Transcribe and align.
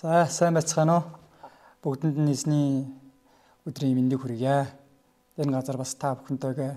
За 0.00 0.24
сайн 0.32 0.54
байцгаана 0.56 0.94
уу? 0.96 1.04
Бүгдэнд 1.84 2.16
нь 2.16 2.32
эзний 2.32 2.88
өдрийн 3.68 4.00
мэндийг 4.00 4.24
хүргье. 4.24 4.64
Энэ 5.36 5.52
газар 5.52 5.76
бас 5.76 5.92
та 5.92 6.16
бүхэнтэйгээ 6.16 6.72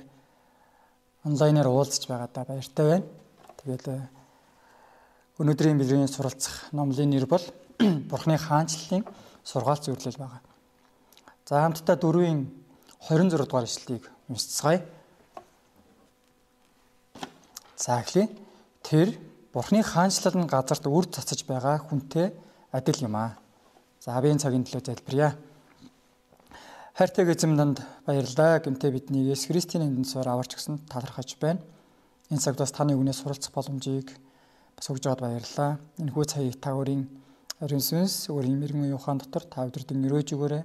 онлайнаар 1.23 1.71
уулзч 1.71 2.03
байгаадаа 2.03 2.43
баяртай 2.43 2.83
байна. 2.83 3.07
Тэгээд 3.63 3.85
э, 3.95 4.03
өнөөдрийн 5.39 5.79
бэлгийн 5.79 6.11
суралцах 6.11 6.67
номлын 6.75 7.15
нэр 7.15 7.23
бол 7.23 7.39
Бурхны 8.11 8.35
хаанчлалын 8.35 9.07
сургаалт 9.47 9.87
зөвлөл 9.87 10.19
байгаа. 10.19 10.43
За 11.47 11.63
хамтдаа 11.63 11.95
дөрвийн 11.95 12.51
26 13.07 13.39
дугаар 13.39 13.63
ишлэлийг 13.63 14.03
уншицгаая. 14.27 14.83
За 17.79 18.03
эхлэе. 18.03 18.27
Тэр 18.83 19.15
Бурхны 19.55 19.79
хаанчлал 19.79 20.35
нь 20.35 20.51
газарт 20.51 20.83
үр 20.91 21.07
цацаж 21.07 21.47
байгаа 21.47 21.87
хүнтэй 21.87 22.35
адил 22.73 23.05
юм 23.05 23.15
аа. 23.15 23.37
За 24.01 24.17
авийн 24.17 24.41
цагийн 24.41 24.65
төлөө 24.65 24.81
залбирая. 24.81 25.37
Хайртай 26.97 27.29
эзэм 27.29 27.53
данд 27.55 27.85
баярлалаа. 28.05 28.59
Гэмтээ 28.65 28.91
бидний 28.91 29.29
Есүс 29.29 29.53
Христийн 29.53 29.85
нэрээр 29.85 30.09
суурь 30.09 30.27
аварч 30.27 30.57
гисэн 30.57 30.81
талархаж 30.89 31.37
байна. 31.37 31.61
Энэ 32.33 32.41
цагт 32.41 32.57
бас 32.57 32.73
таны 32.73 32.97
үгнээс 32.97 33.21
суралцах 33.21 33.53
боломжийг 33.53 34.09
бас 34.73 34.89
өгж 34.89 35.05
аваад 35.05 35.21
баярлалаа. 35.21 35.77
Энэ 36.01 36.11
хүү 36.11 36.25
цагийг 36.25 36.57
та 36.57 36.73
өөрийн 36.73 37.05
ариун 37.61 37.81
сүнс 37.81 38.33
өөрийн 38.33 38.57
мэрэгэн 38.57 38.89
юухан 38.89 39.21
дотор 39.21 39.45
та 39.45 39.69
өдрөдөн 39.69 40.09
өрөөж 40.09 40.33
өгөөрэй. 40.33 40.63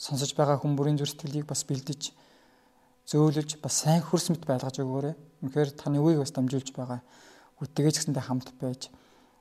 Сонсож 0.00 0.32
байгаа 0.32 0.56
хүмүүрийн 0.64 0.96
зүр 0.96 1.12
сэтгэлийг 1.12 1.44
бас 1.44 1.64
бэлдэж 1.68 2.16
зөөлөж 3.04 3.60
бас 3.60 3.84
сайн 3.84 4.00
хөрс 4.00 4.32
мэт 4.32 4.48
байлгаж 4.48 4.80
өгөөрэй. 4.80 5.14
Үнэхээр 5.44 5.70
таны 5.76 6.00
үгийг 6.00 6.24
бас 6.24 6.32
дамжуулж 6.32 6.72
байгаа. 6.72 7.04
Үтгэж 7.60 8.00
гэсэндээ 8.00 8.24
хамт 8.24 8.48
байж 8.56 8.88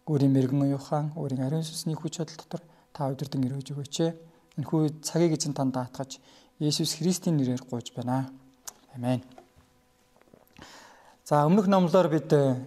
өөрийн 0.10 0.34
мэрэгэн 0.34 0.66
уяахан, 0.66 1.14
өөрийн 1.14 1.46
ариун 1.46 1.62
сүнсний 1.62 1.94
хүч 1.94 2.18
чадал 2.18 2.34
дотор 2.34 2.62
та 2.90 3.14
өдөрдөн 3.14 3.46
ирөөж 3.46 3.68
өгөөч. 3.78 3.96
Энэхүү 4.58 5.06
цагийг 5.06 5.38
эзэн 5.38 5.54
танд 5.54 5.78
даатгаж 5.78 6.18
Есүс 6.58 6.98
Христийн 6.98 7.38
нэрээр 7.38 7.62
гуйж 7.70 7.94
байна. 7.94 8.34
Амен. 8.98 9.22
За 11.30 11.46
өмнөх 11.46 11.70
номлоор 11.70 12.10
бид 12.10 12.34
э, 12.34 12.58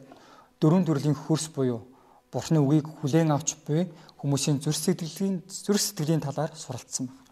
дөрвөн 0.62 0.86
төрлийн 0.86 1.19
хөрс 1.19 1.50
буюу 1.50 1.83
Бурхны 2.31 2.62
үгийг 2.62 2.86
хүлээн 3.03 3.34
авч 3.34 3.59
буй 3.66 3.91
хүмүүсийн 4.22 4.62
зүрх 4.62 4.78
сэтгэлийн 4.78 5.42
зүрх 5.50 5.83
сэтгэлийн 5.83 6.22
талаар 6.22 6.55
суралцсан 6.55 7.11
байна. 7.11 7.27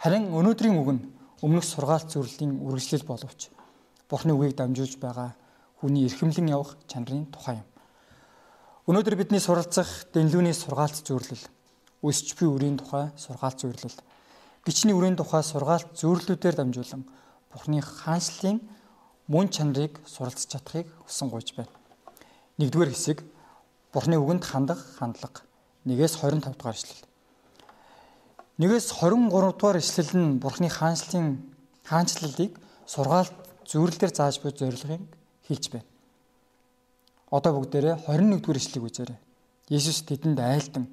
Харин 0.00 0.32
өнөөдрийн 0.32 0.80
үг 0.80 0.90
нь 0.96 1.04
өмнөх 1.44 1.64
сургаалт 1.68 2.08
зөвлөлийн 2.08 2.56
үргэлжлэл 2.64 3.04
боловч 3.04 3.52
Бурхны 4.08 4.32
үгийг 4.32 4.56
дамжуулж 4.56 4.96
байгаа 4.96 5.36
хүний 5.76 6.08
эрхэмлэн 6.08 6.48
явах 6.56 6.80
чанарын 6.88 7.28
тухай 7.28 7.60
юм. 7.60 7.68
Өнөөдөр 8.86 9.16
бидний 9.18 9.42
суралцах 9.42 9.88
дэнлүүний 10.14 10.54
сургаалт 10.54 11.00
зөвлөл, 11.02 11.40
өсч 12.06 12.38
буй 12.38 12.46
үрийн 12.46 12.76
тухай 12.78 13.08
сургаалт 13.18 13.58
зөвлөл, 13.58 13.96
гичний 14.62 14.94
үрийн 14.94 15.18
тухай 15.18 15.42
сургаалт 15.42 15.90
зөвлөлүүдээр 15.98 16.54
дамжуулан 16.54 17.02
Бурхны 17.50 17.82
хаанчлалын 17.82 18.62
мөн 19.26 19.50
чанарыг 19.50 19.98
суралцж 20.06 20.46
чадахыг 20.46 20.86
хүсэн 21.02 21.34
гуйж 21.34 21.58
байна. 21.58 21.74
Нэгдүгээр 22.62 22.94
хэсэг 22.94 23.26
Бурхны 23.90 24.22
үгэнд 24.22 24.46
хандах 24.46 24.78
хандлага. 25.02 25.42
1-ээс 25.82 26.22
25 26.22 26.54
дугаар 26.54 26.78
ишлэл. 26.78 27.02
1-ээс 28.62 28.86
23 29.02 29.34
дугаар 29.34 29.82
ишлэл 29.82 30.14
нь 30.14 30.38
Бурхны 30.38 30.70
хаанчлалын 30.70 31.42
хаанчлалыг 31.82 32.54
сургаалт 32.86 33.34
зөвлөлөөр 33.66 34.12
зааж 34.14 34.38
буй 34.38 34.54
зорилгыг 34.54 35.02
хэлж 35.50 35.74
байна. 35.74 35.95
Одоо 37.30 37.58
бүгдээрээ 37.58 38.06
21-р 38.06 38.56
эшлэгийг 38.56 38.86
үзээрэй. 38.86 39.18
Есүс 39.68 40.06
тэдэнд 40.06 40.38
айлдан 40.38 40.86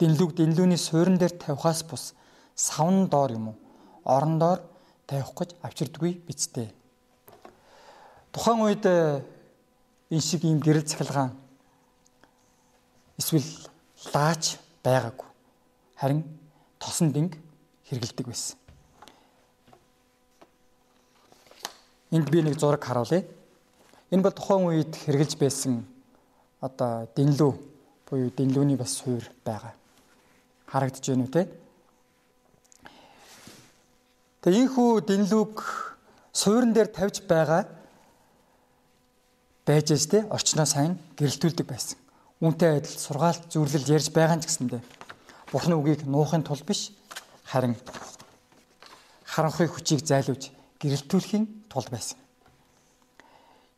дэнлүг 0.00 0.32
дэнлүүний 0.32 0.80
суурин 0.80 1.20
дээр 1.20 1.36
тавихаас 1.36 1.84
бус 1.84 2.14
савн 2.56 3.08
доор 3.12 3.32
юм 3.36 3.52
уу? 3.52 3.56
Орон 4.04 4.38
доор 4.40 4.64
тавих 5.06 5.28
гэж 5.36 5.52
авчирдгүй 5.60 6.24
бицтэй. 6.24 6.72
Тухайн 8.32 8.64
үед 8.64 8.86
э, 8.88 9.20
энэ 10.08 10.24
шиг 10.24 10.48
ийм 10.48 10.64
гэрэл 10.64 10.88
цахилгаан 10.88 11.36
эсвэл 13.20 13.68
лаач 14.14 14.56
байгаагүй. 14.80 15.28
Харин 16.00 16.24
тосон 16.80 17.12
динг 17.12 17.36
хэргэлдэг 17.84 18.26
байсан. 18.26 18.56
Энд 22.10 22.30
би 22.30 22.40
нэг 22.40 22.56
зураг 22.56 22.80
харуулъя. 22.80 23.28
Энэ 24.10 24.22
бол 24.26 24.34
тухайн 24.34 24.66
үед 24.66 24.92
хэрглэж 24.98 25.38
байсан 25.38 25.86
одоо 26.58 27.06
дэнлүү 27.14 27.52
буюу 28.10 28.30
дэнлүүний 28.34 28.74
бас 28.74 28.98
суур 28.98 29.22
байгаа. 29.46 29.74
Харагдаж 30.66 31.06
байна 31.06 31.24
уу 31.24 31.30
те? 31.30 31.46
Тэгээ 34.42 34.66
ийхүү 34.66 34.90
дэнлүүг 35.06 35.54
суурин 36.34 36.74
дээр 36.74 36.90
тавьж 36.90 37.22
байгаа 37.30 37.70
байж 39.62 39.94
штэ 39.94 40.26
орчноо 40.26 40.66
сайн 40.66 40.98
гэрэлтүүлдэг 41.14 41.66
байсан. 41.70 41.98
Үүнтэй 42.42 42.82
адил 42.82 42.98
сургаалт 42.98 43.46
зүрлэл 43.46 43.94
ярьж 43.94 44.10
байгаа 44.10 44.42
ч 44.42 44.50
гэсэндэ 44.50 44.82
Бурхны 45.54 45.78
үгийг 45.78 46.02
нуухын 46.06 46.42
тулд 46.42 46.66
биш 46.66 46.90
харин 47.46 47.78
харанхуй 49.22 49.70
хүчийг 49.70 50.02
зайлуулж 50.02 50.50
гэрэлтүүлэхийн 50.82 51.70
тулд 51.70 51.90
байсан. 51.94 52.18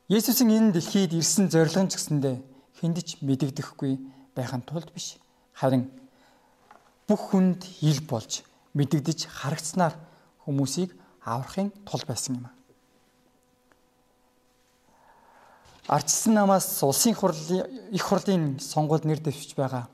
Есүсийн 0.08 0.50
энэ 0.50 0.72
дэлхийд 0.72 1.12
ирсэн 1.14 1.50
зорилго 1.50 1.82
нь 1.84 1.90
ч 1.90 1.98
гэсэндээ 1.98 2.36
хүндэж 2.80 3.22
мэдэгдэхгүй 3.22 3.92
байхын 4.34 4.62
тулд 4.66 4.90
биш. 4.90 5.18
Харин 5.54 5.90
бүх 7.06 7.30
хүнд 7.30 7.62
ил 7.82 8.00
болж 8.08 8.42
мэдэгдэж 8.74 9.30
харагцсанаар 9.30 9.94
хүмүүсийг 10.46 10.96
аврахын 11.22 11.70
тулд 11.86 12.06
байсан 12.06 12.42
юм. 12.42 12.46
Ардчсан 15.86 16.34
намаас 16.34 16.82
улсын 16.82 17.14
хурлын 17.14 17.66
их 17.90 18.02
хурлын 18.02 18.58
сонгуульд 18.58 19.04
нэр 19.04 19.20
дэвшиж 19.20 19.54
байгаа 19.54 19.86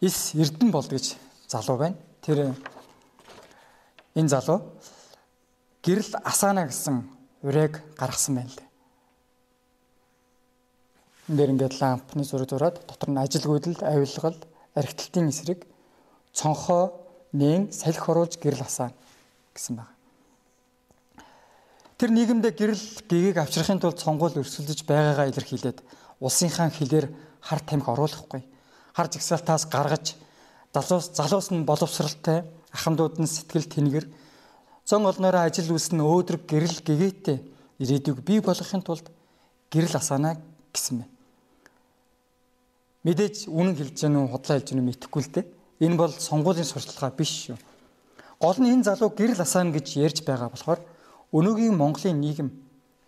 Ис 0.00 0.34
Эрдэн 0.34 0.70
болд 0.70 0.92
гэж 0.92 1.16
залуу 1.48 1.78
байна. 1.78 1.96
Тэр 2.20 2.52
энэ 4.14 4.28
залуу 4.28 4.60
гэрэл 5.80 6.20
асаана 6.20 6.68
гэсэн 6.68 7.08
урайг 7.42 7.80
гаргасан 7.96 8.36
байна 8.36 8.52
л. 8.52 8.65
Энд 11.26 11.38
дээр 11.42 11.50
ингээд 11.58 11.80
лампны 11.82 12.22
зураг 12.22 12.50
зураад 12.50 12.76
дотор 12.86 13.10
нь 13.10 13.18
ажил 13.18 13.42
гүйдэл, 13.50 13.82
авилгал, 13.82 14.38
архитектийн 14.78 15.34
эсрэг 15.34 15.66
цонхоо 16.30 16.94
нээн 17.34 17.74
салхи 17.74 18.06
оруулж 18.06 18.38
гэрэл 18.38 18.62
асаа 18.62 18.94
гэсэн 19.50 19.82
байна. 19.82 19.90
Тэр 21.98 22.10
нийгэмдээ 22.14 22.52
гэрэл 22.54 22.84
гэгийг 23.10 23.42
авчрахын 23.42 23.82
тулд 23.82 23.98
сонгуул 23.98 24.38
өрсөлдөж 24.38 24.86
байгаагаа 24.86 25.26
илэрхийлээд 25.34 25.82
улсынхаа 26.22 26.70
хилээр 26.70 27.10
хар 27.42 27.60
тамхи 27.64 27.90
оруулахгүй. 27.90 28.46
Хар 28.94 29.08
жигсаалтаас 29.10 29.66
гаргаж 29.66 30.14
залуус 30.70 31.10
залуус 31.10 31.50
нь 31.50 31.66
боловсралтай, 31.66 32.46
ахмадууд 32.70 33.18
нь 33.18 33.26
сэтгэл 33.26 33.66
тэнгэр 33.66 34.06
зон 34.86 35.02
олноороо 35.10 35.42
ажил 35.48 35.74
үйлснэ 35.74 36.04
өөдрөг 36.04 36.46
гэрэл 36.46 36.86
гэгээтэй 36.86 37.38
ирээдүйг 37.82 38.22
бий 38.22 38.38
болгохын 38.38 38.86
тулд 38.86 39.10
гэрэл 39.74 39.98
асаана 39.98 40.38
гэсэн 40.70 41.02
байна. 41.02 41.15
Мэдээж 43.06 43.46
үнэн 43.46 43.78
хэлж 43.78 44.02
гэнэ 44.02 44.18
үү, 44.18 44.30
худлаа 44.34 44.58
хэлж 44.58 44.68
гэнэ 44.74 44.82
үү 44.82 44.88
мэдэхгүй 44.90 45.22
л 45.22 45.30
дээ. 45.30 45.46
Энэ 45.86 45.94
бол 45.94 46.10
сонгуулийн 46.10 46.66
сурталчилгаа 46.66 47.14
биш 47.14 47.54
шүү. 47.54 47.58
Гол 48.42 48.58
нь 48.58 48.74
энэ 48.74 48.82
залуу 48.82 49.14
гэрэл 49.14 49.38
асаана 49.38 49.70
гэж 49.70 49.86
ярьж 50.02 50.18
байгаа 50.26 50.50
болохоор 50.50 50.82
өнөөгийн 51.30 51.78
Монголын 51.78 52.18
нийгэм 52.18 52.50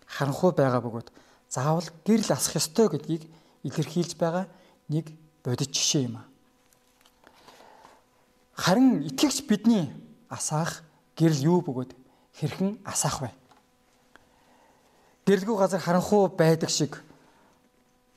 харанхуй 0.07 0.55
байгаа 0.55 0.79
бөгөөд 0.79 1.11
заавал 1.51 1.87
гэрэл 2.07 2.31
асах 2.31 2.55
ёстой 2.63 2.87
гэдгийг 2.87 3.27
илэрхийлж 3.67 4.15
байгаа 4.15 4.47
нэг 4.87 5.11
бодит 5.43 5.75
жишээ 5.75 6.07
юм 6.07 6.23
аа. 6.23 6.27
Харин 8.55 9.03
итгэгч 9.03 9.43
бидний 9.51 9.91
асаах 10.31 10.81
гэрэл 11.19 11.43
юу 11.43 11.59
бөгөөд 11.59 11.91
хэрхэн 12.39 12.79
асаах 12.87 13.21
вэ? 13.21 13.31
Гэрэлгүй 15.27 15.57
газар 15.59 15.81
харанхуй 15.83 16.31
байдаг 16.33 16.69
шиг 16.69 17.03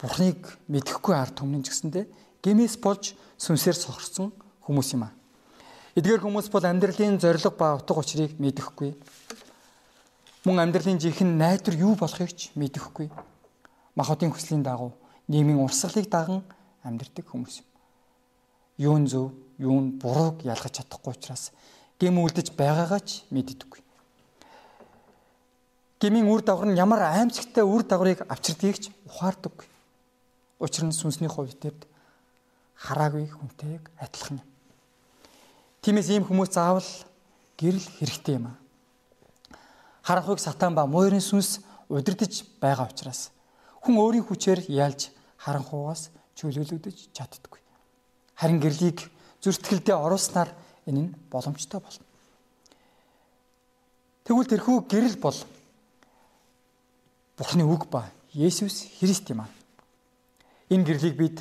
Бурхныг 0.03 0.59
мэдэхгүй 0.67 1.15
ард 1.15 1.39
түмнэн 1.39 1.63
ч 1.63 1.71
гэсэндэ 1.71 2.11
гэмээс 2.43 2.83
болж 2.83 3.15
сүнсээр 3.39 3.79
сохорсон 3.79 4.35
хүмүүс 4.67 4.99
юм 4.99 5.07
аа. 5.07 5.15
Эдгээр 5.95 6.27
хүмүүс 6.27 6.51
бол 6.51 6.67
амьдралын 6.67 7.23
зориг 7.23 7.55
ба 7.55 7.79
утга 7.79 8.03
учирыг 8.03 8.35
мэдэхгүй. 8.43 8.99
Мөн 10.43 10.59
амьдралын 10.59 10.99
жинхэнэ 10.99 11.39
найдвар 11.39 11.77
юу 11.79 11.95
болохыг 11.95 12.35
ч 12.35 12.51
мэдэхгүй. 12.59 13.15
Махотын 13.95 14.35
хүслийн 14.35 14.67
дагуу 14.67 14.91
нийгмийн 15.31 15.63
урсгалыг 15.63 16.11
даган 16.11 16.43
амьдрдаг 16.83 17.31
хүмүүс 17.31 17.63
юм. 17.63 17.69
Юу 18.83 18.97
нь 18.99 19.07
зөв, 19.07 19.31
юу 19.63 19.79
нь 19.79 20.03
бурууг 20.03 20.43
ялгаж 20.43 20.83
чадахгүй 20.83 21.15
учраас 21.15 21.55
гэм 22.03 22.19
үлдэж 22.19 22.59
байгаагаа 22.59 23.01
ч 23.07 23.23
мэддэггүй. 23.31 23.81
Гэмийн 26.03 26.27
үр 26.27 26.43
дагавар 26.43 26.75
нь 26.75 26.81
ямар 26.81 27.07
аимшигтай 27.07 27.63
үр 27.63 27.87
дагаврыг 27.87 28.27
авчирдгийг 28.27 28.83
ч 28.83 28.91
ухаардаггүй. 29.07 29.72
Учир 30.63 30.87
нь 30.87 30.95
сүнсний 30.95 31.27
хувь 31.27 31.51
төвд 31.59 31.91
хараагүй 32.79 33.27
хүнтэйг 33.27 33.91
адилхан 33.99 34.39
юм. 34.39 34.49
Тиймээс 35.83 36.09
ийм 36.15 36.23
хүмүүс 36.23 36.55
заавал 36.55 36.87
гэрэл 37.59 37.83
хэрэгтэй 37.99 38.39
юм 38.39 38.55
аа. 38.55 38.57
Харанхуйг 40.07 40.39
сатан 40.39 40.79
ба 40.79 40.87
муурын 40.87 41.19
сүнс 41.19 41.59
удирдах 41.91 42.31
байгаа 42.63 42.87
учраас 42.87 43.35
хүн 43.83 43.99
өөрийн 43.99 44.23
хүчээр 44.23 44.71
ялж 44.71 45.11
харанхуугаас 45.43 46.15
чөлөөлөгдөж 46.39 47.11
чаддаггүй. 47.11 47.59
Харин 48.39 48.63
гэрлийг 48.63 49.03
зүртгэлдээ 49.43 49.99
оруулснаар 49.99 50.51
энэ 50.87 51.11
нь 51.11 51.15
боломжтой 51.31 51.83
болно. 51.83 52.07
Тэгвэл 54.23 54.47
тэрхүү 54.47 54.77
гэрэл 54.87 55.19
бол 55.19 55.39
Бурхны 57.35 57.67
үг 57.67 57.91
ба 57.91 58.07
Есүс 58.31 58.87
Христ 59.03 59.27
юм 59.35 59.43
аа. 59.43 59.51
Энэ 60.73 60.85
гэрлийг 60.89 61.17
бид 61.21 61.37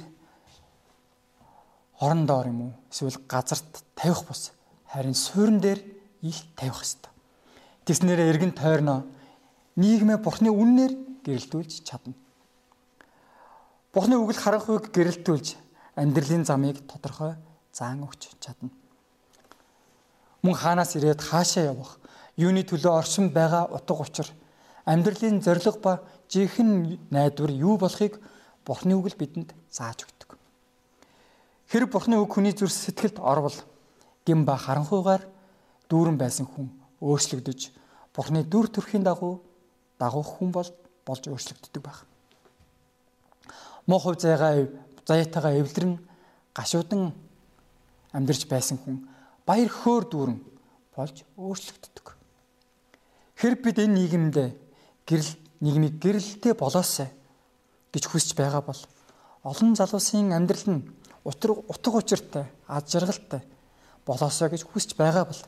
орон 2.03 2.25
доор 2.27 2.47
юм 2.51 2.59
уу 2.61 2.73
эсвэл 2.91 3.15
газарт 3.31 3.83
тавих 3.95 4.27
бус 4.27 4.51
харин 4.91 5.15
суурин 5.15 5.59
дээр 5.63 5.79
ил 6.21 6.39
тавих 6.59 6.81
ёстой. 6.83 7.11
Тэснэрээ 7.85 8.27
эргэн 8.27 8.51
тойрноо 8.51 9.07
нийгмээ 9.79 10.17
Бурхны 10.19 10.49
үннээр 10.51 11.23
гэрэлтүүлж 11.23 11.87
чадна. 11.87 12.13
Бурхны 13.93 14.19
үгэл 14.19 14.41
харанхуйг 14.43 14.91
гэрэлтүүлж 14.91 15.55
амьдралын 15.95 16.43
замыг 16.43 16.83
тодорхой 16.83 17.39
заан 17.71 18.03
өгч 18.03 18.35
чадна. 18.43 18.69
Мөн 20.43 20.55
хаанаас 20.55 20.95
ирээд 20.97 21.21
хаашаа 21.21 21.71
явах, 21.71 21.99
юуны 22.35 22.65
төлөө 22.65 22.93
оршин 22.99 23.29
байгаа 23.29 23.69
утга 23.71 24.01
учир, 24.01 24.27
амьдралын 24.85 25.41
зориг 25.41 25.77
ба 25.79 26.01
жинхэнэ 26.27 26.97
найдвар 27.11 27.51
юу 27.51 27.77
болохыг 27.77 28.17
Бурхны 28.71 28.95
үг 28.95 29.11
л 29.11 29.19
бидэнд 29.19 29.51
зааж 29.67 30.07
өгдөг. 30.07 30.39
Хэрэг 31.67 31.91
Бурхны 31.91 32.15
үг 32.23 32.31
хүний 32.31 32.55
зүрх 32.55 32.71
сэтгэлд 32.71 33.19
орвол 33.19 33.57
гин 34.23 34.47
ба 34.47 34.55
харанхуйгаар 34.55 35.27
дүүрэн 35.91 36.15
байсан 36.15 36.47
хүн 36.47 36.71
өөрчлөгдөж 37.03 37.75
Бурхны 38.15 38.47
дүр 38.47 38.71
төрхийн 38.71 39.03
дагуу 39.03 39.43
дагуух 39.99 40.39
хүн 40.39 40.55
бол 40.55 40.71
болж 41.03 41.23
өөрчлөгддөг 41.27 41.83
байх. 41.83 42.07
Муу 43.91 43.99
хувь 43.99 44.23
зайгаа 44.23 44.71
заяатайгаа 45.03 45.59
эвлэрэн 45.59 45.99
гашуудан 46.55 47.11
амьдарч 48.15 48.47
байсан 48.47 48.79
хүн 48.79 49.03
баяр 49.43 49.67
хөөр 49.67 50.07
дүүрэн 50.07 50.39
болж 50.95 51.27
өөрчлөгддөг. 51.35 52.07
Хэрэг 53.35 53.59
бид 53.67 53.83
энэ 53.83 53.95
нийгэмд 53.99 54.35
гэрэл 55.03 55.31
нийгмийг 55.59 55.99
гэрэлтэй 55.99 56.55
болоосай 56.55 57.11
гэж 57.93 58.03
хүсэж 58.07 58.35
байгаа 58.35 58.61
бол 58.63 58.81
олон 59.43 59.75
залуусын 59.75 60.33
амьдрал 60.33 60.67
нь 60.67 60.87
утга 61.23 61.97
учиртай, 61.97 62.45
аз 62.67 62.89
жаргалтай 62.89 63.41
болоосой 64.05 64.49
гэж 64.49 64.65
хүсэж 64.65 64.95
байгаа 64.97 65.25
бол 65.25 65.41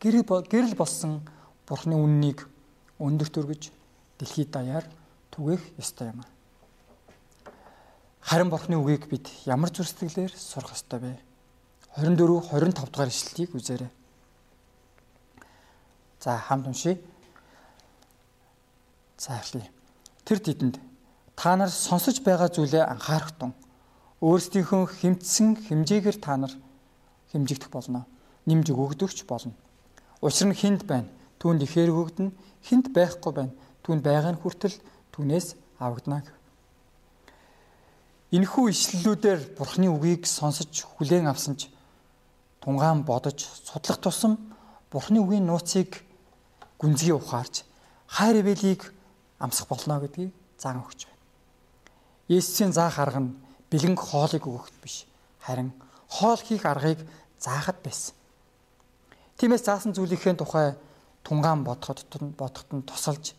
гэрэл 0.00 0.24
гэрэл 0.24 0.74
болсон 0.74 1.22
Бурхны 1.66 1.94
үннийг 1.94 2.48
өндөр 2.98 3.28
төргөж 3.30 3.70
дэлхийд 4.18 4.50
даяар 4.50 4.84
түгээх 5.30 5.78
ёстой 5.78 6.10
юм. 6.10 6.26
Харин 8.20 8.50
Бурхны 8.50 8.74
үгийг 8.74 9.06
бид 9.06 9.30
ямар 9.46 9.70
зүр 9.70 9.86
сэтгэлээр 9.86 10.34
сурах 10.34 10.74
ёстой 10.74 10.98
вэ? 10.98 11.12
24 11.94 12.50
25 12.50 12.90
дугаар 12.90 13.08
ишлэлийг 13.08 13.54
үзээрэй. 13.54 13.90
За 16.20 16.36
хамт 16.36 16.66
уншия. 16.66 16.98
За 19.16 19.38
эхлэе. 19.38 19.70
Тэр 20.24 20.38
тэдэнд 20.38 20.89
та 21.40 21.56
нар 21.56 21.72
сонсож 21.72 22.20
байгаа 22.20 22.52
зүйлээ 22.52 22.84
анхаарах 22.84 23.32
тун 23.40 23.56
өөрсдийнхөө 24.20 25.00
хэмтсэн 25.00 25.64
хэмжээгээр 25.64 26.18
та 26.20 26.36
нар 26.36 26.52
хэмжигдэх 27.32 27.72
болно. 27.72 28.04
Нимж 28.44 28.68
өгөгдөгч 28.68 29.24
болно. 29.24 29.56
Учир 30.20 30.52
нь 30.52 30.60
хинд 30.60 30.84
байна. 30.84 31.08
Түүнд 31.40 31.64
ихээр 31.64 31.88
өгөгдөн. 31.96 32.28
Хинд 32.60 32.92
байхгүй 32.92 33.32
байна. 33.32 33.56
Түүнд 33.80 34.04
байгаа 34.04 34.36
нь 34.36 34.42
хүртэл 34.44 34.76
түүнээс 35.16 35.56
авагдана 35.80 36.20
гэв. 36.20 36.36
Энэхүү 38.36 38.64
ишлэлүүдээр 38.68 39.40
Бурхны 39.56 39.88
үгийг 39.88 40.28
сонсож 40.28 40.68
хүлээн 41.00 41.32
авсан 41.32 41.56
ч 41.56 41.72
тунгаан 42.60 43.08
бодож 43.08 43.48
судлах 43.64 43.96
тусам 43.96 44.36
Бурхны 44.92 45.24
үгийн 45.24 45.48
нууцыг 45.48 46.04
гүнзгий 46.76 47.16
ухаарч 47.16 47.64
хайр 48.06 48.44
ивэлийг 48.44 48.92
амсах 49.40 49.72
болно 49.72 50.04
гэдгийг 50.04 50.36
зан 50.60 50.84
өгч 50.84 51.08
байна. 51.08 51.19
Есүсийн 52.30 52.70
заах 52.70 53.02
арга 53.02 53.18
нь 53.26 53.34
бэлэн 53.74 53.98
хоолыг 53.98 54.46
өгөхд 54.46 54.76
биш. 54.78 55.02
Харин 55.42 55.74
хоол 56.06 56.38
хийх 56.38 56.62
аргыг 56.62 57.02
заахад 57.42 57.82
байсан. 57.82 58.14
Тиймээс 59.34 59.66
заасан 59.66 59.90
зүйлийнхээ 59.90 60.38
тухай 60.38 60.78
тунгаан 61.26 61.66
бодоход 61.66 62.06
бодоход 62.38 62.70
нь 62.70 62.86
тусалж 62.86 63.34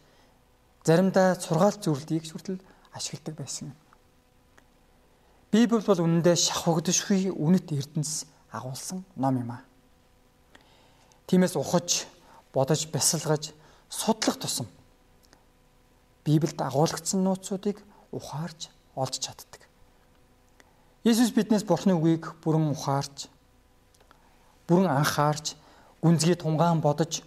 заримдаа 0.84 1.40
сургаалт 1.40 1.80
зүйлийг 1.80 2.28
хүртэл 2.28 2.60
ашигладаг 2.92 3.36
байсан. 3.40 3.72
Библи 5.52 5.80
бол 5.80 6.04
үнэндээ 6.04 6.36
шахагдшгүй 6.36 7.32
үнэт 7.32 7.72
эрдэнэс 7.72 8.28
агуулсан 8.52 9.08
ном 9.16 9.36
юм 9.40 9.52
аа. 9.56 9.64
Тиймээс 11.28 11.56
ухаж, 11.56 12.08
бодож, 12.52 12.88
бясалгаж, 12.92 13.56
судлах 13.88 14.36
тусам 14.36 14.68
Библиэд 16.24 16.62
агуулгдсан 16.62 17.24
нууцуудыг 17.24 17.80
ухаарж 18.12 18.70
олж 18.96 19.20
чаддаг. 19.20 19.62
Есүс 21.04 21.34
биднээс 21.34 21.66
Бурхны 21.66 21.98
үгийг 21.98 22.30
бүрэн 22.46 22.70
ухаарч, 22.72 23.26
бүрэн 24.68 24.92
анхаарч, 24.92 25.56
гүнзгий 26.02 26.38
тунгаан 26.38 26.82
бодож, 26.82 27.26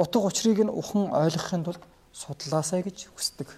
утга 0.00 0.24
учирыг 0.24 0.64
нь 0.64 0.72
ухан 0.72 1.12
ойлгохын 1.12 1.64
тулд 1.64 1.82
судлаасай 2.12 2.82
гэж 2.82 3.12
хүсдэг. 3.12 3.48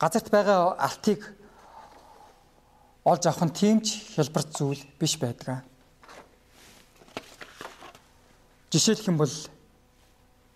Газарт 0.00 0.28
байгаа 0.32 0.76
алтыг 0.76 1.20
олж 3.04 3.22
авах 3.26 3.44
нь 3.44 3.56
тийм 3.56 3.80
ч 3.80 4.00
хялбарт 4.16 4.56
зүйл 4.56 4.82
биш 4.98 5.16
байдаг. 5.20 5.64
Жишээлх 8.72 9.06
юм 9.08 9.16
бол 9.16 9.34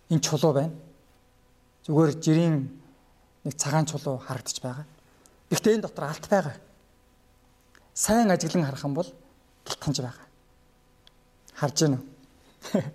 энэ 0.09 0.21
чулуу 0.21 0.53
байна. 0.53 0.73
Зүгээр 1.85 2.11
жирийн 2.21 2.80
нэг 3.45 3.55
цагаан 3.57 3.85
чулуу 3.85 4.17
харагдаж 4.21 4.57
байгаа. 4.61 4.85
Гэхдээ 5.49 5.73
энэ 5.75 5.85
дотор 5.85 6.05
алт 6.05 6.25
байгаа. 6.29 6.55
Сайн 7.93 8.31
ажиглан 8.31 8.65
харах 8.65 8.83
юм 8.85 8.93
бол 8.93 9.09
гэлтганж 9.65 9.97
байгаа. 10.01 10.27
Харж 11.57 11.77
байна 11.81 11.97
уу? 11.97 12.05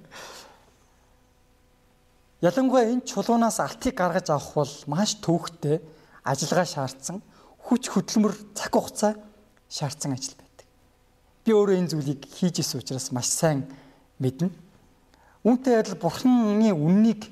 Ялангуяа 2.47 2.93
энэ 2.93 3.07
чулуунаас 3.09 3.59
алтыг 3.61 3.95
гаргаж 3.97 4.31
авах 4.31 4.55
бол 4.55 4.73
маш 4.87 5.17
төвөгтэй 5.25 5.81
ажиллагаа 6.23 6.69
шаардсан 6.69 7.23
хүч 7.67 7.91
хөдөлмөр 7.91 8.35
цаг 8.55 8.73
хугацаа 8.77 9.13
шаардсан 9.71 10.13
ажил 10.15 10.37
байдаг. 10.39 10.67
Би 11.43 11.51
өөрөө 11.57 11.77
энэ 11.81 11.91
зүйлийг 11.91 12.21
хийж 12.29 12.63
исэн 12.63 12.81
учраас 12.85 13.11
маш 13.11 13.27
сайн 13.27 13.67
мэднэ. 14.23 14.51
Үүнтэй 15.43 15.75
адил 15.81 15.97
бурхны 15.99 16.71
үннийг 16.75 17.31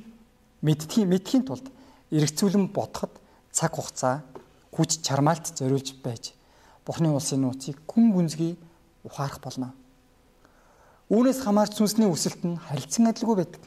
мэдтгийн 0.63 1.11
мэдхийн 1.11 1.45
тулд 1.47 1.69
эргцүүлэн 2.15 2.71
бодоход 2.71 3.19
цаг 3.51 3.75
хугацаа 3.75 4.23
хүч 4.71 5.03
чармаалт 5.03 5.51
зориулж 5.59 5.99
байж 6.03 6.35
бурхны 6.87 7.11
улсын 7.11 7.43
нууцыг 7.43 7.83
күн 7.91 8.15
гүнзгий 8.15 8.55
ухаарах 9.03 9.43
болно. 9.43 9.75
Үүнээс 11.11 11.43
хамаарч 11.43 11.75
сүнсний 11.77 12.09
өсөлт 12.09 12.43
нь 12.47 12.57
харилцан 12.57 13.11
адилгүй 13.11 13.37
байдаг. 13.37 13.63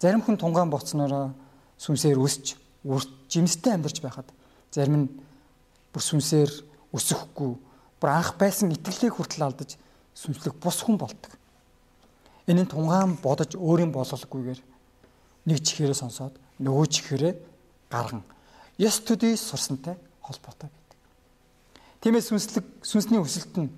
Зарим 0.00 0.22
хүн 0.22 0.36
тунгаан 0.36 0.70
боцноороо 0.70 1.32
сүнсээр 1.78 2.18
өсч 2.18 2.56
үрт 2.84 3.10
жимстэй 3.30 3.74
амьдарч 3.74 4.02
байхад 4.02 4.28
зарим 4.74 4.96
нь 5.06 5.08
бүр 5.92 6.02
сүнсээр 6.02 6.50
өсөхгүй 6.94 7.52
бүр 8.00 8.10
анх 8.10 8.34
байсан 8.38 8.74
итгэлийг 8.74 9.14
хүртэл 9.14 9.46
алдаж 9.46 9.78
сүнслэг 10.14 10.58
бус 10.58 10.78
хүн 10.82 10.98
болдог. 10.98 11.32
Энэ 12.50 12.66
нь 12.66 12.72
тунгаан 12.72 13.18
бодож 13.22 13.54
өөрийн 13.54 13.94
бололгүйгээр 13.94 14.60
нэг 15.46 15.58
чихээрээ 15.62 15.98
сонсоод 15.98 16.34
нөгөө 16.58 16.86
чихээрээ 16.92 17.34
гарган 17.88 18.22
ёс 18.78 19.00
төдий 19.00 19.36
сурсантай 19.36 19.96
холбоотой 20.20 20.68
байдаг. 20.68 20.98
Тиймээс 22.00 22.28
сүнслэг 22.28 22.64
сүнсний 22.82 23.20
өсөлт 23.20 23.56
нь 23.56 23.70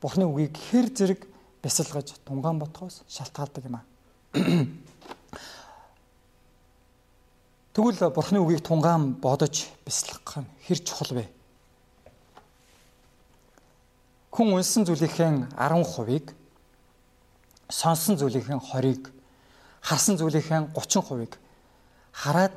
Бурхны 0.00 0.24
үгийг 0.26 0.56
хэр 0.56 0.90
зэрэг 0.90 1.26
бясалгаж 1.62 2.18
тунгаан 2.24 2.58
ботхоос 2.58 3.02
шалтгаалдаг 3.08 3.64
юм 3.64 3.76
аа. 3.78 3.84
Тэгвэл 7.74 8.10
Бурхны 8.10 8.38
үгийг 8.40 8.62
тунгаан 8.64 9.14
бодож 9.20 9.68
бясалгах 9.84 10.44
нь 10.44 10.50
хэр 10.66 10.78
чухал 10.84 11.12
вэ? 11.16 11.36
хүн 14.36 14.52
унсан 14.52 14.84
зүйлийнхээ 14.84 15.56
10%-ийг 15.56 16.36
сонсон 17.72 18.20
зүйлийнхээ 18.20 18.60
20-ыг 18.60 19.08
харсан 19.80 20.20
зүйлийнхээ 20.20 20.76
30%-ийг 20.76 21.32
хараад 22.16 22.56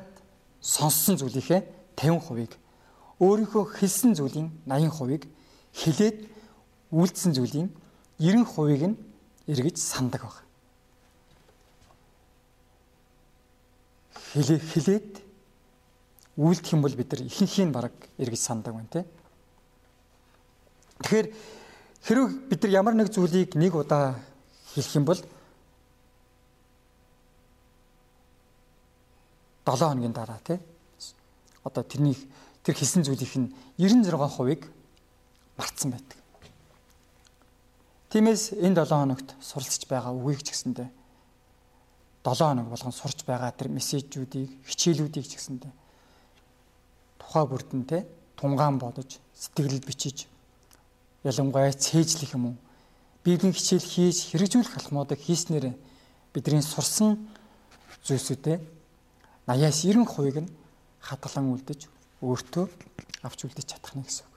сонссон 0.64 1.20
зүйлийнхээ 1.20 1.60
50%-ийг 2.00 2.56
өөрийнхөө 3.20 3.64
хэлсэн 3.76 4.16
зүйлийн 4.16 4.48
80%-ийг 4.64 5.28
хэлээд 5.76 6.16
үйлдсэн 6.88 7.32
зүйлийн 7.36 7.68
90%ийг 8.16 8.82
нь 8.88 8.96
эргэж 9.52 9.76
сандаг 9.76 10.24
баг. 10.24 10.36
Хэлээ 14.32 14.60
хэлээд 14.64 15.10
үйлдэх 16.40 16.72
юм 16.72 16.80
бол 16.80 16.96
бид 16.96 17.12
нар 17.12 17.20
ихэнхийг 17.28 17.68
баг 17.68 17.92
эргэж 18.16 18.40
сандаг 18.40 18.72
байна 18.72 18.88
те. 18.88 19.04
Тэгэхээр 21.04 21.26
хэрвээ 22.00 22.28
бид 22.48 22.60
нар 22.64 22.72
ямар 22.72 22.94
нэг 22.96 23.12
зүйлийг 23.12 23.52
нэг 23.60 23.76
удаа 23.76 24.16
хэлэх 24.72 24.96
юм 24.96 25.04
бол 25.04 25.20
7 29.70 29.94
хоногийн 29.94 30.12
дараа 30.12 30.40
тий 30.42 30.58
одоо 31.62 31.84
тэрний 31.84 32.18
тэр 32.64 32.74
хэлсэн 32.74 33.06
зүйлийнх 33.06 33.36
нь 33.38 33.54
96%-ыг 33.78 34.66
мартсан 35.56 35.94
байдаг. 35.94 36.18
Тиймээс 38.10 38.58
энэ 38.58 38.82
7 38.82 38.90
хоногт 38.90 39.28
суралцж 39.38 39.86
байгаа 39.86 40.10
үгийг 40.10 40.42
ч 40.42 40.50
гэсэндээ 40.50 40.88
7 42.24 42.36
хоног 42.36 42.66
болгон 42.68 42.92
сурч 42.92 43.22
байгаа 43.22 43.54
тэр 43.54 43.70
мессежүүдийг, 43.70 44.50
хичээлүүдийг 44.66 45.26
ч 45.30 45.38
гэсэндээ 45.38 45.72
тухай 47.22 47.44
бүрдэн 47.46 47.86
те 47.86 48.04
тунгаан 48.36 48.82
бодож, 48.82 49.22
сэтгэлд 49.38 49.86
бичиж 49.86 50.26
ялангуяа 51.22 51.72
цээжлэх 51.72 52.34
юм 52.34 52.44
уу? 52.52 52.56
Библийн 53.24 53.54
хичээл 53.54 53.84
хийж 53.84 54.32
хэрэгжүүлэх 54.32 54.80
алхмуудыг 54.80 55.20
хийснээр 55.20 55.76
бидний 56.34 56.64
сурсан 56.64 57.28
зүйлсүүдээ 58.04 58.79
80-аас 59.46 59.80
90% 59.84 60.44
нь 60.44 60.50
хадгалан 61.00 61.52
үлдэж 61.54 61.88
өөртөө 62.20 62.66
авч 63.24 63.38
үлдэж 63.48 63.66
чадах 63.66 63.94
нь 63.96 64.04
гэсэн 64.04 64.26
үг. 64.28 64.34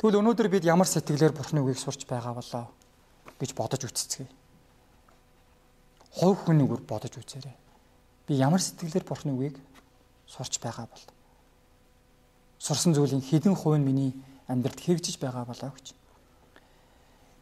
Тэгвэл 0.00 0.20
өнөөдөр 0.24 0.48
бид 0.48 0.64
ямар 0.64 0.88
сэтгэлээр 0.88 1.36
Бурхны 1.36 1.60
үгийг 1.60 1.76
сурч 1.76 2.08
байгаа 2.08 2.32
болоо 2.32 2.72
гэж 3.36 3.50
бодож 3.52 3.84
үтцгээе. 3.84 4.28
Хов 6.16 6.48
хүн 6.48 6.64
үгээр 6.64 6.82
бодож 6.88 7.12
үзээрэй. 7.20 7.56
Би 8.24 8.40
ямар 8.40 8.64
сэтгэлээр 8.64 9.04
Бурхны 9.04 9.36
үгийг 9.36 9.60
сурч 10.24 10.56
байгаа 10.56 10.88
бол 10.88 11.04
сурсан 12.56 12.96
зүйлийн 12.96 13.24
хэдэн 13.24 13.56
хувь 13.56 13.76
нь 13.76 13.84
миний 13.84 14.12
амьдралд 14.48 14.80
хэрэгжиж 14.80 15.20
байгаа 15.20 15.44
болоо 15.44 15.70
гэж. 15.72 15.92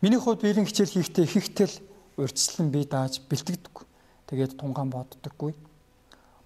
Миний 0.03 0.19
хувьд 0.19 0.43
биеийн 0.43 0.67
хичээл 0.67 0.95
хийхдээ 0.95 1.25
ихэнхдээ 1.27 1.67
л 1.67 1.77
урьдчилан 2.23 2.71
би 2.71 2.87
дааж 2.87 3.23
бэлтгэдэггүй. 3.27 3.85
Тэгээд 4.31 4.59
тунгаан 4.59 4.91
боддоггүй. 4.91 5.55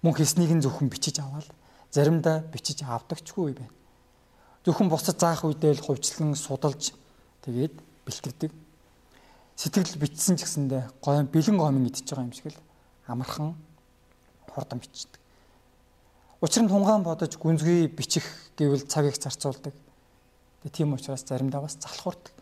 Мөн 0.03 0.19
хийснийг 0.19 0.51
нь 0.51 0.59
зөвхөн 0.59 0.91
бичиж 0.91 1.23
аваад 1.23 1.47
заримдаа 1.95 2.43
бичиж 2.51 2.83
авдагчгүй 2.83 3.55
байна. 3.55 3.71
Зөвхөн 4.67 4.91
бусад 4.91 5.15
заах 5.15 5.47
үедээ 5.47 5.79
л 5.79 5.85
хувьчлан 5.87 6.35
судалж 6.35 6.91
тэгээд 7.39 7.71
бэлтгэдэг. 8.03 8.51
Сэтгэл 9.55 10.03
бичсэн 10.03 10.35
ч 10.35 10.43
гэсэндээ 10.43 10.99
гойн 10.99 11.31
бэлэн 11.31 11.55
гомын 11.55 11.87
идчихэж 11.87 12.19
байгаа 12.19 12.27
юм 12.27 12.35
шиг 12.35 12.51
л 12.51 12.59
амархан 13.07 13.55
хурдан 14.51 14.83
бичдэг. 14.83 15.23
Учир 16.43 16.67
нь 16.67 16.71
тунгаан 16.73 17.07
бодож 17.07 17.39
гүнзгий 17.39 17.87
бичих 17.87 18.27
гэвэл 18.59 18.83
цагийг 18.83 19.15
зарцуулдаг. 19.15 19.71
Тийм 20.67 20.99
учраас 20.99 21.23
заримдаа 21.23 21.63
бас 21.63 21.79
залхуурдаг. 21.79 22.35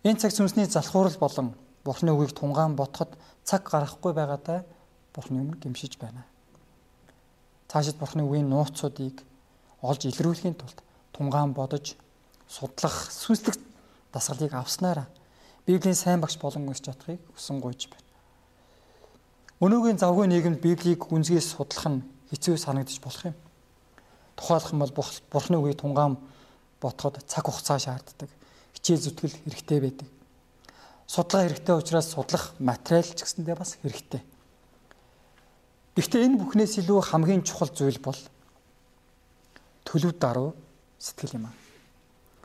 Энэ 0.00 0.16
цаг 0.16 0.32
сүнсний 0.32 0.64
залхуурал 0.64 1.20
болон 1.20 1.52
Бурхны 1.84 2.08
үгийг 2.08 2.32
тунгаан 2.32 2.72
ботход 2.72 3.12
цаг 3.44 3.68
гаргахгүй 3.68 4.16
байгаадаа 4.16 4.64
Бурхны 5.12 5.44
өмнө 5.44 5.60
гимшиж 5.60 6.00
байна 6.00 6.24
цаашид 7.68 7.96
бурхны 8.00 8.24
үеийн 8.24 8.48
нууцуудыг 8.48 9.22
олж 9.84 10.08
илрүүлэхийн 10.08 10.56
тулд 10.56 10.78
тунгаан 11.12 11.52
бодож 11.52 11.94
судлах 12.48 13.12
сүнслэг 13.12 13.56
дасгалыг 14.12 14.52
авснараа 14.56 15.06
Библийн 15.68 15.94
сайн 15.94 16.20
багш 16.20 16.40
болон 16.40 16.64
өсч 16.72 16.88
чадахыг 16.88 17.20
хүсэн 17.36 17.60
гуйж 17.60 17.92
байна. 17.92 18.08
Өнөөгийн 19.60 20.00
завгүй 20.00 20.24
нийгэмд 20.32 20.64
Библийг 20.64 21.04
гүнзгийс 21.04 21.44
судлах 21.52 21.84
нь 21.92 22.00
хэцүү 22.32 22.56
санагдаж 22.56 22.96
болох 23.04 23.28
юм. 23.28 23.36
Тухайлх 24.32 24.72
юм 24.72 24.80
бол 24.80 24.96
Бурхны 25.28 25.60
үгийг 25.60 25.76
тунгаан 25.76 26.16
ботход 26.80 27.20
цаг 27.28 27.44
хугацаа 27.44 27.76
шаарддаг. 27.76 28.32
Хичээл 28.80 29.12
зүтгэл 29.12 29.36
хэрэгтэй 29.44 29.80
байдаг. 29.84 30.08
Судлаа 31.04 31.44
хэрэгтэй 31.44 31.76
учраас 31.76 32.16
судлах 32.16 32.56
материал 32.56 33.04
ч 33.04 33.28
гэсэндээ 33.28 33.56
бас 33.60 33.76
хэрэгтэй. 33.76 34.24
Гэхдээ 35.98 36.30
энэ 36.30 36.38
бүхнээс 36.38 36.78
илүү 36.78 37.10
хамгийн 37.10 37.42
чухал 37.42 37.74
зүйл 37.74 37.98
бол 37.98 38.14
төлөв 39.82 40.14
даруй 40.14 40.54
сэтгэл 40.94 41.42
юм 41.42 41.50
аа. 41.50 41.54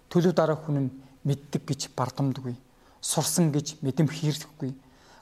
Төлөв 0.09 0.33
даруй 0.33 0.57
хүн 0.57 0.89
нь 0.89 0.93
мэддэг 1.21 1.61
гэж 1.61 1.93
бардамдаггүй. 1.93 2.57
Сурсан 2.97 3.53
гэж 3.53 3.77
мэдэм 3.85 4.09
хийрдэхгүй. 4.09 4.73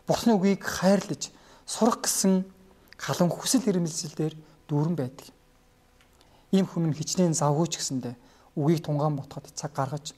Бурхны 0.07 0.39
үгийг 0.39 0.63
хайрлаж 0.63 1.27
сурах 1.67 2.07
гэсэн 2.07 2.47
халан 2.95 3.27
хүсэл 3.27 3.67
эрмэлзэлээр 3.67 4.39
дүүрэн 4.63 4.95
байдаг. 4.95 5.27
Ийм 6.55 6.71
хүн 6.71 6.87
нь 6.87 6.95
хичнээн 6.95 7.35
завгүй 7.35 7.67
ч 7.67 7.83
гэсэндэ 7.83 8.15
үгийг 8.55 8.79
тунгаан 8.79 9.19
ботход 9.19 9.51
цаг 9.51 9.75
гаргаж 9.75 10.15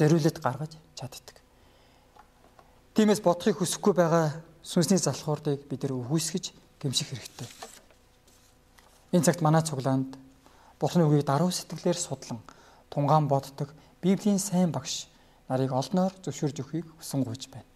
зориулт 0.00 0.40
гаргаж 0.40 0.80
чаддаг. 0.96 1.36
Тиймээс 2.96 3.20
бодохыг 3.20 3.60
хүсэхгүй 3.60 3.92
байгаа 4.00 4.40
сүнсний 4.64 4.96
залхуурдыг 4.96 5.68
бид 5.68 5.84
нэр 5.84 5.92
үгүйсгэж 6.00 6.61
гэмших 6.82 7.08
хэрэгтэй. 7.14 7.48
Энэ 9.14 9.24
цагт 9.24 9.40
манай 9.40 9.62
цуглаанд 9.62 10.18
Бурхны 10.82 11.06
үгийг 11.06 11.22
даруй 11.22 11.54
сэтгэлээр 11.54 11.94
судлан 11.94 12.42
тунгаан 12.90 13.30
боддог 13.30 13.70
Библийн 14.02 14.42
сайн 14.42 14.74
багш 14.74 15.06
нарыг 15.46 15.70
олноор 15.70 16.10
зөвшөөрж 16.26 16.58
өгөхийг 16.58 16.86
хүсэн 16.98 17.22
гуйж 17.22 17.46
байна. 17.54 17.70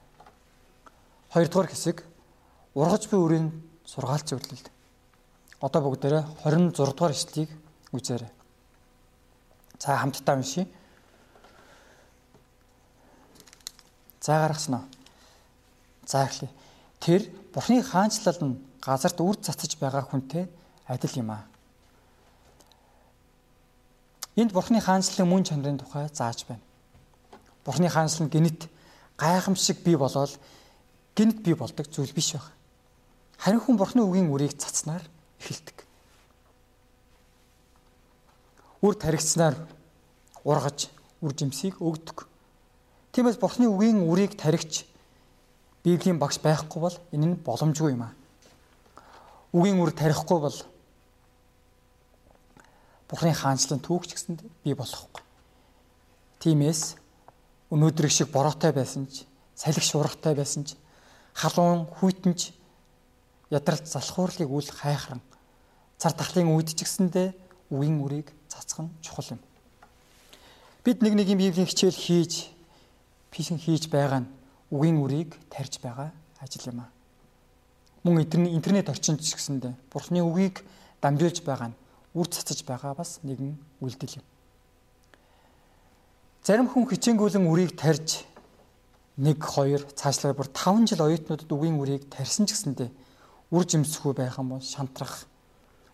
Хоёрдугаар 1.31 1.71
хэсэг 1.71 2.03
ургаж 2.75 3.07
буй 3.07 3.21
үрийн 3.23 3.49
сургаалт 3.87 4.27
зөвлөлд. 4.27 4.67
Одоо 5.63 5.81
бүгдээрээ 5.87 6.25
26 6.43 6.75
дугаар 6.75 7.15
эшлэлийг 7.15 7.51
үзээрэй. 7.95 8.33
За 9.79 9.97
хамтдаа 9.97 10.37
уншийе. 10.37 10.67
За 14.21 14.43
гаргасан 14.43 14.75
уу? 14.75 14.85
За 16.07 16.27
эхлэе. 16.27 16.51
Тэр 17.01 17.23
Бурхны 17.55 17.83
хаанчлал 17.83 18.41
нь 18.43 18.59
газарт 18.87 19.19
үр 19.19 19.35
цацаж 19.35 19.75
байгаа 19.83 20.07
хүнтэй 20.07 20.47
адил 20.87 21.15
юм 21.19 21.35
аа. 21.35 21.43
Энд 24.39 24.55
Бурхны 24.55 24.79
хаанчлалын 24.79 25.27
мөн 25.27 25.43
чанарын 25.43 25.83
тухай 25.83 26.07
зааж 26.15 26.47
байна. 26.47 26.63
Бурхны 27.67 27.91
хаанчлал 27.91 28.31
нь 28.31 28.31
гинт 28.31 28.71
гайхамшиг 29.19 29.83
бий 29.83 29.99
болоод 29.99 30.39
гинт 31.19 31.43
бий 31.43 31.59
болдог 31.59 31.91
зүйл 31.91 32.15
биш 32.15 32.39
байна. 32.39 32.55
Харин 33.43 33.61
хүн 33.61 33.77
Бурхны 33.77 34.07
үгийн 34.07 34.31
үрийг 34.31 34.55
цацнаар 34.55 35.03
эхэлдэг. 35.43 35.83
Үр 38.87 38.95
таригцнаар 38.95 39.57
ургаж 40.47 40.95
үр 41.19 41.35
жимсийг 41.35 41.83
өгдөг. 41.83 42.31
Тиймээс 43.11 43.43
Бурхны 43.43 43.67
үгийн 43.67 44.07
үрийг 44.07 44.39
таригч 44.39 44.87
Библийн 45.83 46.23
багш 46.23 46.39
байхгүй 46.39 46.81
бол 46.81 46.97
энэ 47.11 47.27
нь 47.27 47.41
боломжгүй 47.43 47.99
юм 47.99 48.07
аа 48.07 48.15
үгийн 49.57 49.81
үр 49.81 49.93
тарихгүй 49.97 50.39
бол 50.45 50.59
Бурхны 53.09 53.33
хаанчлалын 53.33 53.81
түүхч 53.81 54.13
гэсэнд 54.13 54.43
би 54.67 54.75
болохгүй. 54.75 55.23
Тиймээс 56.43 56.99
өнөөдрийг 57.73 58.13
шиг 58.13 58.29
бороотой 58.35 58.75
байсан 58.77 59.07
ч, 59.07 59.25
салхи 59.55 59.81
шуургатай 59.81 60.35
байсан 60.35 60.67
ч, 60.67 60.75
халуун 61.33 61.87
хүйтэнч 61.87 62.51
ядралт 63.49 63.87
залхуурлыг 63.87 64.51
үл 64.51 64.69
хайхран 64.69 65.23
цар 65.97 66.13
тахлын 66.13 66.51
үед 66.51 66.75
ч 66.75 66.83
гэсэндээ 66.83 67.31
үгийн 67.71 68.03
үрийг 68.03 68.35
цацгах 68.51 68.91
нь 68.91 68.95
чухал 69.01 69.39
юм. 69.39 69.41
Бид 70.83 71.01
нэг 71.01 71.15
нэг 71.15 71.31
юм 71.31 71.39
библийн 71.39 71.71
хичээл 71.71 71.95
хийж, 71.95 72.51
пишин 73.31 73.63
хийж 73.63 73.87
байгаа 73.87 74.27
нь 74.27 74.33
үгийн 74.75 74.99
үрийг 74.99 75.39
тарьж 75.47 75.79
байгаа 75.79 76.11
ажил 76.43 76.75
юм 76.75 76.83
аа 76.83 76.96
мөн 78.07 78.23
интернет 78.23 78.87
орчинд 78.87 79.19
ч 79.19 79.35
гэсэндээ 79.35 79.75
Бурхны 79.91 80.23
үгийг 80.23 80.63
дамжуулж 81.03 81.43
байгаа 81.43 81.75
нь 81.75 81.79
үр 82.15 82.27
цацаж 82.31 82.63
байгаа 82.63 82.95
бас 82.95 83.19
нэгэн 83.27 83.59
үйлдэл 83.83 84.23
юм. 84.23 84.27
Зарим 86.47 86.71
хүн 86.71 86.87
хичээнгүйлэн 86.87 87.51
үрийг 87.51 87.75
тарьж 87.75 88.23
1 89.19 89.35
2 89.35 89.99
цаашлаад 89.99 90.39
бүр 90.39 90.49
5 90.55 90.87
жил 90.87 91.03
оюутнуудад 91.03 91.51
үгийн 91.51 91.81
үрийг 91.83 92.07
тарьсан 92.07 92.47
ч 92.47 92.55
гэсэндээ 92.55 92.91
үр 93.51 93.65
жимсэхгүй 93.67 94.15
байх 94.15 94.39
юм 94.39 94.55
бол 94.55 94.63
шантрах, 94.63 95.27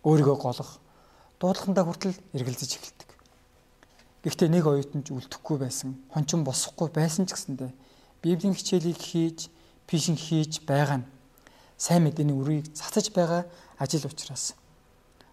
өөрийгөө 0.05 0.37
голох, 0.37 0.77
дуудлагандаа 1.41 1.85
хүртэл 1.89 2.19
эргэлзэж 2.37 2.71
эхэлдэг. 2.77 3.11
Гэхдээ 4.27 4.49
нэг 4.53 4.65
оюутанч 4.69 5.09
үлдэхгүй 5.09 5.57
байсан, 5.65 5.97
хончин 6.13 6.45
босохгүй 6.45 6.93
байсан 6.93 7.25
ч 7.25 7.33
гэсэндээ 7.33 7.71
Библийн 8.21 8.55
хичээлийг 8.55 9.01
хийж, 9.01 9.49
пишин 9.87 10.15
хийж 10.21 10.63
байгаа 10.69 11.01
нь 11.01 11.07
сайн 11.83 12.07
мэдээний 12.07 12.37
үрийг 12.39 12.71
цацаж 12.79 13.11
байгаа 13.11 13.43
ажил 13.83 14.07
учраас 14.07 14.55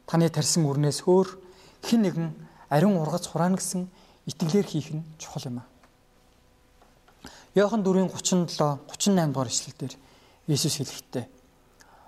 таны 0.10 0.34
тарьсан 0.34 0.65
үрнээс 0.65 1.06
өөр 1.06 1.38
хэн 1.86 2.01
нэгэн 2.01 2.27
ариун 2.74 2.98
ургац 2.98 3.29
хураана 3.29 3.62
гэсэн 3.62 3.86
итгэлээр 4.25 4.65
хийх 4.65 4.89
нь 4.98 5.06
чухал 5.22 5.46
юм 5.46 5.62
аа. 5.62 5.68
Йохан 7.53 7.86
4:37 7.86 8.50
38 8.50 9.29
дугаар 9.29 9.50
ишлэлдэр 9.53 9.94
Иесус 10.50 10.82
хэлэхдээ 10.82 11.25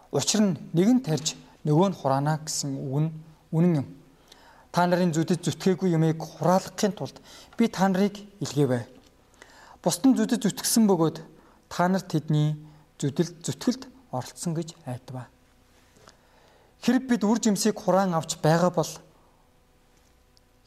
учир 0.10 0.42
нь 0.42 0.58
нэгэн 0.74 1.06
тарж 1.06 1.38
нөгөө 1.62 1.94
нь 1.94 1.98
хураана 2.02 2.42
гэсэн 2.42 2.82
үг 2.82 2.98
нь 3.06 3.10
үнэн 3.54 3.86
юм. 3.86 3.88
Та 4.74 4.90
нарын 4.90 5.14
зүдэд 5.14 5.46
зүтгээгүй 5.46 5.94
юмыг 5.94 6.18
хураалгахын 6.18 6.98
тулд 6.98 7.22
би 7.58 7.70
та 7.70 7.86
нарыг 7.86 8.18
илгээвэ. 8.42 8.90
Бусдын 9.86 10.18
зүдэд 10.18 10.42
зүтгэсэн 10.50 10.90
бөгөөд 10.90 11.18
та 11.70 11.86
нар 11.86 12.02
тэдний 12.02 12.58
зүдэл 12.98 13.30
зүтгэлд 13.46 14.01
оролцсон 14.12 14.54
гэж 14.54 14.76
айдваа. 14.86 15.28
Хэрэг 16.82 17.08
бид 17.08 17.24
үр 17.24 17.40
жимсийг 17.40 17.80
хураан 17.80 18.14
авч 18.14 18.38
байгаа 18.42 18.72
бол 18.72 18.92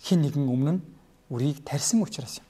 хин 0.01 0.23
нэгэн 0.23 0.49
өмнө 0.49 0.81
үрийг 1.31 1.65
тарьсан 1.65 2.03
учраас 2.03 2.39
юм. 2.39 2.47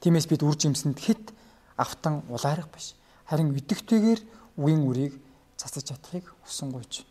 Тиймээс 0.00 0.26
бид 0.26 0.42
үр 0.42 0.56
жимсэнд 0.56 0.98
хит 0.98 1.32
автан 1.76 2.24
улаарах 2.28 2.68
биш. 2.72 2.96
Харин 3.28 3.52
өдөгтэйгээр 3.54 4.20
үгийн 4.56 4.82
үрийг 4.84 5.14
цацаж 5.56 5.92
чадахыг 5.92 6.24
хүсэнгуйч. 6.44 7.04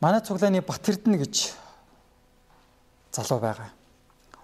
Манай 0.00 0.22
цуглааны 0.22 0.62
Батэрдэн 0.62 1.18
гэж 1.18 1.52
залуу 3.12 3.40
байгаа. 3.42 3.70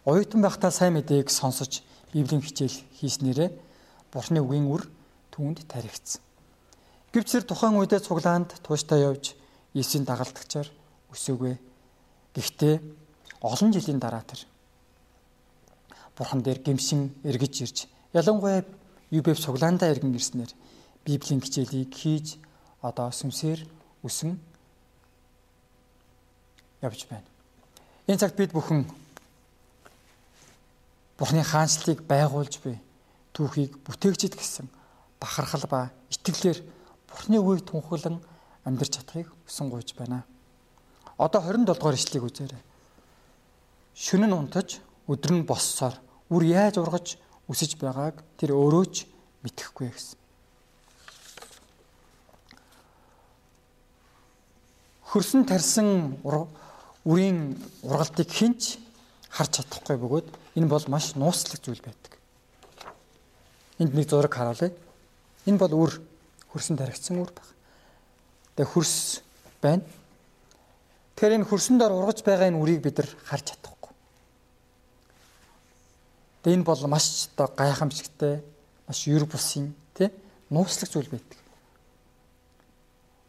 Оюутан 0.05 0.43
байхдаа 0.43 0.71
сайн 0.71 0.99
мэдээг 0.99 1.31
сонсож 1.31 1.81
Библийн 2.13 2.43
хичээл 2.43 2.85
хийснээрээ 2.99 3.51
Бурхны 4.13 4.43
үгийн 4.43 4.67
үр 4.67 4.83
түүнд 5.35 5.67
таригдсан. 5.67 6.23
Гэвч 7.11 7.29
тэр 7.31 7.45
тухайн 7.47 7.75
үедээ 7.75 7.99
цуглаанд 7.99 8.55
тууштай 8.63 9.03
явж 9.03 9.35
Иесийн 9.75 10.07
дагалдагчаар 10.07 10.71
өсөөгөө. 11.11 11.55
Гэхдээ 12.39 12.75
олон 13.43 13.71
жилийн 13.75 13.99
дараа 13.99 14.23
тэр 14.23 14.47
бурхан 16.15 16.43
дээр 16.47 16.63
гимшин 16.63 17.11
эргэж 17.27 17.55
ирж 17.67 17.79
ялангуяа 18.15 18.63
UBF 19.11 19.39
цуглаандаа 19.43 19.91
иргэн 19.91 20.15
ирснээр 20.15 20.55
Библийн 21.03 21.43
хичээлийг 21.43 21.91
хийж 21.91 22.39
одоо 22.83 23.11
сүмсээр 23.11 23.67
өсөн 24.07 24.39
явж 26.83 27.07
байна. 27.11 27.27
Энэ 28.07 28.23
цагт 28.23 28.39
бид 28.39 28.55
бүхэн 28.55 28.87
Бурхны 31.19 31.43
хаанчлалыг 31.43 32.03
байгуулж 32.07 32.59
буй 32.63 32.79
түүхийг 33.35 33.79
бүтээгчд 33.87 34.35
гэсэн 34.35 34.67
бахархал 35.25 35.65
ба 35.65 35.81
итгэлээр 36.13 36.61
Бурхны 37.09 37.41
үгийг 37.41 37.65
тунхаглан 37.65 38.21
амьдрч 38.69 39.01
чадахыг 39.01 39.33
хүсэн 39.49 39.73
гуйж 39.73 39.97
байна. 39.97 40.29
Одоо 41.17 41.41
27 41.41 41.65
дугаар 41.65 41.97
ишлэгийг 41.97 42.29
үзээрэй. 42.29 42.63
Шүн 43.97 44.29
нь 44.29 44.37
унтаж 44.37 44.85
өдөр 45.09 45.33
нь 45.33 45.49
боссоор 45.49 45.97
үр 46.29 46.43
яаж 46.45 46.77
ургаж 46.77 47.17
үсэж 47.49 47.81
байгааг 47.81 48.21
тэр 48.37 48.53
өөрөө 48.53 48.85
ч 48.93 49.09
мэдэхгүй 49.47 49.89
гэсэн. 49.89 50.19
Хөрсөн 55.09 55.47
тарсан 55.47 56.19
үрийн 57.07 57.55
ургалтыг 57.87 58.29
хинч 58.29 58.83
харж 59.31 59.63
чадахгүй 59.63 59.97
бөгөөд 60.01 60.29
энэ 60.59 60.67
бол 60.67 60.85
маш 60.91 61.15
нууцлаг 61.15 61.63
зүйл 61.63 61.85
байдаг. 61.85 62.19
Энд 63.79 63.95
нэг 63.95 64.11
зураг 64.11 64.35
харуулъя. 64.35 64.75
Энэ 65.47 65.59
бол 65.59 65.75
үр 65.75 65.93
хөрсөн 66.53 66.77
таригдсан 66.77 67.21
үр 67.21 67.31
баг. 67.31 67.49
Тэгээ 68.57 68.73
хөрс 68.73 69.21
байна. 69.61 69.85
Тэгэхээр 71.15 71.37
энэ 71.41 71.49
хөрсөн 71.49 71.77
дор 71.79 71.93
ургаж 71.93 72.25
байгаа 72.25 72.49
энэ 72.49 72.61
үрийг 72.61 72.81
бид 72.83 72.99
нар 72.99 73.11
харж 73.29 73.53
чадах 73.53 73.75
Тэгээ 76.45 76.61
энэ 76.61 76.69
бол 76.69 76.83
маш 76.93 77.33
оо 77.41 77.49
гайхамшигтай, 77.57 78.45
маш 78.85 79.09
юр 79.09 79.25
бусын 79.25 79.73
тий 79.97 80.13
нууцлаг 80.53 80.93
зүйл 80.93 81.09
байдаг. 81.09 81.41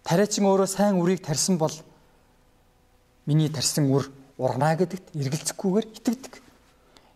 Тариачин 0.03 0.43
өөрөө 0.43 0.67
сайн 0.67 0.99
үрийг 0.99 1.23
тарьсан 1.23 1.55
бол 1.55 1.71
миний 3.23 3.47
тарьсан 3.47 3.87
үр 3.87 4.11
ургана 4.35 4.75
гэдэгт 4.75 5.15
эргэлзэхгүйгээр 5.15 5.87
итгэдэг. 5.95 6.33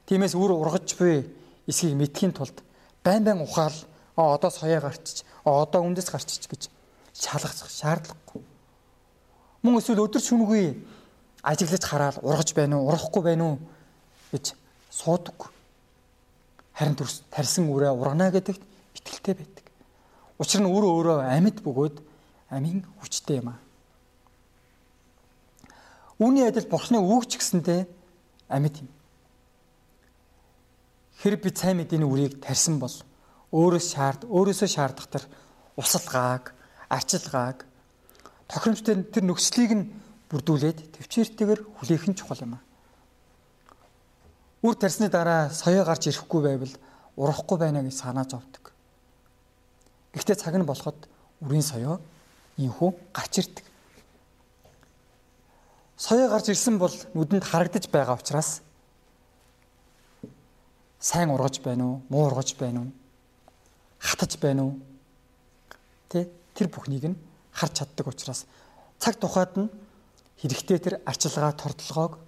Тиймээс 0.07 0.39
үр 0.39 0.55
ургаж 0.55 0.95
буй 0.95 1.27
эсхийг 1.67 1.99
мэдхийн 1.99 2.31
тулд 2.31 2.63
байн 3.03 3.27
байн 3.27 3.43
ухаал 3.43 3.75
одоо 4.19 4.51
соёо 4.51 4.81
гарчиж 4.81 5.23
одоо 5.45 5.81
үндэс 5.87 6.11
гарчиж 6.11 6.47
гэж 6.47 6.69
шалгах 7.13 7.55
шаардлагагүй. 7.55 8.43
Мөн 9.63 9.79
эсвэл 9.79 10.03
өдөр 10.03 10.21
шүнгүй 10.23 10.75
ажиглаж 11.43 11.83
хараад 11.83 12.17
ургаж 12.23 12.53
байна 12.53 12.79
уу, 12.79 12.87
урахгүй 12.91 13.23
байна 13.23 13.43
уу 13.45 13.57
гэж 14.31 14.55
суудаг. 14.91 15.51
Харин 16.75 16.95
төрс 16.95 17.23
тарьсан 17.31 17.67
үрээ 17.71 17.91
ургана 17.91 18.31
гэдэгт 18.31 18.61
итгэлтэй 18.95 19.35
байдаг. 19.35 19.65
Учир 20.39 20.63
нь 20.63 20.71
үр 20.71 20.83
өөрөө 20.83 21.27
амьд 21.27 21.59
бөгөөд 21.63 21.99
амийн 22.51 22.87
хүчтэй 23.03 23.43
юм 23.43 23.51
аа. 23.51 23.59
Үүний 26.19 26.47
адил 26.47 26.67
Бурхны 26.67 26.99
үг 26.99 27.27
ч 27.27 27.39
гэсэндээ 27.39 27.87
амьд 28.47 28.75
юм. 28.83 28.89
Хэрэг 31.19 31.43
бид 31.43 31.55
сайн 31.59 31.79
мэдээний 31.79 32.07
үрийг 32.07 32.39
тарьсан 32.39 32.79
бол 32.79 32.91
өөрөөс 33.51 33.87
шаард 33.93 34.21
өөрөөсөө 34.29 34.69
шаардах 34.69 35.07
тэр 35.09 35.23
усалгааг, 35.79 36.53
арчилгааг 36.89 37.65
тохиромжтой 38.49 39.05
тэр 39.09 39.23
нөхцөлийг 39.25 39.71
нь 39.77 39.89
бүрдүүлээд 40.29 40.97
төвчээртэйгээр 40.97 41.61
хүлээх 41.77 42.05
нь 42.09 42.17
чухал 42.17 42.41
юм 42.45 42.57
аа. 42.57 42.63
Үр 44.61 44.75
тарсны 44.75 45.09
дараа 45.09 45.49
соёо 45.49 45.85
гарч 45.85 46.09
ирэхгүй 46.09 46.41
байвал 46.43 46.73
урахгүй 47.17 47.57
байна 47.57 47.81
гэж 47.85 47.95
санаа 47.95 48.25
зовдөг. 48.25 48.73
Гэхдээ 50.13 50.37
цаг 50.37 50.55
нь 50.57 50.65
болоход 50.65 51.09
үрийн 51.41 51.63
соёо 51.63 52.01
инхүү 52.57 52.89
гарч 53.13 53.33
ирдэг. 53.39 53.65
Соёо 55.97 56.29
гарч 56.29 56.49
ирсэн 56.49 56.77
бол 56.77 56.93
нүдэнд 57.13 57.45
харагдаж 57.45 57.87
байгаа 57.87 58.17
учраас 58.19 58.61
сайн 60.99 61.31
ургаж 61.31 61.63
байна 61.63 61.85
уу, 61.85 62.01
муу 62.09 62.27
ургаж 62.27 62.57
байна 62.59 62.83
уу, 62.83 62.91
хатаж 63.99 64.39
байна 64.39 64.63
уу? 64.63 64.79
Тэ 66.09 66.31
тэр 66.55 66.67
бүхнийг 66.71 67.05
нь 67.11 67.19
харж 67.51 67.83
чаддаг 67.83 68.07
учраас 68.07 68.47
цаг 68.99 69.19
тухайд 69.19 69.53
нь 69.59 69.69
хэрэгтэй 70.39 70.79
тэр 70.79 70.95
арчилгаа 71.05 71.53
тордлогоог 71.53 72.19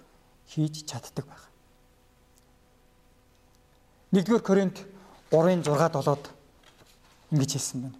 хийж 0.48 0.84
чаддаг 0.84 1.24
байна. 1.26 1.48
1-р 4.12 4.40
Коринт 4.44 4.76
3-ын 5.32 5.64
6 5.64 5.72
7-д 6.04 6.28
ингэж 7.32 7.50
хэлсэн 7.56 7.80
байна. 7.80 7.98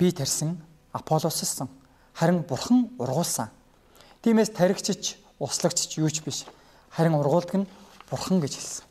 Би 0.00 0.12
тарьсан, 0.12 0.56
Аполлоссан, 0.92 1.68
харин 2.16 2.40
Бурхан 2.48 2.88
ургуулсан. 2.96 3.52
Тиймээс 4.24 4.56
таригчч, 4.56 5.20
услагчч 5.38 5.98
юу 6.00 6.08
ч 6.08 6.24
биш. 6.24 6.48
Харин 6.88 7.20
ургуулдаг 7.20 7.60
нь 7.60 7.68
Бурхан 8.08 8.40
гэж 8.40 8.56
хэлсэн. 8.56 8.84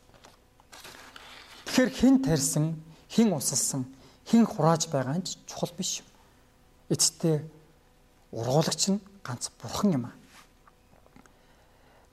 Тэгэхээр 1.66 1.90
хэн 1.90 2.16
тарьсан, 2.22 2.78
хэн 3.10 3.34
усалсан, 3.34 3.84
хэн 4.24 4.46
хурааж 4.46 4.86
байгаа 4.88 5.18
нь 5.18 5.26
чухал 5.46 5.72
биш 5.76 6.00
юм. 6.00 6.08
Эцэстээ 6.88 7.42
ургуулагч 8.32 8.82
нь 8.94 9.02
ганц 9.26 9.50
Бурхан 9.58 9.92
юм 9.92 10.04
аа. 10.06 10.14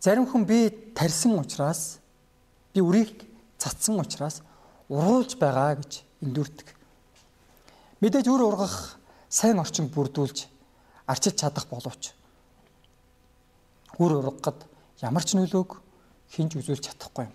Зарим 0.01 0.25
хүн 0.25 0.45
би 0.45 0.69
тарьсан 0.97 1.38
учраас 1.38 1.99
би 2.73 2.81
үрийг 2.81 3.25
цацсан 3.57 3.99
учраас 4.01 4.41
уруулж 4.89 5.38
байгаа 5.38 5.77
гэж 5.77 6.03
эндүрдэг. 6.21 6.67
Мэдээж 8.01 8.27
үр 8.29 8.41
ургах 8.45 8.97
сайн 9.29 9.60
орчин 9.60 9.89
бүрдүүлж 9.89 10.47
арчиж 11.05 11.36
чадах 11.38 11.67
боловч 11.69 12.13
үр 13.97 14.12
ургахад 14.21 14.65
ямар 15.01 15.25
ч 15.25 15.33
нөлөөг 15.33 15.81
хинж 16.29 16.57
үзүүлж 16.62 16.83
чадахгүй 16.86 17.25
юм. 17.25 17.33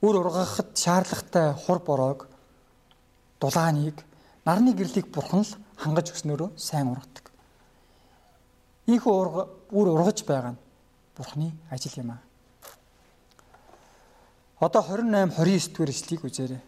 Үр 0.00 0.14
ургахад 0.20 0.76
шаардлагатай 0.78 1.54
хур 1.54 1.78
бороог 1.82 2.28
дулааныг 3.40 4.04
нарны 4.46 4.74
гэрлийг 4.74 5.10
бурхан 5.10 5.42
л 5.42 5.56
хангаж 5.76 6.12
өгснөөрөө 6.14 6.54
сайн 6.54 6.92
ургадаг. 6.92 7.32
Ийхүү 8.86 9.14
үр 9.74 9.88
ургаж 9.94 10.22
байгаа 10.22 10.54
нь 10.54 10.62
бурханы 11.18 11.50
ажил 11.70 11.98
юм 11.98 12.14
аа. 12.14 12.22
Одоо 14.62 14.82
28 14.82 15.34
29 15.34 15.74
дэх 15.74 15.90
эшлэгийг 15.90 16.24
үзээрэй. 16.30 16.62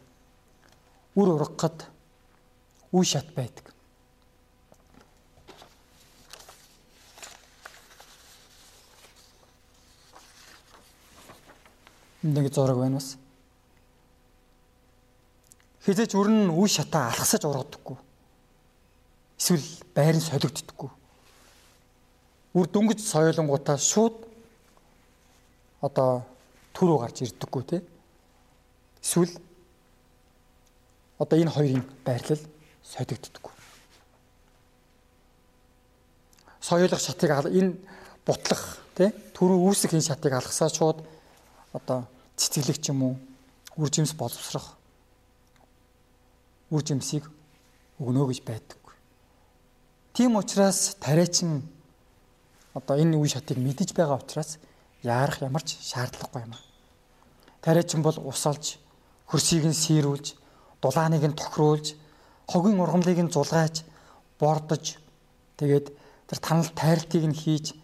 Үр 1.15 1.29
ургахад 1.39 1.87
үе 2.91 3.05
шат 3.07 3.31
байдаг. 3.35 3.71
нэг 12.23 12.53
зураг 12.53 12.77
байна 12.77 12.97
бас. 12.97 13.17
Хизээч 15.81 16.13
өрн 16.13 16.49
нь 16.49 16.53
үе 16.53 16.69
шатаа 16.69 17.09
алхасаж 17.09 17.47
ургадаггүй. 17.49 17.97
Эсвэл 19.41 19.65
байрын 19.97 20.21
солигддоггүй. 20.21 20.91
үр 22.53 22.67
дөнгөж 22.67 23.01
соёолонгуудаа 23.01 23.79
шууд 23.79 24.27
одоо 25.81 26.27
төрөө 26.77 26.99
гарч 27.01 27.23
ирдэггүй 27.25 27.63
те. 27.65 27.79
Эсвэл 29.01 29.33
одоо 31.17 31.37
энэ 31.39 31.55
хоёрын 31.55 31.85
байрлал 32.05 32.43
содигддаггүй. 32.85 33.55
Соёлох 36.61 37.01
шатыг 37.01 37.31
энэ 37.49 37.79
бутлах 38.27 38.83
тий 38.99 39.09
төрөө 39.33 39.59
үүсэх 39.65 39.97
энэ 39.97 40.09
шатыг 40.13 40.37
алгасаа 40.37 40.69
шууд 40.69 41.01
одоо 41.73 42.05
цэцгэлэг 42.37 42.79
ч 42.83 42.93
юм 42.93 43.01
уу 43.03 43.15
үр 43.81 43.89
жимс 43.89 44.13
боловсрох 44.13 44.80
үр 46.71 46.83
жимсийг 46.83 47.27
өгнө 47.99 48.27
гэж 48.31 48.41
байдаг. 48.47 48.79
Тийм 50.15 50.37
учраас 50.37 50.97
тариачин 51.01 51.63
одоо 52.75 52.97
энэ 52.97 53.17
үе 53.19 53.29
шатыг 53.29 53.59
мэдэж 53.59 53.95
байгаа 53.95 54.23
учраас 54.23 54.59
яарах 55.03 55.43
ямар 55.43 55.63
ч 55.63 55.79
шаардлагагүй 55.81 56.43
юм 56.47 56.55
аа. 56.55 56.65
Тариачин 57.63 58.03
бол 58.03 58.17
ус 58.19 58.47
олж, 58.47 58.79
хөрсийг 59.27 59.67
нь 59.67 59.75
сийрүүлж, 59.75 60.35
дулааныг 60.83 61.25
нь 61.27 61.39
тохируулж, 61.39 61.95
хогийн 62.47 62.81
ургамлыг 62.81 63.19
нь 63.19 63.33
зулгайж, 63.33 63.85
бордож 64.39 64.97
тэгээд 65.59 65.87
тэр 66.29 66.39
танал 66.39 66.71
тайралтыг 66.73 67.25
нь 67.27 67.37
хийж 67.37 67.75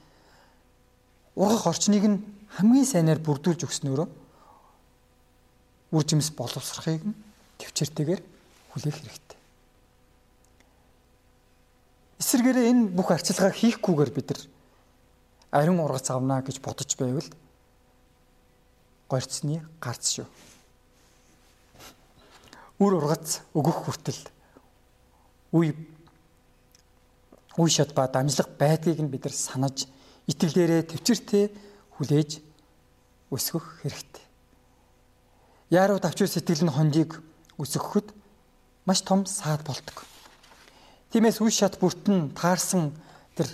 ургах 1.36 1.66
орчныг 1.66 2.04
нь 2.06 2.22
хамгийн 2.56 2.88
сайнаар 2.88 3.20
бүрдүүлж 3.20 3.68
өгснөөрөө 3.68 4.08
үр 5.92 6.04
жимс 6.08 6.32
боловсрохыг 6.32 7.04
нь 7.04 7.18
төвчээртэйгээр 7.60 8.35
хүлээх 8.76 9.00
хэрэгтэй. 9.00 9.38
Эсвэргээрээ 12.20 12.70
энэ 12.70 12.92
бүх 12.92 13.08
арчилгааг 13.16 13.56
хийхгүйгээр 13.56 14.10
бид 14.12 14.28
нар 14.28 14.40
ариун 15.56 15.80
ургац 15.80 16.12
авна 16.12 16.44
гэж 16.44 16.60
бодож 16.60 16.92
байвал 17.00 17.28
горцны 19.08 19.64
гарц 19.80 20.20
шүү 20.20 20.28
үр 22.78 22.98
ургац 23.00 23.40
өгөх 23.56 23.88
хүртэл 23.88 24.20
үе 25.56 25.72
үе 27.56 27.70
шат 27.72 27.96
ба 27.96 28.04
дамжлах 28.04 28.52
байдгийг 28.60 29.00
нь 29.00 29.08
бид 29.08 29.24
нар 29.24 29.32
санаж 29.32 29.88
итгэлээрээ 30.28 30.92
төвчөртэй 30.92 31.48
хүлээж 31.96 32.44
өсгөх 33.32 33.80
хэрэгтэй. 33.80 34.24
Яаруу 35.72 35.98
давчуу 35.98 36.28
сэтгэл 36.28 36.68
нь 36.68 36.74
хондийг 36.76 37.16
өсгөхөд 37.56 38.12
маш 38.86 39.02
том 39.02 39.26
саад 39.26 39.66
болдог. 39.66 40.06
Тиймээс 41.10 41.40
үе 41.42 41.50
шат 41.50 41.78
бүртэн 41.78 42.30
таарсан 42.32 42.94
тэр 43.34 43.50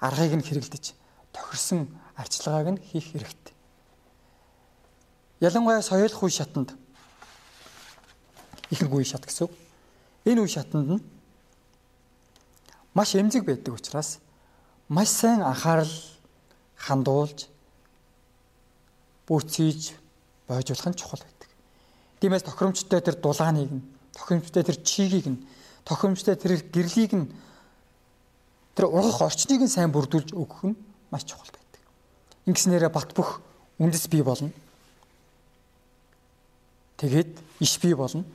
аргыг 0.00 0.38
нь 0.38 0.46
хэрэглэж 0.46 0.94
тохирсон 1.34 1.90
арчилгааг 2.14 2.78
нь 2.78 2.82
хийх 2.82 3.12
хэрэгтэй. 3.12 3.54
Ялангуяа 5.40 5.82
соёлох 5.82 6.22
үе 6.22 6.30
шатанд 6.30 6.74
ихэнх 8.70 8.94
үе 8.94 9.04
шат 9.04 9.26
гэсэн. 9.26 9.50
Энэ 10.24 10.40
үе 10.42 10.50
шатанд 10.50 10.88
нь 10.98 11.04
маш 12.94 13.14
эмзэг 13.14 13.44
байдаг 13.44 13.74
учраас 13.74 14.18
маш 14.88 15.08
сайн 15.08 15.42
анхаарал 15.42 15.94
хандуулж 16.74 17.46
бүрцээж 19.26 19.94
бойжуулах 20.48 20.88
нь 20.90 20.98
чухал 20.98 21.22
байдаг. 21.22 21.48
Тиймээс 22.20 22.42
тохиромжтой 22.42 23.00
тэр 23.00 23.16
дулааныг 23.20 23.70
нь, 23.70 23.84
тохиромжтой 24.18 24.66
тэр 24.66 24.82
чигийг 24.82 25.26
нь, 25.30 25.46
тохиромжтой 25.86 26.34
тэр 26.34 26.58
гэрлийг 26.74 27.14
нь 27.14 27.30
тэр 28.74 28.90
ургах 28.90 29.22
орчныг 29.22 29.62
нь 29.62 29.70
сайн 29.70 29.94
бүрдүүлж 29.94 30.34
өгөх 30.34 30.66
нь 30.66 30.76
маш 31.14 31.22
чухал 31.22 31.54
байдаг. 31.54 31.82
Ингэснээрээ 32.50 32.90
бат 32.90 33.14
бөх 33.14 33.38
үндэс 33.78 34.10
бий 34.10 34.26
болно. 34.26 34.50
Тэгээд 36.98 37.62
иш 37.62 37.78
бий 37.78 37.94
болно 37.94 38.26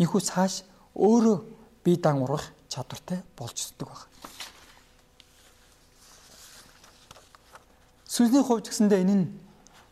Инхүү 0.00 0.20
цааш 0.24 0.62
өөрөө 0.96 1.36
бие 1.84 2.00
дан 2.00 2.22
ургах 2.24 2.46
чадвартай 2.72 3.20
болж 3.36 3.52
өсдөг 3.60 3.84
баг. 3.84 4.08
Сүнсний 8.08 8.40
хувьд 8.40 8.72
гэсэндээ 8.72 9.04
энэ 9.04 9.16
нь 9.20 9.26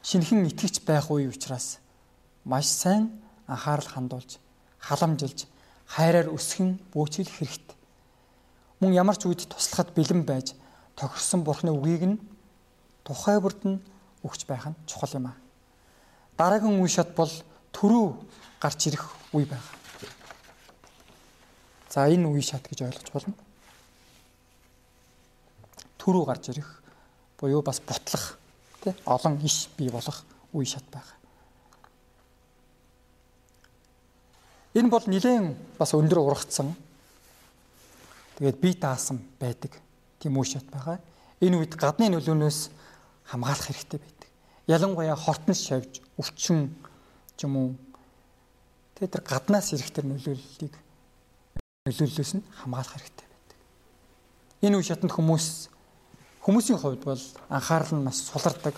шинхэн 0.00 0.48
итгэж 0.48 0.80
байх 0.88 1.12
үе 1.12 1.28
учраас 1.28 1.76
маш 2.48 2.72
сайн 2.72 3.20
анхаарал 3.44 3.84
хандуулж, 3.84 4.40
халамжилж, 4.80 5.46
хайраар 5.86 6.30
өсгөн 6.32 6.78
бөөцөл 6.94 7.28
хэрэгтэй. 7.28 7.76
Мөн 8.80 8.94
ямар 8.94 9.16
ч 9.18 9.26
үед 9.26 9.48
туслахад 9.50 9.90
бэлэн 9.96 10.22
байж 10.22 10.54
тохирсон 10.94 11.42
бурхны 11.42 11.74
үгийг 11.74 12.04
нь 12.06 12.18
тухай 13.02 13.40
бүрд 13.42 13.62
нь 13.66 13.82
өгч 14.22 14.46
байх 14.46 14.70
нь 14.70 14.78
чухал 14.86 15.10
юм 15.18 15.26
аа. 15.30 15.36
Дараагийн 16.38 16.78
үе 16.78 16.88
шат 16.88 17.14
бол 17.18 17.30
төрөө 17.74 18.14
гарч 18.62 18.86
ирэх 18.86 19.04
үе 19.34 19.46
байна. 19.46 19.66
За 21.90 22.06
энэ 22.06 22.30
үе 22.30 22.42
шат 22.42 22.62
гэж 22.70 22.86
ойлгож 22.86 23.10
болно. 23.10 23.34
Төрөө 25.98 26.24
гарч 26.30 26.54
ирэх 26.54 26.68
буюу 27.38 27.62
бас 27.62 27.82
бутлах 27.82 28.38
тий 28.82 28.94
олон 29.06 29.42
иш 29.42 29.68
бий 29.76 29.90
болох 29.90 30.22
үе 30.54 30.66
шат 30.66 30.86
байгаа. 30.90 31.17
Энэ 34.74 34.88
бол 34.92 35.04
нэлээд 35.06 35.78
бас 35.78 35.94
өндөр 35.94 36.18
ургацсан 36.20 36.74
тэгээд 38.36 38.58
бие 38.60 38.76
даасан 38.76 39.22
байдаг 39.40 39.80
тийм 40.20 40.36
үе 40.36 40.44
шат 40.44 40.66
байгаа. 40.68 40.98
Энэ 41.40 41.62
үед 41.62 41.74
гадны 41.78 42.10
нөлөөнөөс 42.10 42.58
хамгаалах 43.30 43.66
хэрэгтэй 43.70 44.00
байдаг. 44.00 44.28
Ялангуяа 44.66 45.16
хортон 45.16 45.54
шавж, 45.54 46.02
өвчин 46.18 46.74
ч 47.38 47.46
юм 47.46 47.56
уу 47.56 47.68
тэгээд 48.98 49.12
тэр 49.14 49.24
гаднаас 49.24 49.72
ирэх 49.72 49.90
тэр 49.94 50.06
нөлөөллийг 50.10 50.74
нөлөөллөөс 51.88 52.32
нь 52.36 52.44
хамгаалах 52.60 52.92
хэрэгтэй 52.98 53.26
байдаг. 53.26 53.58
Энэ 54.62 54.76
үе 54.76 54.84
шатанд 54.84 55.14
хүмүүс 55.14 55.46
хүмүүсийн 56.44 56.78
хувьд 56.80 57.02
бол 57.04 57.24
анхаарал 57.48 57.94
нь 57.96 58.04
маш 58.04 58.20
сулардаг. 58.24 58.74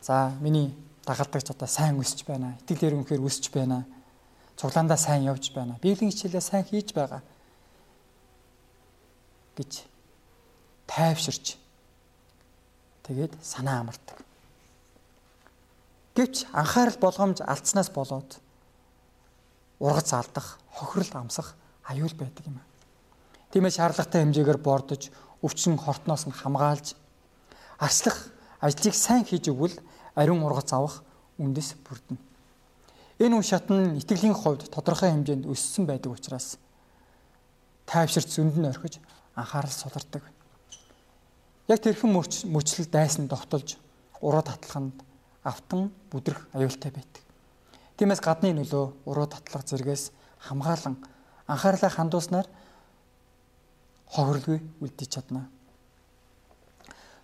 За 0.00 0.32
миний 0.40 0.74
дагалдагч 1.06 1.50
одоо 1.50 1.68
сайн 1.68 1.98
өсөж 1.98 2.26
байна. 2.26 2.56
Итгэлээр 2.62 2.94
үнэхээр 3.02 3.22
өсөж 3.22 3.50
байна. 3.50 3.84
Цуглаандаа 4.56 4.96
сайн 4.96 5.24
явж 5.28 5.52
байна. 5.52 5.78
Библийн 5.82 6.10
хичээлээ 6.10 6.40
сайн 6.40 6.64
хийж 6.64 6.96
байгаа 6.96 7.20
гэж 9.56 9.84
тайвширч 10.88 11.56
тэгээд 13.04 13.36
санаа 13.44 13.84
амардаг. 13.84 14.20
Гэвч 16.16 16.48
анхаарал 16.52 16.96
болгоомж 16.96 17.44
алдснаас 17.44 17.92
болоод 17.92 18.40
ургац 19.80 20.12
алдах, 20.16 20.58
хохирол 20.72 21.12
амсах 21.20 21.54
аюул 21.84 22.14
байдаг 22.16 22.44
юм. 22.48 22.60
Тиймээс 23.52 23.76
шаардлагатай 23.76 24.24
хэмжээгээр 24.24 24.60
бордож, 24.60 25.12
өвчин 25.44 25.76
хортноос 25.76 26.24
нь 26.26 26.32
хамгаалж 26.32 26.96
арслах 27.78 28.32
ажлыг 28.60 28.94
сайн 28.96 29.24
хийж 29.28 29.52
өгвөл 29.52 29.76
ариун 30.16 30.40
ургац 30.42 30.72
авах 30.72 31.04
үндэс 31.36 31.76
бүрдэнэ. 31.84 32.25
Энэ 33.16 33.36
үе 33.40 33.42
шат 33.42 33.72
нь 33.72 33.96
итгэлийн 33.96 34.36
хувьд 34.36 34.68
тодорхой 34.68 35.08
хэмжээнд 35.08 35.48
өссөн 35.48 35.88
байдаг 35.88 36.12
учраас 36.12 36.60
тайвширч 37.88 38.28
зөнд 38.28 38.60
нь 38.60 38.68
орхиж 38.68 39.00
анхаарал 39.32 39.72
сулардаг. 39.72 40.20
Яг 41.68 41.80
тэрхэн 41.80 42.12
мөчлөл 42.52 42.88
дайсан 42.92 43.24
довтолж 43.24 43.80
уруу 44.20 44.44
татлаханд 44.44 45.00
автан 45.40 45.88
бүдрэх 46.12 46.44
аюултай 46.52 46.92
байдаг. 46.92 47.24
Тиймээс 47.96 48.20
гадны 48.20 48.52
нөлөө 48.52 49.08
уруу 49.08 49.26
татлах 49.32 49.64
зэргээс 49.64 50.12
хамгаалan 50.44 51.00
анхаарлаа 51.48 51.88
хандуулснаар 51.88 52.46
хохирлгүй 54.12 54.60
үлдэж 54.84 55.08
чадна. 55.08 55.48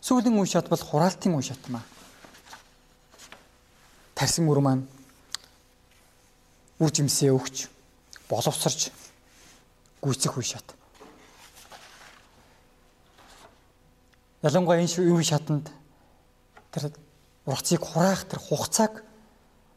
Сүүлийн 0.00 0.40
үе 0.40 0.48
шат 0.48 0.72
бол 0.72 0.80
хураалтын 0.80 1.36
үе 1.36 1.44
шат 1.44 1.60
маа. 1.68 1.84
Тарсан 4.16 4.48
мөр 4.48 4.64
маань 4.64 4.88
үр 6.82 6.90
жимсээ 6.90 7.30
өгч 7.30 7.70
боловсрч 8.26 8.90
гүйцэх 10.02 10.34
үе 10.34 10.42
шат. 10.42 10.66
Ялангуяа 14.42 14.82
энэ 14.82 15.06
үе 15.06 15.22
шатанд 15.22 15.70
тэр 16.74 16.90
ургацыг 17.46 17.86
хураах 17.86 18.26
тэр 18.26 18.42
хугацааг 18.42 19.06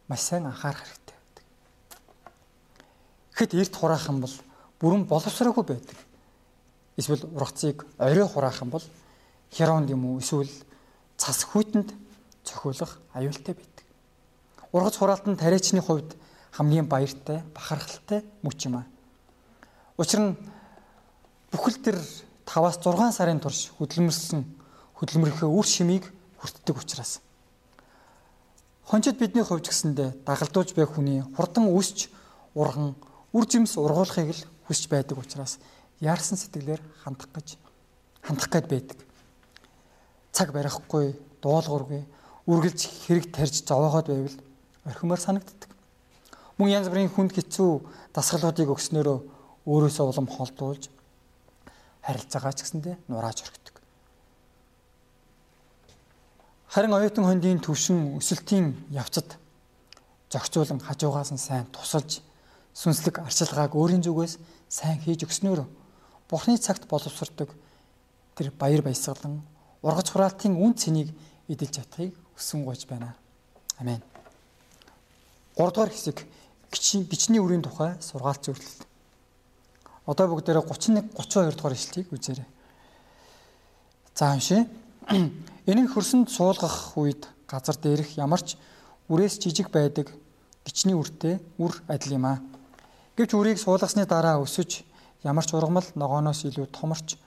маш 0.10 0.22
сайн 0.26 0.50
анхаарах 0.50 0.82
хэрэгтэй. 0.82 1.18
Тэгэхэд 3.38 3.54
эрт 3.54 3.76
хураах 3.78 4.10
юм 4.10 4.26
бол 4.26 4.34
бүрэн 4.82 5.06
боловсроогүй 5.06 5.64
байдаг. 5.64 5.98
Эсвэл 6.98 7.30
ургацыг 7.30 7.86
орой 8.02 8.26
хураах 8.26 8.66
юм 8.66 8.74
бол 8.74 8.86
херонд 9.54 9.94
юм 9.94 10.10
уу 10.10 10.18
эсвэл 10.18 10.50
цас 11.18 11.46
хүйтэнд 11.46 11.94
цохиулах 12.44 12.98
аюултай 13.14 13.54
байдаг. 13.54 13.86
Ургац 14.72 14.98
хураалтын 14.98 15.38
тариачны 15.38 15.82
хувьд 15.82 16.18
хамгийн 16.56 16.88
баяртай, 16.88 17.44
бахархалтай 17.52 18.24
мөч 18.40 18.66
юм 18.66 18.80
аа. 18.80 18.86
Учир 20.00 20.24
нь 20.24 20.40
бүхэл 21.52 21.84
тэр 21.84 21.98
5-аас 22.48 22.80
6 22.80 23.12
сарын 23.12 23.44
турш 23.44 23.76
хөдөлмөрлсөн 23.76 24.48
хөдөлмөрийнхөө 24.96 25.52
үр 25.52 25.68
шимийг 25.68 26.08
хүртдэг 26.40 26.80
учраас 26.80 27.20
хончид 28.88 29.20
бидний 29.20 29.44
хувьд 29.44 29.68
гэсэндэ 29.68 30.24
дагалдуулж 30.24 30.72
байх 30.78 30.96
хүний 30.96 31.20
хурдан 31.36 31.68
өсч 31.74 32.08
урган 32.56 32.96
үр 33.36 33.46
жимс 33.50 33.76
ургуулахыг 33.76 34.32
л 34.32 34.42
хүсч 34.72 34.88
байдаг 34.88 35.20
учраас 35.20 35.60
яарсан 36.00 36.40
сэтгэлээр 36.40 36.82
хандах 37.04 37.28
гэж 37.36 37.60
хандах 38.24 38.48
гээд 38.48 38.68
байдаг. 38.72 39.00
Цаг 40.32 40.54
барихгүй, 40.56 41.20
дуулуургүй, 41.42 42.04
үргэлж 42.48 42.82
хэрэг 43.08 43.32
тарьж 43.36 43.66
зовоогоод 43.68 44.08
байвал 44.08 44.38
орхимоор 44.86 45.20
санагддаг. 45.20 45.75
Мөн 46.58 46.70
янз 46.72 46.88
бүрийн 46.88 47.12
хүнд 47.12 47.36
хэцүү 47.36 47.72
дасгалуудыг 48.16 48.72
өгснөөрөө 48.72 49.18
өөрөөсөө 49.68 50.06
улам 50.08 50.28
холдуулж 50.32 50.88
харилцаагаа 52.06 52.54
ч 52.56 52.64
гэсэндээ 52.64 52.96
нурааж 53.12 53.44
орхидог. 53.44 53.76
Харин 56.72 56.96
оюутан 56.96 57.28
хондын 57.28 57.60
төвшин 57.60 58.16
өсөлтийн 58.20 58.72
явцад 58.88 59.36
зохицуулан 60.32 60.80
хажуугаас 60.80 61.36
нь 61.36 61.42
сайн 61.42 61.68
тусалж 61.76 62.24
сүнслэг 62.76 63.20
арчилгааг 63.24 63.76
өөрийн 63.76 64.04
зүгээс 64.04 64.40
сайн 64.70 65.00
хийж 65.04 65.28
өгснөөр 65.28 65.64
Бурхны 66.30 66.58
цагт 66.58 66.88
боловсрдог 66.90 67.50
тэр 68.36 68.52
баяр 68.60 68.82
баясгалан 68.82 69.42
ургац 69.82 70.10
хураалтын 70.10 70.58
үн 70.58 70.74
цэнийг 70.74 71.10
эдэлж 71.48 71.74
чадахыг 71.78 72.14
хүсэн 72.36 72.66
гойж 72.66 72.90
байна. 72.90 73.16
Амен. 73.78 74.02
3 75.56 75.72
дугаар 75.72 75.94
хэсэг 75.94 76.26
гичний 76.76 77.40
үрийн 77.40 77.64
тухай 77.64 77.96
сургаалт 78.02 78.44
зөвлөлт. 78.44 78.82
Одоо 80.06 80.26
бүгдээрээ 80.28 80.64
31 80.64 81.16
32 81.16 81.56
дугаар 81.56 81.74
ишлэлийг 81.74 82.14
үзээрэй. 82.14 82.48
За 84.16 84.32
уншия. 84.34 84.68
Нь 85.66 85.88
хөрсөнд 85.90 86.30
суулгах 86.30 86.98
үед 86.98 87.28
газар 87.48 87.76
дээрх 87.76 88.18
ямарч 88.18 88.58
үрээс 89.10 89.42
жижиг 89.42 89.70
байдаг 89.74 90.14
гичний 90.66 90.94
үртэй 90.98 91.42
үр 91.58 91.74
адил 91.88 92.18
юм 92.18 92.26
аа. 92.26 92.38
Гэвч 93.18 93.32
үрийг 93.34 93.60
суулгасны 93.62 94.06
дараа 94.06 94.42
өсөж 94.42 94.84
ямар 95.24 95.46
ч 95.46 95.54
ургамал 95.54 95.86
ногооноос 95.96 96.46
илүү 96.46 96.70
томорч 96.74 97.18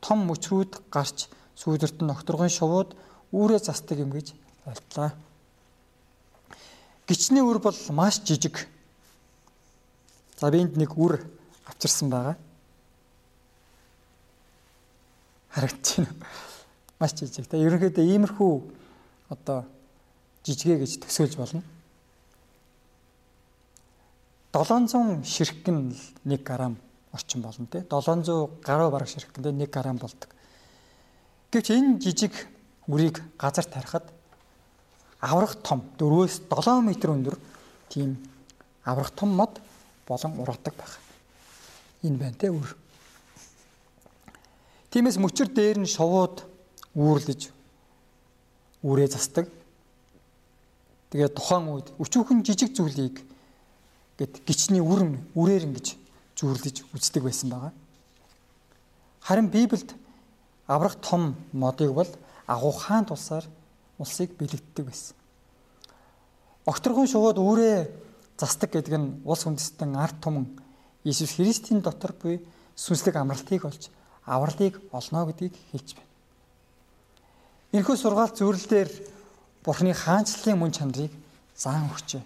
том 0.00 0.26
мөчрүүд 0.26 0.90
гарч 0.90 1.30
сүүдэрт 1.58 2.02
нь 2.02 2.12
окторгын 2.14 2.50
шувууд 2.50 2.94
үүрээ 3.34 3.60
застдаг 3.62 3.98
юм 3.98 4.10
гэж 4.14 4.34
ойлтлаа. 4.66 5.14
Гичний 7.06 7.42
үр 7.42 7.58
бол 7.58 7.78
маш 7.90 8.22
жижиг. 8.22 8.66
За 10.36 10.50
би 10.50 10.60
энд 10.60 10.76
нэг 10.76 10.96
үр 10.96 11.20
авчирсан 11.64 12.10
байгаа. 12.10 12.36
Харагдаж 15.50 15.96
байна. 15.96 16.12
Маш 17.00 17.14
жижиг. 17.16 17.48
Та 17.48 17.56
ерөнхийдөө 17.56 18.04
иймэрхүү 18.04 18.52
одоо 19.32 19.64
жижигэ 20.44 20.80
гэж 20.84 21.00
төсөөлж 21.04 21.36
болно. 21.40 21.62
700 24.52 25.24
ширхгэн 25.24 25.92
1 26.24 26.44
грамм 26.44 26.76
орчим 27.12 27.42
болно 27.42 27.66
те 27.66 27.84
700 27.84 28.60
гаруй 28.64 28.90
бараг 28.90 29.08
ширхгэндээ 29.08 29.52
1 29.52 29.70
грамм 29.70 29.98
болдог. 29.98 30.28
Гэвч 31.52 31.70
энэ 31.70 32.00
жижиг 32.00 32.32
үрийг 32.88 33.20
газар 33.38 33.64
тарихад 33.64 34.04
аврах 35.20 35.56
том 35.60 35.82
4-өөс 35.98 36.48
7 36.48 36.80
м 36.80 36.88
өндөр 36.88 37.36
тийм 37.88 38.16
аврах 38.84 39.10
том 39.10 39.36
мод 39.36 39.60
болон 40.06 40.38
ургадаг 40.38 40.74
байх. 40.74 40.98
Энэ 42.02 42.18
байна 42.18 42.38
те 42.38 42.50
үр. 42.50 42.76
Тиймээс 44.90 45.18
мөчөр 45.18 45.50
дээр 45.50 45.78
нь 45.82 45.90
шовууд 45.90 46.46
үүрлэж 46.94 47.50
үрээ 48.86 49.08
застдаг. 49.10 49.50
Тэгээд 51.10 51.34
тухайн 51.34 51.66
үед 51.68 51.88
өчүүхэн 51.98 52.46
жижиг 52.46 52.72
зүйлийг 52.72 53.20
гэд 54.16 54.46
гичний 54.46 54.80
үрм 54.80 55.20
үрээр 55.34 55.66
ингэж 55.68 55.98
зүүрлэж 56.38 56.76
үздэг 56.94 57.22
байсан 57.26 57.50
байгаа. 57.50 57.72
Харин 59.20 59.50
Библиэд 59.50 59.92
аврах 60.66 60.96
том 61.02 61.34
модыг 61.52 61.92
бол 61.92 62.10
агуу 62.46 62.72
хаан 62.72 63.04
тулсаар 63.04 63.44
улсыг 63.98 64.36
бэлэгддэг 64.38 64.86
байсан. 64.86 65.16
Окторгон 66.66 67.06
шувууд 67.06 67.38
үүрээ 67.38 68.05
застдаг 68.38 68.70
гэдэг 68.72 68.94
нь 68.96 69.08
улс 69.24 69.44
үндэстэн 69.48 69.96
ард 69.96 70.20
түмэн 70.20 70.46
Иесус 71.04 71.36
Христийн 71.36 71.80
дотор 71.80 72.12
буй 72.12 72.44
сүнслэг 72.76 73.16
амралтыг 73.16 73.64
олж 73.64 73.88
авралыг 74.24 74.80
олно 74.92 75.26
гэдгийг 75.26 75.54
хэлж 75.72 75.88
байна. 75.96 76.12
Энэхүү 77.72 77.96
сургаалт 77.96 78.36
зөвлөлдөр 78.36 78.88
Бурхны 79.64 79.94
хаанчлалын 79.94 80.58
мөн 80.58 80.72
чанарыг 80.72 81.12
заан 81.56 81.90
өгчээ. 81.90 82.22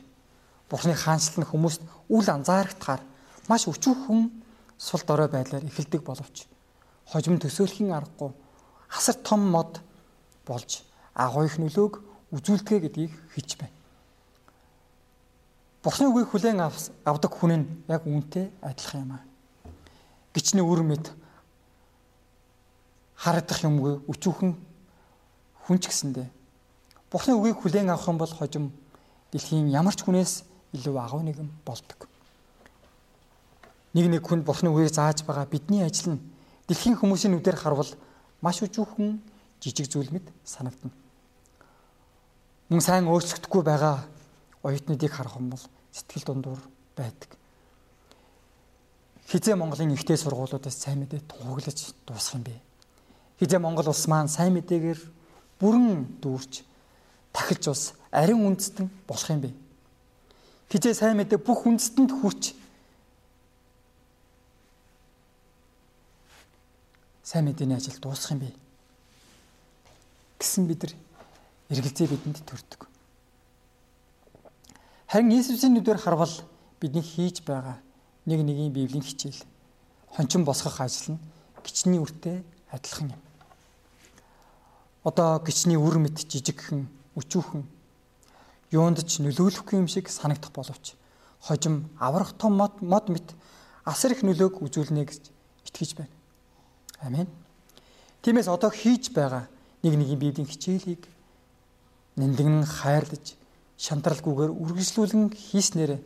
Бурхны 0.69 0.95
хаанчлал 0.95 1.45
нь 1.45 1.51
хүмүүст 1.51 1.83
үл 2.09 2.27
анзаарахтаар 2.29 3.01
маш 3.49 3.65
өчүүхэн 3.69 4.29
сул 4.77 5.03
дорой 5.07 5.29
байдлаар 5.29 5.65
эхэлдэг 5.65 6.03
боловч 6.05 6.47
хожим 7.11 7.41
төсөөлхийн 7.41 7.93
аргагүй 7.93 8.33
асар 8.97 9.17
том 9.21 9.51
мод 9.51 9.81
болж 10.47 10.83
агуу 11.15 11.45
их 11.45 11.59
нөлөөг 11.59 11.95
үзүүлдэг 12.31 12.79
гэдгийг 12.87 13.13
хэлж 13.35 13.51
байна. 13.59 13.80
Бурхны 15.83 16.13
үгийг 16.13 16.29
хүлээн 16.29 16.61
авдаг 16.61 17.33
хүн 17.33 17.53
нь 17.57 17.67
яг 17.89 18.05
үүнтэй 18.05 18.53
адилхан 18.61 19.01
юм 19.05 19.13
аа. 19.17 19.25
Гичний 20.35 20.65
үр 20.65 20.85
мэд 20.85 21.09
харагдах 23.17 23.65
юмгүй 23.65 24.05
өчүүхэн 24.09 24.53
хүн 25.65 25.79
ч 25.81 25.85
гэсэндээ 25.89 26.29
Бурхны 27.11 27.35
үгийг 27.35 27.59
хүлээн 27.65 27.91
авах 27.91 28.09
юм 28.13 28.21
бол 28.21 28.33
хожим 28.33 28.73
дэлхийн 29.33 29.73
ямар 29.73 29.97
ч 29.97 30.05
хүнээс 30.05 30.45
илүү 30.77 30.95
агуу 31.01 31.25
нэгэн 31.25 31.49
болдог 31.65 32.11
нэг 33.95 34.07
нэг 34.07 34.23
хүнд 34.23 34.47
бурхны 34.47 34.71
үгийг 34.71 34.95
зааж 34.95 35.27
байгаа 35.27 35.51
бидний 35.51 35.83
ажил 35.83 36.15
нь 36.15 36.23
дэлхийн 36.71 36.95
хүмүүсийн 36.95 37.35
нүдээр 37.35 37.59
харвал 37.59 37.91
маш 38.39 38.63
өжүүхэн 38.63 39.19
жижиг 39.59 39.91
зүйл 39.91 40.15
мэт 40.15 40.31
санагдана. 40.47 40.95
Мөн 42.71 42.81
сайн 42.81 43.11
өөрчлөгдөхгүй 43.11 43.63
байгаа 43.67 44.07
оюутнуудыг 44.63 45.13
харах 45.13 45.37
юм 45.37 45.51
бол 45.51 45.65
сэтгэл 45.93 46.25
дундуур 46.25 46.61
байдаг. 46.97 47.37
Хизээ 49.29 49.55
Монголын 49.55 49.95
ихтэй 49.95 50.17
сургуулиудаас 50.17 50.75
сайн 50.75 51.01
мэдээ 51.07 51.21
тууглаж 51.29 51.95
дуусах 52.07 52.35
юм 52.35 52.45
бэ? 52.45 52.61
Хизээ 53.39 53.59
Монгол 53.63 53.89
улс 53.89 54.07
маань 54.11 54.29
сайн 54.29 54.55
мэдээгээр 54.59 55.01
бүрэн 55.61 56.19
дүүрч 56.19 56.67
тахилж 57.33 57.65
ус 57.71 57.83
ариун 58.11 58.51
үндэстэн 58.51 58.91
болох 59.07 59.31
юм 59.31 59.41
бэ? 59.47 59.51
Хизээ 60.71 60.95
сайн 60.95 61.17
мэдээ 61.17 61.39
бүх 61.39 61.63
үндэстэнд 61.67 62.11
хүрч 62.11 62.59
сайн 67.23 67.47
мэдээний 67.47 67.79
ажил 67.79 67.99
дуусах 68.03 68.35
юм 68.35 68.43
бэ? 68.43 68.51
гэсэн 70.41 70.67
бид 70.67 70.83
нар 70.83 70.95
эргэлзээ 71.71 72.09
бидэнд 72.11 72.43
төрдөг. 72.43 72.90
Харин 75.11 75.33
Иесусийн 75.35 75.75
нүдээр 75.75 75.99
харвал 75.99 76.31
бидний 76.79 77.03
хийж 77.03 77.43
байгаа 77.43 77.83
нэг 78.31 78.47
нэгийн 78.47 78.71
библийн 78.71 79.03
хичээл 79.03 79.43
хончин 80.07 80.47
босгох 80.47 80.79
ажил 80.79 81.19
нь 81.19 81.23
гичний 81.67 81.99
үртэй 81.99 82.47
адилхан 82.71 83.19
юм. 83.19 83.23
Одоо 85.03 85.43
гичний 85.43 85.75
үр 85.75 85.99
мэт 85.99 86.15
жижигхэн 86.15 86.87
өчүүхэн 87.19 87.67
юунд 88.71 89.03
ч 89.03 89.19
нөлөөлөхгүй 89.19 89.83
юм 89.83 89.91
шиг 89.91 90.07
санагдах 90.07 90.55
боловч 90.55 90.95
хожим 91.43 91.91
аврах 91.99 92.39
том 92.39 92.55
мод 92.55 92.79
мод 92.79 93.11
мэт 93.11 93.35
асар 93.83 94.15
их 94.15 94.23
нөлөөг 94.23 94.63
үзүүлнэ 94.63 95.11
гэж 95.11 95.27
итгэж 95.67 95.91
байна. 95.99 96.15
Амен. 97.03 97.27
Тиймээс 98.23 98.47
одоо 98.47 98.71
хийж 98.71 99.11
байгаа 99.11 99.51
нэг 99.83 99.91
нэгin 99.91 100.23
библийн 100.23 100.47
хичээлийг 100.47 101.03
нэндгэн 102.15 102.63
хайрлаж 102.63 103.40
шантралгүйгээр 103.81 104.53
үргэлжлүүлэн 104.53 105.33
хийснээр 105.33 106.05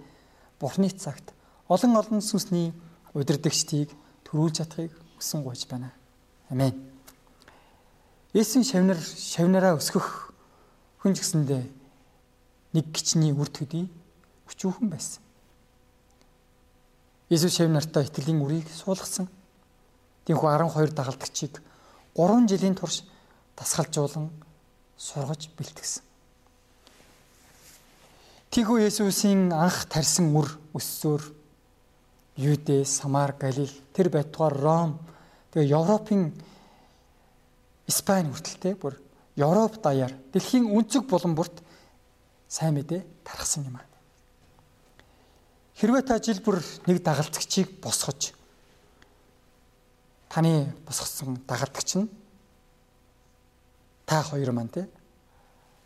Бурхны 0.62 0.88
цагт 0.94 1.34
олон 1.66 1.98
олон 1.98 2.22
сүнсний 2.22 2.70
удирдагчдыг 3.18 3.90
төрүүлж 4.22 4.62
чадахыг 4.62 4.94
хүсэн 5.18 5.42
гуйж 5.42 5.66
байна. 5.66 5.90
Амен. 6.50 6.70
Есүс 8.30 8.70
шавнар 8.70 8.98
шавнараа 9.02 9.74
өсгөх 9.74 10.30
хүн 11.02 11.18
гэсэндээ 11.18 11.62
нэг 12.78 12.86
гिचний 12.94 13.34
үр 13.34 13.50
төдий 13.50 13.90
өчүүхэн 14.46 14.88
байсан. 14.90 15.22
Есүс 17.26 17.58
шавнартаа 17.58 18.06
итгэлийн 18.06 18.38
үрийг 18.38 18.70
суулгасан 18.70 19.26
Тинхүү 20.24 20.48
12 20.48 20.94
дагалдагчийг 20.94 21.58
3 22.16 22.48
жилийн 22.48 22.78
турш 22.78 23.02
тасгалжуулан 23.58 24.30
сургаж 24.96 25.50
бэлтгэсэн. 25.58 26.13
Тихүү 28.54 28.84
Есүсийн 28.86 29.50
анх 29.50 29.88
тарьсан 29.90 30.30
үр 30.30 30.46
өссөөр 30.78 31.22
Юдэ, 32.38 32.84
Самар, 32.86 33.34
Галил 33.34 33.72
тэр 33.90 34.14
байтугаар 34.14 34.54
Ром 34.54 34.92
Тэгээ 35.50 35.74
Европын 35.74 36.30
Испани 37.86 38.30
хүртэлтэй 38.30 38.74
бүр 38.78 38.94
Европ 39.34 39.82
даяар 39.82 40.14
дэлхийн 40.30 40.70
өнцөг 40.70 41.06
булан 41.10 41.34
бүрт 41.34 41.62
сайн 42.46 42.74
мэдээ 42.74 43.02
тархсан 43.22 43.66
юм 43.66 43.78
аа. 43.78 43.86
Хэрвээ 45.74 46.02
та 46.06 46.22
жил 46.22 46.38
бүр 46.38 46.58
нэг 46.86 47.02
дагалдагчийг 47.02 47.82
босгож 47.82 48.34
таны 50.30 50.74
босгосон 50.86 51.42
дагалдагч 51.46 51.90
нь 52.02 52.10
та 54.06 54.22
хоёр 54.22 54.50
маань 54.50 54.74
те 54.74 54.86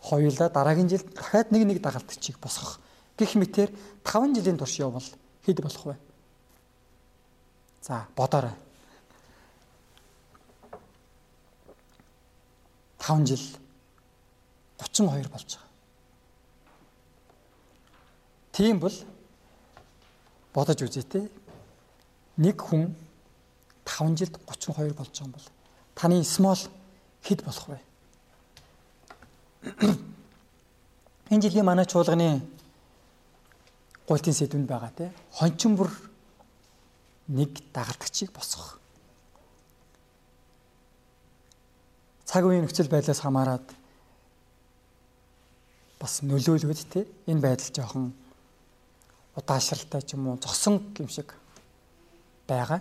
хоёулаа 0.01 0.49
дараагийн 0.49 0.89
жилд 0.89 1.15
дахиад 1.15 1.51
нэг 1.51 1.63
нэг 1.67 1.79
дагалдагчийг 1.83 2.39
босгох 2.39 2.81
гэх 3.19 3.35
мэтэр 3.35 3.71
5 4.05 4.37
жилийн 4.39 4.59
турш 4.59 4.79
явбал 4.79 5.05
хэд 5.45 5.59
болох 5.63 5.85
вэ? 5.87 5.97
За 7.83 8.07
бодоорой. 8.17 8.55
5 12.99 13.27
жил 13.27 13.43
32 14.79 15.29
болж 15.29 15.57
байгаа. 15.57 15.69
Тийм 18.53 18.79
бол 18.81 18.95
бодож 20.55 20.83
үзье 20.83 21.03
те. 21.03 21.31
Нэг 22.37 22.61
хүн 22.61 22.95
5 23.85 24.19
жилд 24.19 24.39
32 24.47 24.95
болж 24.95 25.11
байгаа 25.11 25.25
юм 25.25 25.33
бол 25.33 25.47
таны 25.95 26.23
small 26.23 26.61
хэд 27.23 27.43
болох 27.45 27.69
вэ? 27.69 27.88
Энэ 29.63 31.43
жилийн 31.43 31.67
манай 31.67 31.87
чуулганы 31.87 32.41
гуйлтын 34.07 34.35
сэдвэнд 34.35 34.69
байгаа 34.69 34.93
те. 34.97 35.13
Хончин 35.33 35.77
бүр 35.77 35.91
нэг 37.29 37.59
дагалдагчийг 37.75 38.33
босгох. 38.33 38.81
Цаг 42.25 42.45
үеийн 42.45 42.65
нөхцөл 42.65 42.89
байдлаас 42.89 43.21
хамаарат 43.21 43.67
бас 46.01 46.23
нөлөөлөд 46.23 46.81
те 46.89 47.05
энэ 47.27 47.43
байдал 47.43 47.73
жоохон 47.75 48.15
удаашралтай 49.37 50.03
ч 50.03 50.15
юм 50.17 50.29
уу 50.29 50.41
зогсон 50.41 50.81
юм 50.97 51.09
шиг 51.09 51.35
байгаа. 52.49 52.81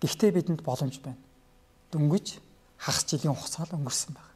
Гэхдээ 0.00 0.30
бидэнд 0.34 0.62
боломж 0.66 0.98
байна. 0.98 1.20
Дөнгөж 1.92 2.40
хагас 2.78 3.04
жилийн 3.06 3.34
хугацаа 3.34 3.70
л 3.70 3.76
өнгөрсөн 3.78 4.12
байна. 4.18 4.33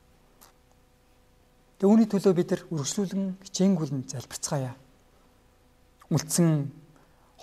Тэгээ 1.78 1.90
үүний 1.94 2.08
төлөө 2.10 2.34
бид 2.34 2.50
нар 2.50 2.62
үргэлжлүүлэн 2.74 3.38
хичээнгүйлэн 3.46 4.02
залбирцгаая. 4.10 4.74
Үлдсэн 6.10 6.74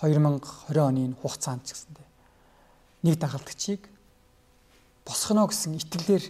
2020 0.04 0.76
оны 0.76 1.16
хугацаанд 1.24 1.64
ч 1.64 1.72
гэсэндээ 1.72 2.08
нэг 3.06 3.16
дагалдагчийг 3.22 3.88
босгоно 5.06 5.46
гэсэн 5.48 5.78
итгэлээр 5.78 6.26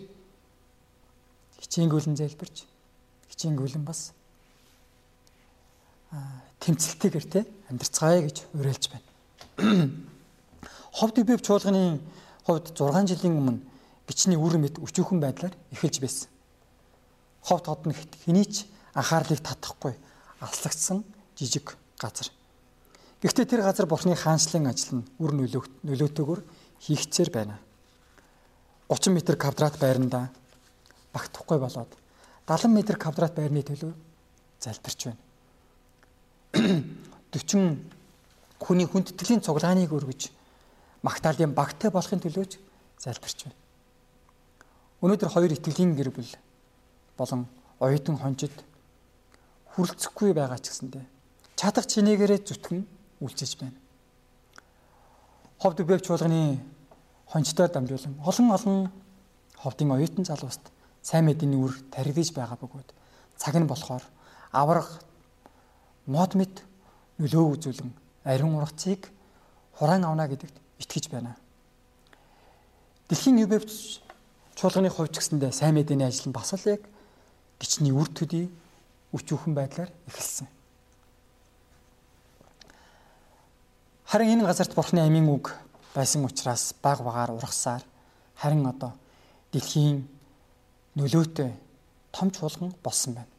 хичээнгүйлэн 1.63 2.19
залбирч 2.19 2.67
хичээнгүйлэн 3.31 3.87
бас 3.87 4.11
тэмцэлтэйгээр 6.59 7.25
те 7.31 7.41
амьдрцгаая 7.71 8.21
гэж 8.27 8.37
уриалж 8.53 8.85
байна. 8.91 9.09
Ховд 10.99 11.15
бив 11.23 11.39
чуулганы 11.41 12.03
хувьд 12.43 12.75
6 12.75 13.07
жилийн 13.07 13.39
өмнө 13.39 13.63
бичний 14.03 14.37
үр 14.37 14.59
мэд 14.59 14.83
өчүүхэн 14.83 15.19
байдлаар 15.23 15.55
эхэлж 15.71 16.03
байсан. 16.03 16.34
Ховд 17.45 17.65
хот 17.69 17.85
нь 17.85 17.93
хэний 18.25 18.45
ч 18.49 18.65
анхаарлыг 18.97 19.39
татахгүй 19.45 19.93
алслагдсан 20.41 21.05
жижиг 21.37 21.77
газар. 22.01 22.27
Гэхдээ 23.21 23.45
тэр 23.45 23.61
газар 23.61 23.85
бурхны 23.85 24.17
хаанчлалын 24.17 24.69
ажил 24.73 25.01
нь 25.01 25.07
үр 25.21 25.31
нөлөөтэйгээр 25.37 26.41
хийгцээр 26.81 27.29
байна. 27.29 27.61
30 28.89 29.13
м 29.13 29.17
квадрат 29.37 29.77
байранда 29.77 30.29
багтахгүй 31.13 31.57
болоод 31.61 31.91
70 32.47 32.69
м 32.69 32.77
квадрат 32.97 33.33
байрны 33.37 33.61
төлөө 33.61 33.93
залбирч 34.61 34.99
байна. 35.09 35.21
40 37.33 37.93
хүний 38.61 38.87
хүндэтгэлийн 38.87 39.41
цуглааныг 39.43 39.91
өргөж 39.91 40.31
магтаалын 41.03 41.53
багтай 41.53 41.91
болохын 41.91 42.21
төлөөч 42.23 42.57
залбирч 43.01 43.45
байна. 43.45 43.59
Өнөөдөр 45.03 45.29
хоёр 45.29 45.51
итгэлийн 45.53 45.93
гэр 45.97 46.09
бүл 46.09 46.29
болон 47.17 47.47
оюутан 47.79 48.17
хончид 48.17 48.53
хүрлцэхгүй 49.75 50.33
байгаа 50.33 50.59
ч 50.59 50.71
гэсэндэ 50.71 51.01
чадах 51.55 51.87
чинээгээрээ 51.87 52.39
зүтгэн 52.43 52.83
үйлчилж 53.23 53.53
байна. 53.59 53.79
Ховд 55.59 55.79
үбэг 55.79 56.03
чуулганы 56.03 56.59
хончдоор 57.31 57.71
дамжуулан 57.71 58.15
олон 58.23 58.47
олон 58.51 58.77
ховдын 59.59 59.91
оюутан 59.91 60.25
залууст 60.27 60.63
сайн 61.01 61.25
мэдээний 61.25 61.59
үр 61.59 61.73
таригдж 61.91 62.35
байгаа 62.35 62.59
бөгөөд 62.59 62.89
цаг 63.39 63.55
нь 63.55 63.67
болохоор 63.67 64.03
авраг 64.51 64.87
мод 66.05 66.35
мэд 66.35 66.63
нөлөө 67.19 67.45
үзүүлэн 67.55 67.91
ариун 68.23 68.55
ургацыг 68.59 69.11
хураан 69.79 70.03
авна 70.05 70.27
гэдэгт 70.27 70.55
итгэж 70.79 71.09
байна. 71.09 71.35
Дэлхийн 73.07 73.43
UBF 73.43 73.65
чуулганы 74.55 74.89
хувьд 74.89 75.13
ч 75.13 75.19
гэсэндээ 75.19 75.51
сайн 75.51 75.75
мэдээний 75.75 76.07
ажил 76.07 76.29
нь 76.29 76.35
бас 76.35 76.51
л 76.53 76.67
яг 76.67 76.83
гिचний 77.59 77.91
үр 77.91 78.09
төдий 78.11 78.49
өчүүхэн 79.15 79.53
байдлаар 79.55 79.91
эхэлсэн. 80.07 80.47
Харин 84.05 84.39
энэ 84.39 84.47
газарт 84.47 84.75
Бурхны 84.75 85.01
амийн 85.01 85.27
үг 85.29 85.55
байсан 85.95 86.25
учраас 86.25 86.75
баг 86.81 87.01
багаар 87.01 87.31
ургасаар 87.31 87.83
харин 88.35 88.65
одоо 88.67 88.93
дэлхийн 89.51 90.07
нөлөөтэй 90.95 91.51
том 92.11 92.31
чуулган 92.31 92.73
болсон 92.83 93.13
байна. 93.13 93.35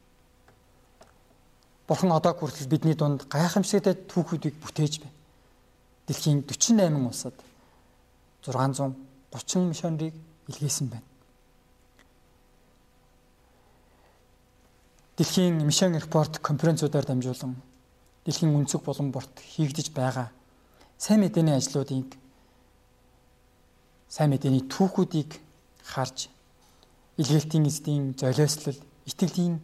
Бурхан 1.87 2.13
одоо 2.13 2.35
хүртэл 2.35 2.69
бидний 2.69 2.95
дунд 2.95 3.25
гайхамшигтай 3.31 3.95
түүхүүдийг 3.95 4.59
бүтээж 4.59 5.01
байна. 5.01 5.15
Дэлхийн 6.07 6.43
48 6.43 7.07
улсад 7.07 7.35
630 8.43 9.71
мишонерийг 9.71 10.15
илгээсэн 10.49 10.89
байна. 10.91 11.06
Дэлхийн 15.17 15.65
мишон 15.65 15.97
репорт 15.97 16.39
конференцуудаар 16.45 17.07
дамжуулан 17.09 17.57
дэлхийн 18.25 18.53
өнцөг 18.53 18.85
болон 18.85 19.13
борт 19.13 19.33
хийгдэж 19.41 19.97
байгаа 19.97 20.29
сайн 20.99 21.21
мэдээний 21.25 21.57
ажлуудыг 21.57 22.13
сайн 24.13 24.31
мэдээний 24.31 24.69
түүхүүдийг 24.69 25.41
харж 25.85 26.29
илгээлтийн 27.17 27.65
эзэдийн 27.65 28.13
золиослол, 28.21 28.77
итгэлийн 29.09 29.57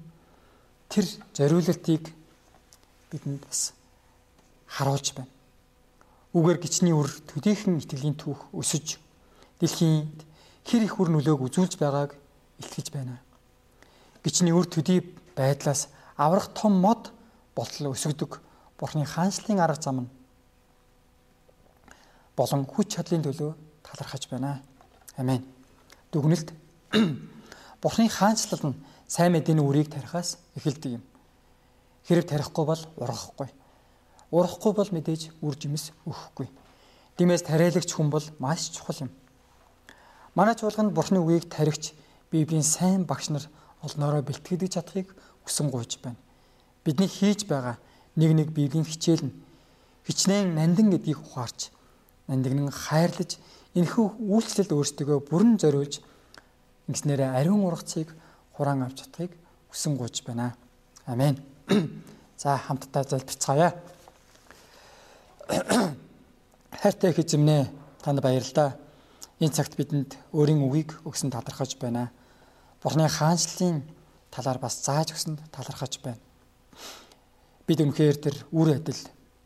тэр 0.89 1.05
зориулалтыг 1.37 2.09
бидэнд 3.13 3.45
бас 3.45 3.77
харуулж 4.73 5.13
байна. 5.13 5.29
Үгээр 6.33 6.59
гिचний 6.65 6.97
үр 6.97 7.13
төдийхөн 7.29 7.77
итгэлийн 7.77 8.17
түүх 8.17 8.49
өсөж 8.57 8.97
дэлхийд 9.61 10.25
хэр 10.65 10.83
их 10.89 10.97
үр 10.97 11.13
нөлөөг 11.13 11.45
үзүүлж 11.45 11.77
байгааг 11.77 12.17
илтгэж 12.57 12.89
байна. 12.89 13.21
Гिचний 14.25 14.57
үр 14.57 14.65
төдий 14.65 15.05
байдлаас 15.37 15.89
аврах 16.17 16.53
том 16.55 16.81
мод 16.81 17.13
болтол 17.55 17.93
өсөгдөг 17.93 18.41
Бурхны 18.79 19.05
хаанчлалын 19.07 19.61
арга 19.61 19.83
зам 19.83 20.01
нь 20.01 20.11
болон 22.37 22.65
хүч 22.67 22.97
чадлын 22.97 23.23
төлөө 23.23 23.53
талархаж 23.85 24.29
байна. 24.31 24.63
Амен. 25.17 25.45
Дүгнэлт 26.13 26.53
Бурхны 27.83 28.09
хаанчлал 28.09 28.73
нь 28.73 28.81
сайн 29.07 29.33
мэдээний 29.33 29.65
үрийг 29.65 29.93
тарихаас 29.93 30.39
эхэлдэг 30.57 30.99
юм. 30.99 31.03
Хэрэг 32.09 32.27
тарихгүй 32.29 32.65
бол 32.65 32.83
ургахгүй. 32.97 33.49
Ургахгүй 34.33 34.73
бол 34.73 34.91
мэдээж 34.91 35.31
үр 35.45 35.55
жимс 35.55 35.93
өгөхгүй. 36.09 36.49
Димээс 37.19 37.45
тариалагч 37.45 37.93
хүн 37.93 38.09
бол 38.11 38.25
маш 38.41 38.73
чухал 38.73 39.07
юм. 39.07 39.11
Манай 40.35 40.57
чуулганд 40.57 40.97
Бурхны 40.97 41.21
үгийг 41.21 41.53
тарихч 41.53 41.93
Библийн 42.33 42.65
сайн 42.65 43.05
багш 43.05 43.29
нар 43.29 43.45
олноороо 43.83 44.23
бэлтгэдэг 44.23 44.71
чадхыг 44.73 45.09
хүсэн 45.45 45.71
гуйж 45.71 45.99
байна. 46.03 46.19
Бидний 46.85 47.11
хийж 47.11 47.47
байгаа 47.47 47.77
нэг 48.17 48.31
нэг 48.33 48.49
Библийн 48.55 48.87
хичээл 48.87 49.27
нь 49.27 49.37
хичнээн 50.07 50.55
нандин 50.55 50.91
гэдгийг 50.91 51.19
ухаарч 51.19 51.71
нандинг 52.29 52.71
хайрлаж 52.71 53.39
энэхүү 53.75 54.07
үйлчлэлд 54.23 54.73
өөрсдөө 54.73 55.19
бүрэн 55.27 55.59
зориулж 55.59 56.03
ингэснээр 56.89 57.35
ариун 57.39 57.65
ургацыг 57.67 58.15
хураан 58.55 58.83
авч 58.83 59.07
чадахыг 59.07 59.33
хүсэн 59.71 59.97
гуйж 59.97 60.23
байна. 60.27 60.55
Амен. 61.07 61.39
За 62.43 62.57
хамтдаа 62.59 63.05
залбирцгаая. 63.05 63.75
Хайртай 66.83 67.11
их 67.11 67.19
эзэмнэ 67.19 67.71
танд 68.03 68.21
баярлалаа. 68.21 68.77
Энэ 69.41 69.55
цагт 69.55 69.77
бидэнд 69.77 70.19
өөрийн 70.33 70.63
үгийг 70.63 70.99
өгсөн 71.07 71.31
талархаж 71.31 71.79
байна. 71.79 72.11
Бурхны 72.83 73.07
хаанчлалын 73.09 73.83
талаар 74.35 74.59
бас 74.59 74.83
зааж 74.83 75.15
өгсөнд 75.15 75.39
талархаж 75.55 76.03
байна. 76.03 76.19
Бид 77.67 77.79
үнэхээр 77.79 78.17
тэр 78.19 78.37
үр 78.51 78.75
адил 78.75 78.99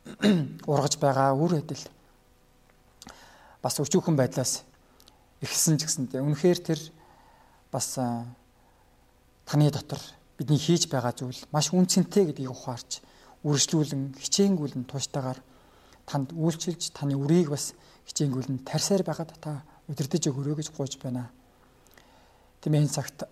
ургаж 0.72 0.96
байгаа 0.96 1.36
үр 1.36 1.60
адил 1.60 1.84
бас 3.60 3.76
өчүүхэн 3.76 4.16
байдлаас 4.16 4.64
ихсэн 5.44 5.76
ч 5.76 5.84
гэсэнтэй 5.84 6.24
үнэхээр 6.24 6.58
тэр 6.64 6.80
бас 7.68 8.00
таны 9.44 9.68
дотор 9.68 10.00
бидний 10.38 10.56
хийж 10.56 10.88
байгаа 10.88 11.12
зүйл 11.12 11.44
маш 11.52 11.74
үнцэнтэй 11.76 12.32
гэдгийг 12.32 12.54
ухаарч 12.54 13.04
үргэлжлүүлэн 13.44 14.16
хичээнгүүлэн 14.16 14.88
тууштайгаар 14.88 15.40
танд 16.08 16.32
үйлчилж 16.32 16.94
таны 16.96 17.18
үрийг 17.18 17.52
бас 17.52 17.76
хичээнгүүлэн 18.08 18.64
тарсаар 18.64 19.02
байгаад 19.04 19.34
та 19.42 19.60
удирдах 19.90 20.24
өгөрөө 20.24 20.62
гэж 20.62 20.68
гуйж 20.72 20.96
байна. 21.02 21.28
Тэмээ 22.66 22.82
энэ 22.82 22.90
цагт 22.90 23.22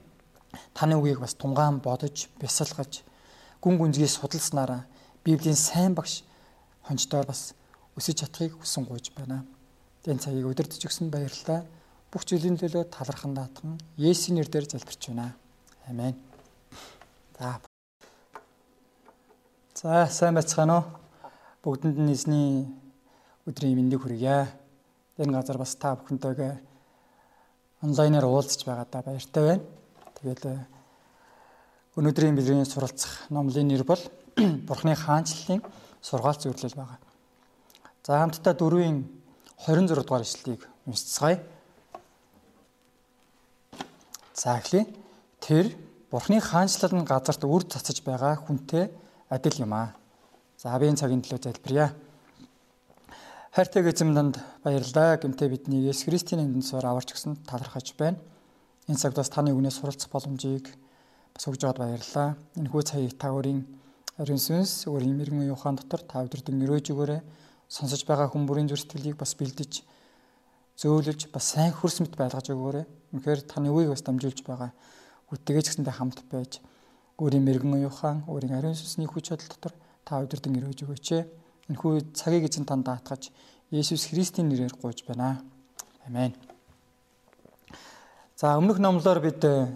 таны 0.72 0.96
үгийг 0.96 1.20
бас 1.20 1.36
тунгаан 1.36 1.84
бодож, 1.84 2.32
бясалгаж, 2.40 3.04
гүн 3.60 3.76
гүнзгий 3.76 4.08
судалснараа 4.08 4.88
Библийн 5.20 5.52
сайн 5.52 5.92
багш 5.92 6.24
хончдоор 6.88 7.28
бас 7.28 7.52
өсөж 8.00 8.24
чадахыг 8.24 8.56
хүсэн 8.56 8.88
гуйж 8.88 9.12
байна. 9.12 9.44
Энэ 10.08 10.24
цагийг 10.24 10.48
удирдах 10.48 10.80
өгсөн 10.80 11.12
баярлалаа. 11.12 11.68
Бүх 12.08 12.24
зүйлийн 12.24 12.56
төлөө 12.56 12.88
талархан 12.88 13.36
даатхан 13.36 13.76
Есүсийн 14.00 14.40
нэрээр 14.40 14.64
залбирч 14.72 15.12
байна. 15.12 15.36
Амен. 15.84 16.16
За. 17.36 17.60
За, 19.76 20.08
сайн 20.08 20.40
байцгаана 20.40 20.80
уу? 20.80 20.88
Бүгдэнд 21.68 22.00
нь 22.00 22.12
эзний 22.16 22.64
өдрийн 23.44 23.76
мэндийг 23.76 24.00
хүргье. 24.00 24.48
Энэ 25.20 25.36
газар 25.36 25.60
бас 25.60 25.76
та 25.76 25.92
бүхэнтэйгээ 26.00 26.69
онлайнаар 27.82 28.26
уулзч 28.28 28.64
байгаадаа 28.64 29.02
баяртай 29.02 29.42
байна. 29.44 29.64
Тэгээд 30.20 30.42
э, 30.46 30.56
өнөөдрийн 31.96 32.36
бидний 32.36 32.64
суралцах 32.68 33.24
номлын 33.32 33.68
нэр 33.72 33.84
бол 33.88 34.00
Бурхны 34.68 34.94
хаанчлалын 34.96 35.64
сургаал 36.00 36.36
зөвлөл 36.36 36.76
байгаа. 36.76 36.98
За 38.04 38.20
хамтдаа 38.20 38.54
дөрвийн 38.54 39.08
26 39.64 40.04
дугаар 40.04 40.24
ишлэлийг 40.24 40.68
уншицгаая. 40.86 41.40
За 44.34 44.58
эхлэе. 44.60 44.86
Тэр 45.40 45.72
Бурхны 46.10 46.40
хаанчлал 46.40 46.92
нь 46.96 47.08
газарт 47.08 47.44
үр 47.44 47.64
цацаж 47.64 48.04
байгаа 48.04 48.36
хүнтэй 48.44 48.92
адил 49.28 49.56
юм 49.64 49.72
аа. 49.72 49.96
За 50.60 50.76
би 50.76 50.88
энэ 50.88 51.00
цагийн 51.00 51.24
төлөө 51.24 51.48
залбирая. 51.48 51.96
Хайртай 53.50 53.82
эзэмдэнд 53.82 54.38
баярлалаа. 54.62 55.18
Гэмтээ 55.18 55.50
бидний 55.50 55.82
Есүс 55.82 56.06
Христийн 56.06 56.38
нэрээр 56.38 56.62
сур 56.62 56.86
аварч 56.86 57.10
гисэн 57.10 57.34
талархаж 57.50 57.98
байна. 57.98 58.22
Энэ 58.86 58.94
цагт 58.94 59.18
бас 59.18 59.26
таны 59.26 59.50
үгнээс 59.50 59.74
суралцах 59.74 60.06
боломжийг 60.06 60.70
бас 61.34 61.50
өгж 61.50 61.66
аваад 61.66 61.82
баярлалаа. 61.82 62.38
Энэ 62.54 62.70
хүү 62.70 62.82
цагийг 62.86 63.18
та 63.18 63.34
өөрийн 63.34 63.66
ариун 64.22 64.38
сүнс 64.38 64.86
өөрийн 64.86 65.18
мэрэгэн 65.18 65.50
юухан 65.50 65.82
дотор 65.82 65.98
та 66.06 66.22
өдрөдөн 66.22 66.62
өрөөж 66.62 66.94
өгөөрэй. 66.94 67.20
Сонсож 67.66 68.06
байгаа 68.06 68.30
хүмүүрийн 68.30 68.70
зүрхтгэлийг 68.70 69.18
бас 69.18 69.34
бэлдэж 69.34 69.82
зөөлөж 70.78 71.34
бас 71.34 71.50
сайн 71.50 71.74
хөрс 71.74 72.06
мэт 72.06 72.14
байлгаж 72.14 72.54
өгөөрэй. 72.54 72.86
Үнэхээр 73.18 73.50
таны 73.50 73.74
үгийг 73.74 73.90
бас 73.90 74.06
дамжуулж 74.06 74.46
байгаа. 74.46 74.70
Үтгэж 75.34 75.74
гэсэндээ 75.74 75.98
хамт 75.98 76.22
байж 76.30 76.62
өөрийн 77.18 77.42
мэрэгэн 77.42 77.82
юухан 77.82 78.22
өөрийн 78.30 78.54
ариун 78.54 78.78
сүнсний 78.78 79.10
хүч 79.10 79.34
чадал 79.34 79.50
дотор 79.50 79.74
та 80.06 80.22
өдрөдөн 80.22 80.54
өрөөж 80.54 80.86
өгөөч. 80.86 81.39
Энэхүү 81.70 82.10
цагийг 82.18 82.50
эзэн 82.50 82.66
танд 82.66 82.90
даатгаж 82.90 83.30
Есүс 83.70 84.10
Христийн 84.10 84.50
нэрээр 84.50 84.74
гуйж 84.74 85.06
байна. 85.06 85.38
Амен. 86.02 86.34
За 88.34 88.58
өмнөх 88.58 88.82
номлоор 88.82 89.22
бид 89.22 89.44
э, 89.46 89.70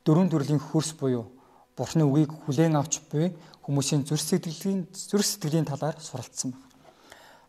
дөрвөн 0.00 0.32
төрлийн 0.32 0.56
хөрс 0.56 0.96
буюу 0.96 1.28
Бурхны 1.76 2.08
үгийг 2.08 2.32
хүлээн 2.32 2.80
авч 2.80 3.04
буй 3.12 3.36
хүмүүсийн 3.68 4.08
зүрх 4.08 4.24
сэтгэлийн 4.24 4.88
зүрх 4.88 5.26
сэтгэлийн 5.28 5.68
талаар 5.68 6.00
суралцсан 6.00 6.56
байна. 6.56 6.64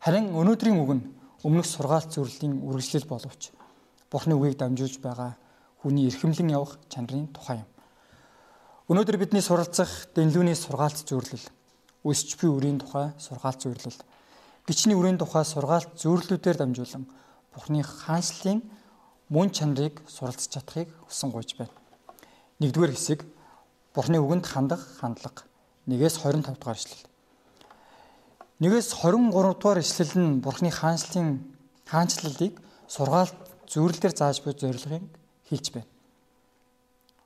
Харин 0.03 0.35
өнөөдрийн 0.35 0.75
үг 0.83 0.91
нь 0.99 1.07
өмнөх 1.47 1.63
сургаалт 1.63 2.11
зөвлөлийн 2.11 2.59
үргэлжлэл 2.67 3.07
боловч 3.07 3.55
Бурхны 4.11 4.35
үгийг 4.35 4.59
дамжуулж 4.59 4.99
байгаа 4.99 5.39
хүний 5.79 6.11
эрхэмлэн 6.11 6.51
явах 6.51 6.75
чанарын 6.91 7.31
тухай 7.31 7.63
юм. 7.63 7.69
Өнөөдөр 8.91 9.15
бидний 9.15 9.45
суралцах 9.45 10.11
дэнлүүний 10.11 10.59
сургаалт 10.59 11.07
зөвлөл 11.07 11.45
өсч 12.07 12.39
буй 12.39 12.49
үрийн 12.55 12.79
тухай 12.79 13.11
сургаалт 13.19 13.59
зөвлөл. 13.61 13.99
Гичний 14.67 14.95
үрийн 14.95 15.19
тухай 15.19 15.43
сургаалт 15.43 15.91
зөвлөлүүдээр 15.99 16.57
дамжуулан 16.59 17.03
Бурхны 17.51 17.83
хаанчлалын 17.83 18.63
мөн 19.29 19.51
чанарыг 19.51 19.99
суралцж 20.07 20.47
чадахыг 20.47 20.87
хүсэн 21.07 21.31
гуйж 21.31 21.59
байна. 21.59 21.75
Нэгдүгээр 22.59 22.93
хэсэг 22.95 23.19
Бурхны 23.95 24.19
үгэнд 24.23 24.45
хандах 24.45 24.83
хандлага. 24.99 25.43
1-ээс 25.87 26.19
25 26.23 26.55
дугаар 26.55 26.77
ишлэл. 26.77 27.03
1-ээс 28.59 28.89
23 29.03 29.57
дугаар 29.57 29.79
ишлэл 29.81 30.13
нь 30.15 30.41
Бурхны 30.43 30.69
хаанчлалын 30.71 31.43
хаанчлалыг 31.87 32.53
сургаалт 32.87 33.35
зөвлөлөөр 33.67 34.13
зааж 34.15 34.43
буй 34.43 34.53
зорилгыг 34.53 35.03
хэлж 35.49 35.65
байна. 35.73 35.89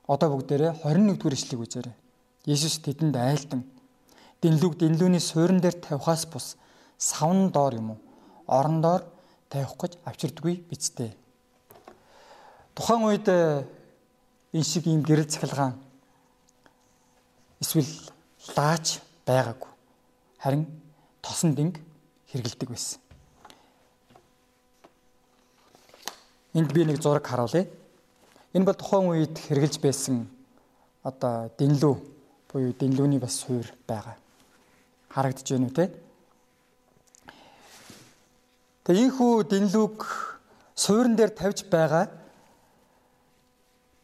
Одоо 0.06 0.28
бүгдээрээ 0.34 0.72
21 0.82 1.18
дугаар 1.18 1.36
ишлэгийг 1.36 1.62
үзээрэй. 1.66 1.96
Есүс 2.46 2.82
тэдэнд 2.82 3.16
айлдан 3.16 3.62
Дэнлүг 4.42 4.74
дэнлүүний 4.74 5.22
суурин 5.22 5.60
дээр 5.62 5.78
тавихаас 5.78 6.26
бус 6.26 6.56
савн 6.98 7.52
доор 7.54 7.74
юм 7.78 7.90
уу? 7.94 7.98
Орон 8.50 8.82
доор 8.82 9.06
тавих 9.46 9.78
гэж 9.78 10.02
авчирдгүй 10.02 10.66
бицтэй. 10.66 11.14
Тухайн 12.74 13.06
үед 13.06 13.28
э, 13.30 13.62
энэ 14.50 14.66
шиг 14.66 14.90
ийм 14.90 15.06
гэрэл 15.06 15.30
цахилгаан 15.30 15.78
эсвэл 17.62 17.86
лаач 18.58 18.98
байгаагүй. 19.22 19.70
Харин 20.42 20.66
тосон 21.22 21.54
динг 21.54 21.78
хэргэлдэг 22.34 22.68
байсан. 22.68 22.98
Энд 26.58 26.72
би 26.74 26.82
нэг 26.82 26.98
зураг 26.98 27.22
харуулъя. 27.30 27.70
Энэ 28.58 28.66
бол 28.66 28.74
тухайн 28.74 29.06
үед 29.06 29.38
хэрглэж 29.38 29.78
байсан 29.78 30.26
одоо 31.06 31.46
дэнлүү 31.54 31.94
буюу 32.50 32.74
дэнлүүний 32.74 33.22
бас 33.22 33.38
суур 33.38 33.70
байгаа 33.86 34.18
харагдаж 35.12 35.46
байна 35.52 35.68
үү 35.68 35.76
те. 35.76 35.84
Тэгээ 38.88 39.06
ийхүү 39.12 39.32
дэнлүг 39.46 39.96
суурин 40.74 41.14
дээр 41.14 41.30
тавьж 41.36 41.68
байгаа 41.68 42.08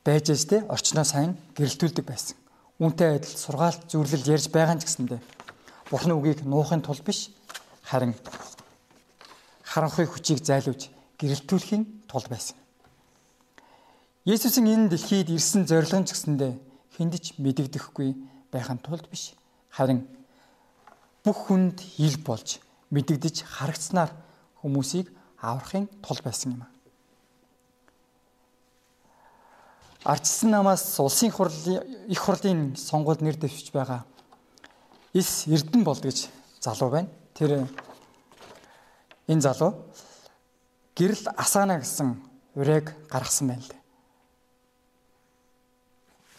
байж 0.05 0.27
ш 0.37 0.45
те 0.45 0.63
орчноо 0.69 1.05
сайн 1.05 1.35
гэрэлтүүлдэг 1.57 2.05
байсан. 2.05 2.37
Үүнтэй 2.79 3.19
адил 3.19 3.35
сургаалт 3.35 3.89
зүрлэл 3.91 4.29
ярьж 4.29 4.53
байгаа 4.53 4.77
ч 4.79 4.87
гэсэндэ 4.87 5.19
Бурхны 5.91 6.13
үгийг 6.15 6.45
нуухын 6.45 6.85
тулд 6.85 7.03
биш 7.03 7.33
харин 7.83 8.13
харанхуй 9.65 10.07
хүчийг 10.07 10.45
зайлуулж 10.45 10.93
гэрэлтүүлэхийн 11.17 11.85
тулд 12.07 12.29
байсан. 12.29 12.57
Есүсийн 14.29 14.69
энэ 14.69 14.93
дэлхийд 14.93 15.33
ирсэн 15.33 15.65
зорилго 15.65 16.05
ч 16.05 16.13
гэсэндэ 16.13 16.49
хүндэж 17.01 17.41
мэдэгдэхгүй 17.41 18.11
байхын 18.53 18.79
тулд 18.85 19.09
биш 19.09 19.33
харин 19.73 20.05
бүх 21.29 21.53
хүнд 21.53 21.85
ил 22.01 22.17
болж 22.25 22.57
мэдэгдэж 22.89 23.45
харагдсанаар 23.45 24.17
хүмүүсийг 24.65 25.13
аврахын 25.37 25.85
тул 26.01 26.17
байсан 26.25 26.57
юм. 26.57 26.65
Ардчсан 30.09 30.57
намаас 30.57 30.97
улсын 30.97 31.29
хурлын 31.29 31.85
их 32.09 32.21
хурлын 32.25 32.73
сонгуульд 32.81 33.21
нэр 33.21 33.37
дэвшиж 33.37 33.77
байгаа 33.77 34.09
Ис 35.13 35.45
Эрдэн 35.45 35.85
болд 35.85 36.01
гэж 36.01 36.29
залуу 36.65 36.89
байна. 36.91 37.09
Тэр 37.37 37.69
энэ 39.29 39.45
залуу 39.45 39.85
гэрэл 40.97 41.29
асаана 41.37 41.77
гэсэн 41.85 42.17
урайг 42.57 42.97
гаргасан 43.13 43.53
байна 43.53 43.69
л. 43.69 43.73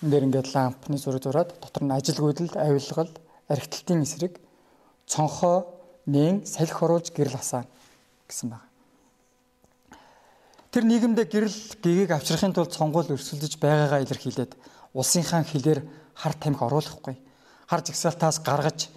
Энд 0.01 0.11
дэр 0.17 0.25
ингээд 0.25 0.49
лампны 0.49 0.97
зураг 0.97 1.21
зураад 1.21 1.53
дотор 1.61 1.83
нь 1.85 1.93
ажил 1.93 2.17
гүйдэл, 2.17 2.57
авилгал, 2.57 3.13
архитектийн 3.49 4.01
эсрэг 4.01 4.48
цонхоо 5.09 5.65
нэн 6.05 6.45
салхи 6.45 6.85
оруулж 6.85 7.09
гэрэл 7.09 7.35
асаа 7.35 7.65
гэсэн 8.29 8.53
байна. 8.53 8.69
Тэр 10.69 10.85
нийгэмдээ 10.85 11.25
гэрэл 11.25 11.57
гэгийг 11.81 12.13
авчрахын 12.13 12.53
тулд 12.53 12.69
сонгуул 12.69 13.09
өрсөлдөж 13.17 13.57
байгаагаа 13.57 14.05
илэрхийлээд 14.05 14.53
улсынхаа 14.93 15.41
хилээр 15.41 15.81
хар 16.13 16.33
тамхи 16.37 16.61
оруулахгүй. 16.61 17.17
Хар 17.65 17.81
жагсаалтаас 17.81 18.37
гаргаж 18.45 18.93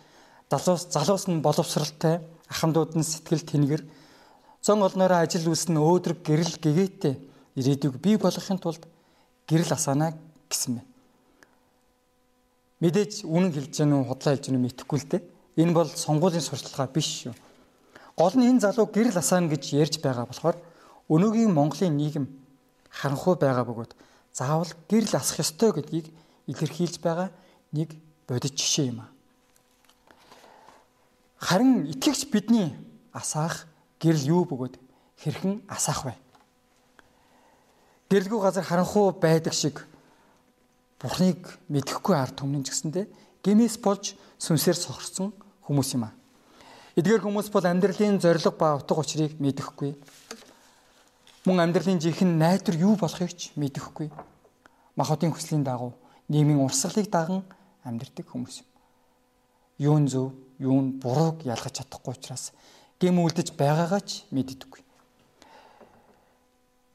залуус 0.53 0.93
залуус 0.93 1.25
нь 1.33 1.41
боловсралтай 1.41 2.21
ахмадууд 2.53 2.93
нь 2.93 3.09
сэтгэл 3.09 3.41
тэнгэр 3.49 3.83
зон 4.61 4.85
олноороо 4.85 5.25
ажил 5.25 5.49
үйлс 5.49 5.73
нь 5.73 5.81
өөдрөг 5.81 6.21
гэрэл 6.21 6.61
гэгээтэй 6.61 7.15
ирээдүг 7.57 7.97
бий 8.05 8.21
болгохын 8.21 8.61
тулд 8.61 8.85
гэрэл 9.49 9.73
асаана 9.73 10.13
гэсэн 10.53 10.77
байна. 10.77 10.89
Мэдээж 12.85 13.25
үнэн 13.25 13.53
хэлж 13.57 13.73
гэнэ 13.81 13.95
үү 13.97 14.05
худлаа 14.13 14.33
хэлж 14.37 14.45
гэнэ 14.45 14.59
үү 14.61 14.65
мэдэхгүй 14.69 14.99
л 15.01 15.09
дээ. 15.09 15.23
Энэ 15.57 15.73
бол 15.73 15.89
сонгуулийн 15.89 16.41
сурталчилгаа 16.41 16.89
биш 16.89 17.29
шүү. 17.29 17.35
Гол 18.17 18.35
нь 18.37 18.49
энэ 18.49 18.61
залуу 18.65 18.87
гэрэл 18.89 19.17
асаана 19.17 19.53
гэж 19.53 19.63
ярьж 19.77 19.95
байгаа 20.01 20.25
болохоор 20.29 20.57
өнөөгийн 21.09 21.53
Монголын 21.53 21.97
нийгэм 21.97 22.27
харанхуй 22.89 23.37
байгаа 23.37 23.65
бөгөөд 23.69 23.93
заавал 24.33 24.73
гэрэл 24.89 25.17
асах 25.17 25.45
ёстой 25.45 25.73
гэдгийг 25.77 26.07
илэрхийлж 26.49 27.01
байгаа 27.05 27.29
нэг 27.73 27.97
бодит 28.29 28.57
жишээ 28.57 28.93
юм 28.93 29.05
аа. 29.05 29.11
Харин 31.37 31.85
итгэгч 31.89 32.33
бидний 32.33 32.73
асаах 33.13 33.69
гэрэл 34.01 34.29
юу 34.29 34.45
бөгөөд 34.49 34.81
хэрхэн 35.21 35.69
асаах 35.69 36.05
вэ? 36.09 36.15
Гэрэлгүй 38.09 38.41
газар 38.41 38.65
харанхуй 38.65 39.13
байдаг 39.21 39.53
шиг 39.53 39.85
Бурхныг 41.01 41.59
мэдэхгүй 41.67 42.15
ард 42.15 42.39
түмнэн 42.39 42.63
ч 42.63 42.71
гэсэндэ 42.71 43.11
гэмээс 43.43 43.83
болж 43.83 44.15
сүнсээр 44.39 44.79
сохорсон 44.79 45.35
хүмүүс 45.73 45.97
юм 45.97 46.05
аа. 46.05 46.13
Эдгээр 47.01 47.25
хүмүүс 47.25 47.49
бол 47.49 47.65
амьдралын 47.65 48.21
зориг 48.21 48.53
ба 48.61 48.77
утга 48.77 49.01
учирыг 49.01 49.41
мэдэхгүй. 49.41 49.97
Мөн 51.49 51.65
амьдралын 51.65 51.97
жинхэнэ 51.97 52.37
найдвар 52.37 52.77
юу 52.77 52.95
болохыг 53.01 53.33
ч 53.33 53.57
мэдэхгүй. 53.57 54.13
Махотын 55.01 55.33
хүслийн 55.33 55.65
дагуу 55.65 55.97
нийгмийн 56.29 56.61
урсгалыг 56.61 57.09
даган 57.09 57.41
амьдрдаг 57.81 58.29
хүмүүс 58.29 58.61
юм. 58.61 58.69
Юу 59.81 59.97
нь 60.05 60.09
зөв, 60.13 60.37
юу 60.61 60.79
нь 60.85 61.01
бурууг 61.01 61.49
ялгаж 61.49 61.81
чадахгүй 61.81 62.13
учраас 62.13 62.53
гэм 63.01 63.19
үлдэж 63.25 63.57
байгаагаа 63.57 64.05
ч 64.05 64.29
мэддэггүй. 64.31 64.85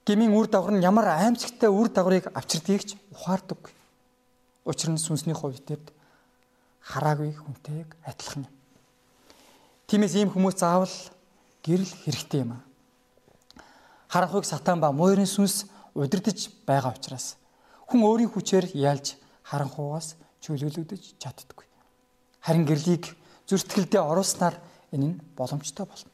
Гэмийн 0.05 0.31
үр 0.31 0.47
дагавар 0.47 0.77
нь 0.77 0.85
ямар 0.85 1.09
аимшигтай 1.09 1.67
үр 1.67 1.89
дагаврыг 1.89 2.29
авчирдгийг 2.31 2.85
ч 2.85 2.95
ухаардаггүй. 3.11 3.73
Учир 4.63 4.93
нь 4.93 5.01
сүнсний 5.01 5.35
хувьд 5.35 5.65
тэд 5.67 5.83
хараагүй 6.79 7.35
хүнтэйг 7.35 7.97
адилхан 8.07 8.47
юм. 8.47 8.56
Тиймээс 9.87 10.19
ийм 10.19 10.29
хүмүүс 10.35 10.59
заавал 10.59 10.91
гэрэл 11.63 11.93
хэрэгтэй 12.03 12.43
юм 12.43 12.59
аа. 12.59 12.63
Харанхуйг 14.11 14.43
сатан 14.43 14.83
ба 14.83 14.91
муурын 14.91 15.23
сүнс 15.23 15.63
удирдах 15.95 16.35
байгаа 16.67 16.91
учраас 16.91 17.39
хүн 17.87 18.03
өөрийн 18.03 18.27
хүчээр 18.27 18.75
ялж 18.75 19.15
харанхуугаас 19.47 20.19
чөлөөлөгдөж 20.43 21.23
чаддаггүй. 21.23 21.67
Харин 22.43 22.67
гэрлийг 22.67 23.15
зүртгэлдээ 23.47 24.03
оруулснаар 24.03 24.59
энэ 24.91 25.07
нь 25.07 25.19
боломжтой 25.39 25.87
болно. 25.87 26.11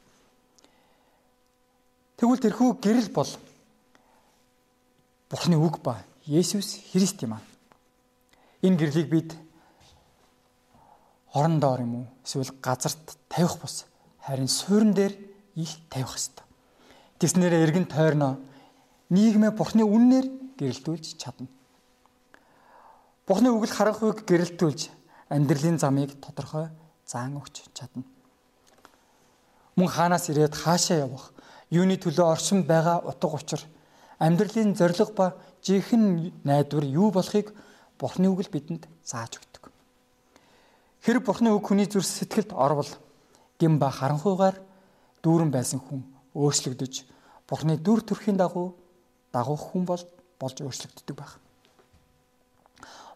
Тэгвэл 2.14 2.44
тэрхүү 2.46 2.78
гэрэл 2.78 3.10
бол 3.10 3.30
Бурхны 5.26 5.58
үг 5.58 5.82
ба 5.82 5.98
Есүс 6.30 6.78
Христ 6.94 7.26
юм 7.26 7.34
аа. 7.34 7.42
Энэ 8.62 8.78
гэрлийг 8.78 9.10
бид 9.10 9.30
орон 11.34 11.58
доор 11.60 11.80
юм 11.80 11.94
уу 11.94 12.06
эсвэл 12.24 12.54
газарт 12.62 13.18
тавих 13.28 13.58
бус 13.60 13.84
харин 14.24 14.48
суурин 14.48 14.94
дээр 14.94 15.12
ил 15.54 15.74
тавих 15.90 16.14
хэвээр. 16.14 16.46
Тэснэрээ 17.18 17.64
эргэн 17.66 17.86
тойрноо 17.90 18.38
нийгмээ 19.10 19.52
бурхны 19.58 19.82
үннээр 19.82 20.26
гэрэлтүүлж 20.58 21.18
чадна. 21.18 21.48
Бурхны 23.26 23.50
үгэл 23.50 23.74
харанхуйг 23.74 24.24
гэрэлтүүлж 24.24 24.80
амьдралын 25.28 25.78
замыг 25.78 26.14
тодорхой 26.22 26.68
заан 27.06 27.36
өгч 27.36 27.66
чадна. 27.74 28.04
Мөн 29.76 29.88
хаанаас 29.88 30.30
ирээд 30.30 30.54
хаашаа 30.54 31.02
явах, 31.06 31.34
юуны 31.70 31.98
төлөө 31.98 32.26
оршин 32.30 32.62
байгаа 32.62 33.02
утга 33.02 33.34
учир, 33.34 33.60
амьдралын 34.18 34.74
зориг 34.78 35.10
ба 35.18 35.34
жинхэнэ 35.66 36.44
найдвар 36.44 36.84
юу 36.84 37.10
болохыг 37.10 37.50
Бурхны 37.98 38.28
үгэл 38.28 38.50
бидэнд 38.50 38.86
зааж 39.02 39.38
өгдөг. 39.38 39.53
Хэрэг 41.04 41.20
Бурхны 41.28 41.52
үг 41.52 41.68
хүний 41.68 41.84
зүрх 41.84 42.08
сэтгэлд 42.08 42.56
орвол 42.56 42.88
гин 43.60 43.76
ба 43.76 43.92
харанхуйгаар 43.92 44.56
дүүрэн 45.20 45.52
байсан 45.52 45.76
хүн 45.84 46.00
өөрчлөгдөж 46.32 47.04
Бурхны 47.44 47.76
дүр 47.76 48.00
төрхийн 48.00 48.40
дагуу 48.40 48.72
дагуух 49.28 49.76
хүн 49.76 49.84
бол 49.84 50.00
болж 50.40 50.56
өөрчлөгддөг 50.64 51.12
байх. 51.12 51.36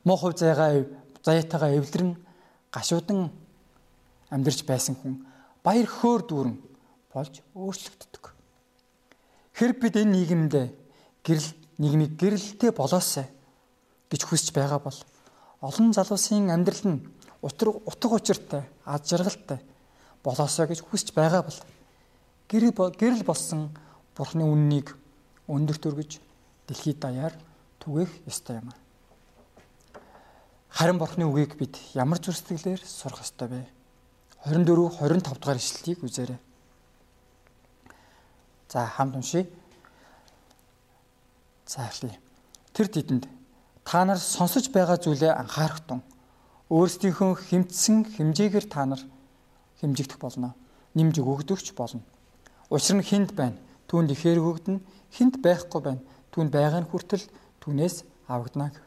Муу 0.04 0.20
хувь 0.20 0.36
зайгаа 0.36 0.84
заяатайгаа 1.24 1.80
эвлэрэн 1.80 2.12
гашуудан 2.68 3.32
амьдарч 4.28 4.68
байсан 4.68 4.92
хүн 4.92 5.24
баяр 5.64 5.88
хөөр 5.88 6.22
дүүрэн 6.28 6.56
болж 7.08 7.40
өөрчлөгддөг. 7.56 8.24
Хэрэг 9.56 9.80
бид 9.80 9.96
энэ 9.96 10.12
нийгэмд 10.12 10.54
гэрэл 11.24 11.48
нийгмийг 11.80 12.20
гэрэлтэй 12.20 12.70
болоосай 12.76 13.32
гэж 14.12 14.28
хүсэж 14.28 14.52
байгаа 14.52 14.76
бол 14.76 14.98
олон 15.64 15.96
залуусын 15.96 16.52
амьдрал 16.52 16.84
нь 16.84 17.17
утга 17.42 17.70
утга 17.86 18.16
учиртай, 18.16 18.62
аз 18.84 19.06
жаргалтай 19.08 19.60
болоосоо 20.24 20.66
гэж 20.66 20.82
хүсэж 20.82 21.14
байгаа 21.14 21.42
бол 21.42 21.58
гэрэл 22.48 22.72
гэрэл 22.74 23.24
болсон 23.24 23.70
Бурхны 24.16 24.42
үннийг 24.42 24.96
өндөр 25.46 25.78
төргөж 25.78 26.18
дэлхийд 26.66 26.98
даяар 26.98 27.34
түгээх 27.78 28.26
ёстой 28.26 28.58
юм. 28.58 28.74
Харин 30.68 30.98
Бурхны 30.98 31.24
үгийг 31.24 31.54
бид 31.54 31.78
ямар 31.94 32.18
зүр 32.18 32.34
сэтгэлээр 32.34 32.82
сурах 32.82 33.22
ёстой 33.22 33.48
вэ? 33.48 33.62
24 34.44 34.98
25 34.98 35.38
дугаар 35.38 35.58
ишлэлийг 35.58 36.02
үзээрэй. 36.02 36.38
За 38.68 38.86
хамт 38.86 39.16
уншия. 39.16 39.46
За 41.66 41.86
эхлэе. 41.86 42.18
Тэр 42.74 42.86
тэдэнд 42.90 43.24
та 43.84 44.04
нар 44.04 44.18
сонсож 44.18 44.66
байгаа 44.74 44.98
зүйлээ 44.98 45.30
анхаарах 45.30 45.80
тун 45.86 46.02
өөрсдийнхөө 46.68 47.32
хэмтсэн 47.48 48.12
хэмжээгээр 48.16 48.66
та 48.68 48.84
нар 48.84 49.02
хэмжигдэх 49.80 50.20
болно. 50.20 50.52
Нимж 50.92 51.16
өгөгдөгч 51.16 51.72
болно. 51.72 52.04
Учир 52.68 53.00
нь 53.00 53.04
хүнд 53.04 53.32
байна. 53.32 53.56
Түүнд 53.88 54.12
ихээр 54.12 54.38
өгөгдөн, 54.44 54.78
хүнд 55.16 55.34
байхгүй 55.40 55.80
байна. 55.80 56.02
Түүнд 56.28 56.52
байгаа 56.52 56.84
нь 56.84 56.90
хүртэл 56.92 57.24
түүнээс 57.64 58.04
авагдана 58.28 58.68
гэв. 58.68 58.84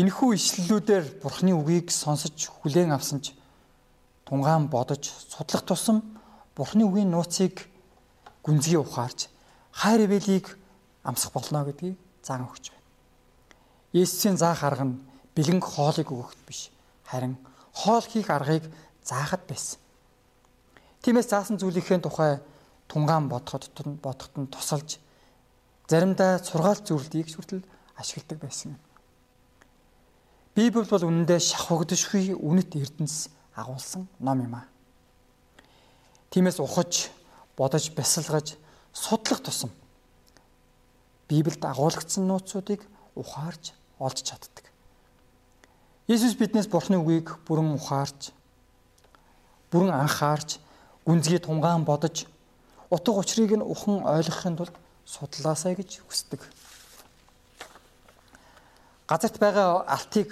Энэхүү 0.00 0.28
ишлэлүүдээр 0.34 1.04
Бурхны 1.20 1.52
үгийг 1.52 1.92
сонсож 1.92 2.34
хүлээн 2.34 2.96
авсан 2.96 3.20
ч 3.20 3.36
тунгаан 4.24 4.66
бодож 4.72 5.06
судлах 5.06 5.62
тусам 5.62 6.02
Бурхны 6.56 6.82
үгийн 6.88 7.12
нууцыг 7.12 7.68
гүнзгий 8.42 8.80
ухаарч 8.80 9.28
хайр 9.70 10.08
ивэлийг 10.08 10.58
амсах 11.04 11.30
болно 11.30 11.62
гэдгийг 11.68 11.94
зан 12.24 12.42
өгч 12.42 12.72
байна. 12.72 12.88
Есүсийн 13.92 14.36
заах 14.40 14.64
арга 14.64 14.84
нь 14.88 14.98
бэлэн 15.34 15.60
хоолыг 15.60 16.08
өгөхд 16.10 16.40
биш. 16.46 16.70
Харин 17.04 17.36
хоол 17.72 18.02
хийх 18.02 18.30
аргыг 18.30 18.64
заахад 19.02 19.42
байсан. 19.46 19.78
Тиймээс 21.02 21.28
заасан 21.28 21.58
зүйлийнхээ 21.58 22.00
тухай 22.00 22.40
тунгаан 22.88 23.28
бодоход 23.28 23.68
бодоход 24.00 24.34
нь 24.38 24.50
тусалж 24.50 24.98
заримдаа 25.90 26.38
сургаалт 26.38 26.86
зүйлдийг 26.88 27.28
хүртэл 27.28 27.62
ашигладаг 27.98 28.38
байсан. 28.40 28.78
Библи 30.54 30.86
бол 30.86 31.04
үнэндээ 31.04 31.40
шахагдшгүй 31.42 32.38
үнэт 32.38 32.78
эрдэнэс 32.78 33.28
агуулсан 33.58 34.08
ном 34.22 34.38
юм 34.40 34.54
аа. 34.54 34.66
Тиймээс 36.30 36.62
ухаж, 36.62 37.10
бодож, 37.58 37.90
бясалгаж, 37.90 38.54
судлах 38.94 39.42
тусам 39.42 39.70
Библиэд 41.28 41.64
агуулгдсан 41.64 42.26
нууцуудыг 42.28 42.84
ухаарж 43.16 43.72
олж 43.98 44.18
чаддаг. 44.22 44.63
Есүс 46.04 46.36
биднээс 46.36 46.68
Бурхны 46.68 47.00
үгийг 47.00 47.32
бүрэн 47.48 47.80
ухаарч 47.80 48.28
бүрэн 49.72 49.88
анхаарч 49.88 50.60
гүнзгий 51.08 51.40
тунгаан 51.40 51.88
бодож 51.88 52.28
утга 52.92 53.16
учирыг 53.16 53.56
нь 53.56 53.64
ухан 53.64 54.04
ойлгохын 54.04 54.56
тулд 54.56 54.76
судлаасай 55.08 55.72
гэж 55.72 56.04
хүсдэг. 56.04 56.44
Газарт 59.08 59.40
байгаа 59.40 59.88
алтыг 59.88 60.28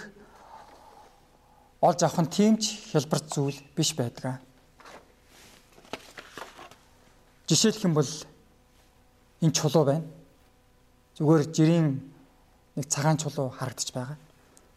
олж 1.81 2.01
авах 2.05 2.21
нь 2.21 2.29
тийм 2.29 2.61
ч 2.61 2.77
хялбарт 2.93 3.33
зүйл 3.33 3.57
биш 3.73 3.97
байдаг. 3.97 4.45
Жишээлх 7.49 7.81
юм 7.81 7.97
бол 7.97 8.13
энэ 9.41 9.57
чулуу 9.57 9.85
байна. 9.89 10.05
Зүгээр 11.17 11.49
жирийн 11.49 11.89
нэг 12.77 12.87
цагаан 12.93 13.17
чулуу 13.17 13.49
харагдаж 13.49 13.89
байгаа. 13.97 14.21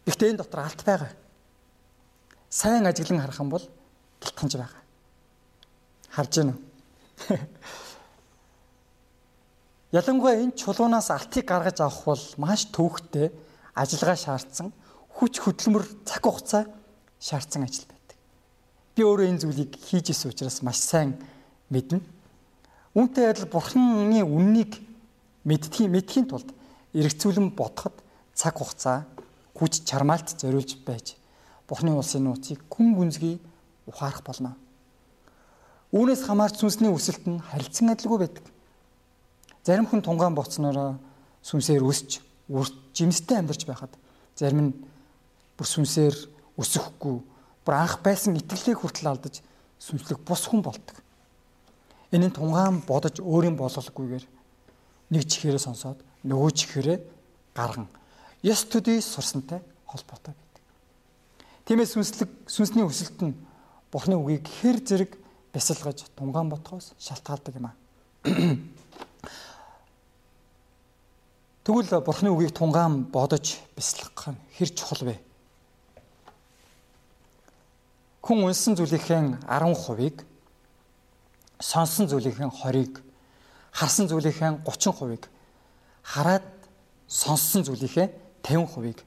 Гэхдээ 0.06 0.30
энэ 0.30 0.40
дотор 0.40 0.60
алт 0.62 0.80
байгаа. 0.86 1.10
Сайн 2.48 2.86
ажиглан 2.86 3.20
харах 3.20 3.42
юм 3.42 3.50
бол 3.50 3.66
гэлтганж 4.22 4.54
байгаа. 4.54 4.82
Харж 6.14 6.32
байна 6.38 6.54
уу? 6.54 6.62
Ялангуяа 9.98 10.38
энэ 10.42 10.54
чулуунаас 10.54 11.10
алтыг 11.10 11.44
гаргаж 11.46 11.82
авах 11.82 12.04
бол 12.06 12.24
маш 12.38 12.70
төвөгтэй 12.70 13.34
ажиллагаа 13.74 14.18
шаардсан 14.18 14.70
хүч 15.18 15.40
хөдөлмөр 15.42 15.84
цаг 16.06 16.22
хугацаа 16.22 16.64
шаардсан 17.18 17.66
ажил 17.66 17.86
байдаг. 17.90 18.16
Би 18.94 19.02
өөрөө 19.02 19.26
энэ 19.26 19.42
зүйлийг 19.42 19.72
хийж 19.74 20.14
исэн 20.14 20.30
учраас 20.30 20.62
маш 20.62 20.78
сайн 20.78 21.18
мэднэ. 21.72 21.98
Үүнтэй 22.94 23.26
адил 23.30 23.48
бурхны 23.48 24.22
үннийг 24.22 24.78
мэдтгийн 25.48 25.90
мэдхийн 25.92 26.26
тулд 26.28 26.50
эргцүүлэн 26.92 27.56
бодоход 27.56 27.96
цаг 28.36 28.60
хугацаа 28.60 29.08
хүч 29.56 29.82
чармаалт 29.88 30.36
зориулж 30.36 30.76
байж 30.84 31.16
Бурхны 31.66 31.96
улсын 31.96 32.22
нууцыг 32.22 32.62
күн 32.70 32.94
гүнзгий 32.94 33.40
ухаарах 33.90 34.22
болно. 34.22 34.54
Үүнээс 35.90 36.22
хамаарч 36.28 36.60
сүнсний 36.60 36.92
өсөлт 36.92 37.26
нь 37.26 37.42
харилцан 37.42 37.90
адилгүй 37.90 38.18
байдаг. 38.22 38.44
Зарим 39.66 39.86
хүн 39.90 40.04
тунгаан 40.04 40.38
боцноороо 40.38 41.00
сүнсээр 41.42 41.82
өсч 41.82 42.22
жимстэй 42.94 43.38
амьдарч 43.38 43.66
байхад 43.66 43.90
зарим 44.38 44.60
нь 44.70 44.72
бүр 45.58 45.66
сүнсээр 45.66 46.14
өсөхгүй 46.54 47.16
бүр 47.66 47.74
анх 47.74 47.98
байсан 48.06 48.38
итгэлийг 48.38 48.78
хүртэл 48.78 49.10
алдаж 49.10 49.42
сүнслэг 49.82 50.22
бус 50.22 50.46
хүн 50.46 50.62
болдог. 50.62 50.96
Энэ 52.14 52.30
нь 52.30 52.36
тунгаан 52.36 52.86
бодож 52.86 53.18
өөрийн 53.18 53.58
бололгүйгээр 53.58 54.24
нэг 55.10 55.22
чихээрээ 55.26 55.62
сонсоод 55.66 55.98
нөгөө 56.22 56.50
чихээрээ 56.54 56.98
гарган 57.58 57.90
ёс 58.46 58.62
төдий 58.70 59.02
сурсантай 59.02 59.60
холбоотой 59.90 60.34
байдаг. 60.38 60.62
Тиймээс 61.66 61.98
сүнслэг 61.98 62.30
сүнсний 62.46 62.86
өсөлт 62.86 63.18
нь 63.26 63.34
Бурхны 63.90 64.14
үгийг 64.14 64.46
хэр 64.46 64.78
зэрэг 64.86 65.18
бясалгаж 65.50 66.06
тунгаан 66.14 66.48
ботхоос 66.50 66.94
шалтгаалдаг 66.98 67.54
юм 67.58 67.66
аа. 67.66 67.74
Тэгвэл 71.66 72.06
Бурхны 72.06 72.30
үгийг 72.30 72.54
тунгаан 72.54 73.10
бодож 73.10 73.58
бясалгах 73.74 74.30
нь 74.30 74.38
хэр 74.54 74.70
чухал 74.70 75.02
вэ? 75.10 75.18
Хүн 78.22 78.46
унсан 78.46 78.78
зүйлийнхээ 78.78 79.42
10%-ийг 79.42 80.22
сонсон 81.58 82.06
зүйлийнхээ 82.06 82.46
20-ыг 82.46 83.02
харсан 83.74 84.06
зүйлийнхээ 84.06 84.62
30%-ыг 84.62 85.30
хараад 86.02 86.46
сонссон 87.06 87.62
зүйлийнхээ 87.64 88.25
50%-ыг 88.46 89.02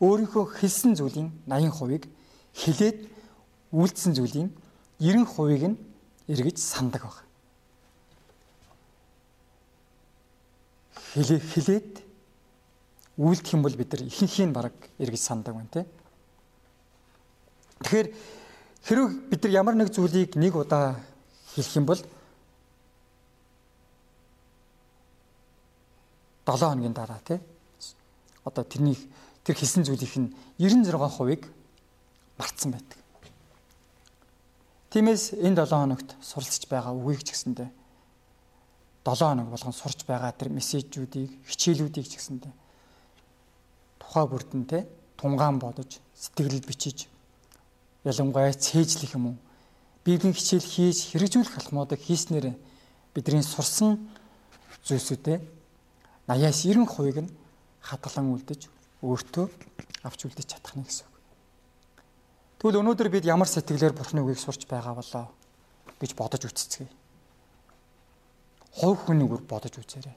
өөрийнхөө 0.00 0.44
хэлсэн 0.56 0.96
зүйлийн 0.96 1.28
80%-ыг 1.44 2.08
хилээд 2.56 2.98
үйлдсэн 3.72 4.16
зүйлийн 4.16 4.48
90%-ыг 4.96 5.62
нь 5.68 5.76
эргэж 6.32 6.56
сандаг 6.56 7.04
баг. 7.04 7.20
Хилээ 11.12 11.40
хилээд 11.40 11.92
үйлдэх 13.20 13.52
юм 13.52 13.62
бол 13.62 13.76
бид 13.76 13.92
нар 13.92 14.02
ихэнхийг 14.08 14.52
баг 14.56 14.72
эргэж 14.96 15.20
сандаг 15.20 15.54
байна 15.54 15.68
те. 15.68 15.84
Тэгэхээр 17.84 18.08
хэрвээ 18.88 19.08
бид 19.28 19.40
нар 19.44 19.52
ямар 19.52 19.74
нэг 19.76 19.92
зүйлийг 19.92 20.36
нэг 20.40 20.56
удаа 20.56 20.96
хэлэх 21.52 21.76
юм 21.76 21.84
бол 21.84 22.00
7 26.48 26.56
хоногийн 26.56 26.96
дараа 26.96 27.20
тий 27.20 27.38
одоо 28.44 28.64
тэрний 28.64 28.98
тэр 29.44 29.56
хэлсэн 29.56 29.84
зүйлийнх 29.84 30.16
нь 30.16 30.34
96%-ыг 30.58 31.48
мартсан 32.38 32.72
байдаг. 32.72 32.98
Тиймээс 34.90 35.38
энэ 35.38 35.64
7 35.64 35.70
хоногт 35.70 36.08
суралцж 36.18 36.66
байгаа 36.66 36.92
үгийг 36.96 37.22
ч 37.22 37.36
гэсэндээ 37.36 37.70
7 39.04 39.16
хоног 39.22 39.48
болгон 39.48 39.72
сурч 39.72 40.04
байгаа 40.04 40.32
тэр 40.36 40.50
мессежүүдийг, 40.50 41.30
хичээлүүдийг 41.46 42.06
ч 42.08 42.18
гэсэндээ 42.20 42.52
тухай 44.02 44.26
бүрдэн 44.26 44.64
те 44.66 44.88
тунгаан 45.16 45.62
бодож, 45.62 46.00
сэтгэлд 46.16 46.66
бичиж 46.66 47.08
ялангуяа 48.04 48.52
цээжлэх 48.52 49.14
юм 49.14 49.26
уу 49.32 49.36
Библийн 50.04 50.34
хичээл 50.34 50.64
хийж 50.64 51.12
хэрэгжүүлэх 51.12 51.60
алхмуудыг 51.60 52.00
хийснээр 52.00 52.56
бидний 53.14 53.44
сурсан 53.44 54.10
зүйлсүүдээ 54.84 55.38
80-аас 56.28 56.60
90% 56.64 57.24
нь 57.24 57.30
хадгалан 57.80 58.32
үлдэж 58.36 58.68
өөртөө 59.02 59.46
авч 60.04 60.20
үлдэж 60.28 60.46
чадах 60.46 60.74
нь 60.76 60.84
гэсэн 60.84 61.06
үг. 61.08 61.16
Тэгвэл 62.60 62.80
өнөөдөр 62.84 63.08
бид 63.08 63.24
ямар 63.24 63.48
сэтгэлээр 63.48 63.96
Бурхны 63.96 64.20
үгийг 64.24 64.40
сурч 64.40 64.68
байгаа 64.68 64.94
болоо 64.94 65.26
гэж 66.00 66.10
бодож 66.14 66.42
үтцгээе. 66.44 66.92
Хов 68.80 69.08
хүн 69.08 69.24
үгээр 69.24 69.44
бодож 69.48 69.74
үзээрэй. 69.80 70.16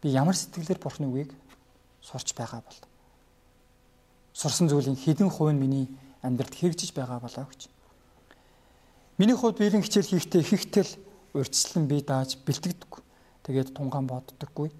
Би 0.00 0.14
ямар 0.14 0.38
сэтгэлээр 0.38 0.78
Бурхны 0.78 1.10
үгийг 1.10 1.34
сурч 2.00 2.32
байгаа 2.38 2.62
бол 2.62 2.80
сурсан 4.32 4.70
зүйлийн 4.70 4.98
хэдэн 4.98 5.30
хувь 5.30 5.52
нь 5.52 5.62
миний 5.62 5.86
амьдралд 6.22 6.54
хэрэгжиж 6.54 6.94
байгаа 6.94 7.18
болоо 7.18 7.46
гэж 7.50 7.74
Миний 9.16 9.36
хувьд 9.36 9.58
биеийн 9.58 9.82
хичээл 9.82 10.10
хийхдээ 10.10 10.42
ихэнхдээ 10.42 10.82
л 10.82 10.98
урьдчилан 11.38 11.86
бие 11.86 12.02
дааж 12.02 12.34
бэлтгэдэггүй. 12.42 13.02
Тэгээд 13.46 13.70
тунгаан 13.70 14.10
боддоггүй. 14.10 14.74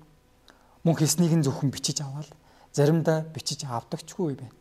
Мөн 0.85 0.97
хийснийг 1.01 1.33
нь 1.33 1.45
зөвхөн 1.45 1.73
бичиж 1.73 2.05
аваад 2.05 2.29
заримдаа 2.77 3.25
бичиж 3.33 3.65
авдагчгүй 3.65 4.37
байна. 4.37 4.53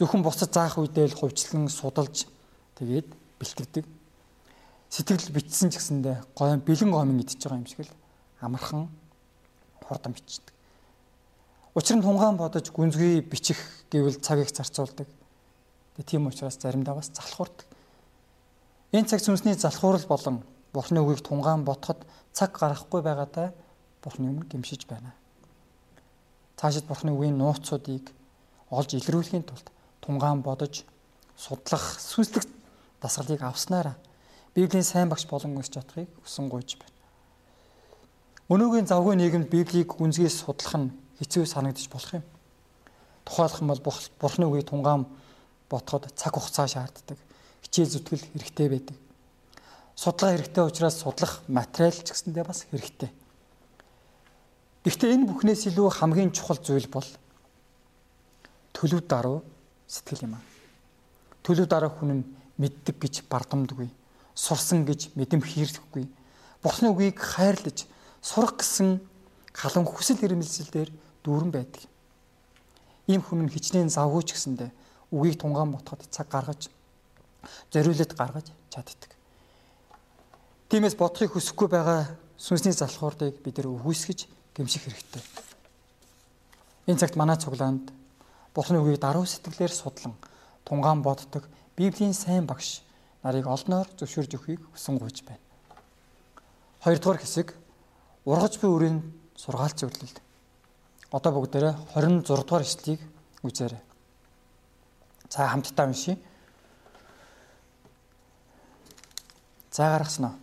Зөвхөн 0.00 0.24
буцаж 0.24 0.48
заах 0.48 0.80
үедээ 0.80 1.12
л 1.12 1.18
хувьчлан 1.20 1.68
судалж 1.68 2.24
тэгээд 2.80 3.08
бэлтгэдэг. 3.36 3.84
Сэтгэл 4.88 5.36
бичсэн 5.36 5.68
ч 5.68 5.76
гэсэндээ 5.76 6.32
гойн 6.32 6.64
бэлэн 6.64 6.88
гомын 6.88 7.20
идчихэж 7.20 7.52
байгаа 7.52 7.60
юм 7.60 7.68
шиг 7.68 7.84
л 7.84 7.92
амархан 8.40 8.88
хурдан 9.84 10.16
бичдэг. 10.16 10.56
Учир 11.76 12.00
нь 12.00 12.04
тунгаан 12.04 12.40
бодож 12.40 12.72
гүнзгий 12.72 13.20
бичих 13.20 13.60
гэвэл 13.92 14.16
цагийг 14.24 14.48
зарцуулдаг. 14.48 15.04
Тийм 16.04 16.26
учраас 16.26 16.56
заримдаа 16.56 16.96
бас 16.96 17.12
залхуурдаг. 17.12 17.68
Энэ 18.92 19.08
цаг 19.08 19.20
сүнсний 19.20 19.52
залхуурал 19.52 20.06
болон 20.08 20.40
Бурхны 20.72 21.00
үгийг 21.00 21.20
тунгаан 21.20 21.64
ботход 21.64 22.04
цаг 22.32 22.56
гарахгүй 22.56 23.00
байгаадаа 23.02 23.52
Бурхны 24.00 24.28
өмнө 24.28 24.48
гимшиж 24.48 24.88
байна. 24.88 25.12
Цаашид 26.56 26.88
Бурхны 26.88 27.12
үгийн 27.12 27.36
нууцуудыг 27.36 28.08
олж 28.72 28.90
илрүүлэхийн 28.96 29.44
тулд 29.44 29.68
тунгаан 30.00 30.40
бодож 30.40 30.84
судлах 31.36 32.00
сүнслэг 32.00 32.48
дасгалыг 33.00 33.42
авснараа 33.44 33.96
Библийн 34.56 34.84
сайн 34.84 35.08
багш 35.08 35.28
болон 35.28 35.60
өсч 35.60 35.76
чадахыг 35.76 36.08
хүсэн 36.24 36.48
гуйж 36.48 36.80
байна. 36.80 36.96
Өнөөгийн 38.48 38.88
завгүй 38.88 39.20
нийгэмд 39.20 39.52
Библийг 39.52 39.92
гүнзгийс 39.92 40.48
судлах 40.48 40.74
нь 40.80 40.94
хэцүү 41.20 41.44
санагдаж 41.44 41.92
болох 41.92 42.12
юм. 42.16 42.24
Тухайлх 43.28 43.60
юм 43.60 43.68
бол 43.68 43.84
Бурхны 44.16 44.48
үгийг 44.48 44.72
тунгаан 44.72 45.04
ботход 45.68 46.08
цаг 46.16 46.40
хугацаа 46.40 46.66
шаарддаг 46.72 47.18
хичээл 47.68 47.92
зүтгэл 48.00 48.24
хэрэгтэй 48.32 48.68
байдаг. 48.72 48.96
Судлаа 49.92 50.32
хэрэгтэй 50.32 50.64
учраас 50.64 50.96
судлах 51.04 51.42
материал 51.48 51.92
ч 52.00 52.16
гэсэндээ 52.16 52.44
бас 52.48 52.64
хэрэгтэй. 52.70 53.10
Гэхдээ 54.86 55.18
энэ 55.18 55.26
бүхнээс 55.26 55.66
илүү 55.74 55.90
хамгийн 55.98 56.30
чухал 56.30 56.62
зүйл 56.62 56.86
бол 56.86 57.08
төлөв 58.70 59.02
даруй 59.10 59.42
сэтгэл 59.90 60.30
юм 60.30 60.38
аа. 60.38 60.44
Төлөв 61.42 61.66
даруй 61.66 61.90
хүн 61.90 62.22
нь 62.22 62.26
мэддэг 62.54 62.94
гэж 62.94 63.26
бардамдаггүй. 63.26 63.90
Сурсан 64.38 64.86
гэж 64.86 65.18
мэдэм 65.18 65.42
хийрдэхгүй. 65.42 66.06
Бурхны 66.62 66.94
үгийг 66.94 67.18
хайрлаж 67.18 67.90
сурах 68.22 68.62
гэсэн 68.62 69.02
халан 69.50 69.90
хүсэл 69.90 70.22
эрмэлзэл 70.22 70.70
дээр 70.70 70.90
дүүрэн 71.26 71.50
байдаг. 71.50 71.82
Ийм 73.10 73.26
хүн 73.26 73.42
нь 73.42 73.50
хичнээн 73.50 73.90
завгүй 73.90 74.22
ч 74.22 74.38
гэсэндээ 74.38 74.70
үгийг 75.10 75.42
тунгаан 75.42 75.74
ботход 75.74 76.06
цаг 76.14 76.30
гаргаж 76.30 76.70
зориулт 77.74 78.14
гаргаж 78.14 78.54
чаддаг. 78.70 79.10
Тиймээс 80.70 80.94
бодохыг 80.94 81.34
хүсэхгүй 81.34 81.74
байгаа 81.74 82.14
сүнсний 82.38 82.70
залхуурдыг 82.70 83.42
бид 83.42 83.58
нэр 83.58 83.74
үгүйсгэж 83.74 84.35
гэмших 84.56 84.82
хэрэгтэй. 84.88 85.22
Энэ 86.88 86.98
цагт 86.98 87.16
манай 87.16 87.36
цуглаанд 87.36 87.92
Бурхны 88.56 88.80
үгийг 88.80 89.00
даруй 89.00 89.28
сэтгэлээр 89.28 89.72
судлан 89.72 90.16
тунгаан 90.64 91.04
боддог 91.04 91.44
Библийн 91.76 92.16
сайн 92.16 92.48
багш 92.48 92.80
нарыг 93.20 93.46
олноор 93.46 93.84
зөвшөөрж 94.00 94.32
өгөхийг 94.32 94.62
хүсэн 94.72 94.96
гуйж 94.96 95.20
байна. 95.28 95.44
Хоёрдугаар 96.80 97.20
хэсэг 97.20 97.52
ургаж 98.24 98.56
буй 98.56 98.70
үрийн 98.72 98.98
сургаалт 99.36 99.76
зөвлөлд. 99.76 100.16
Одоо 101.12 101.32
бүгдээрээ 101.36 101.74
26 101.92 102.24
дугаар 102.24 102.64
эшлэлийг 102.64 103.00
үзээрэй. 103.44 103.82
За 105.28 105.48
хамтдаа 105.52 105.86
уншийе. 105.86 106.16
За 109.70 109.92
гаргасан 109.92 110.24
уу? 110.24 110.34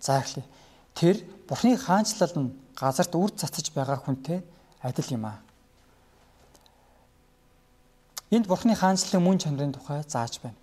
За 0.00 0.20
эхлэе. 0.20 0.44
Тэр 0.94 1.16
Бурхны 1.48 1.78
хаанчлал 1.78 2.34
нь 2.36 2.52
газарт 2.80 3.12
үр 3.14 3.30
цацаж 3.36 3.68
байгаа 3.76 4.00
хүнтэй 4.00 4.40
адил 4.80 5.08
юм 5.12 5.28
аа. 5.28 5.38
Энд 8.32 8.48
Бурхны 8.48 8.72
хаанчлалын 8.72 9.20
мөн 9.20 9.38
чанарын 9.38 9.76
тухай 9.76 10.00
зааж 10.08 10.40
байна. 10.40 10.56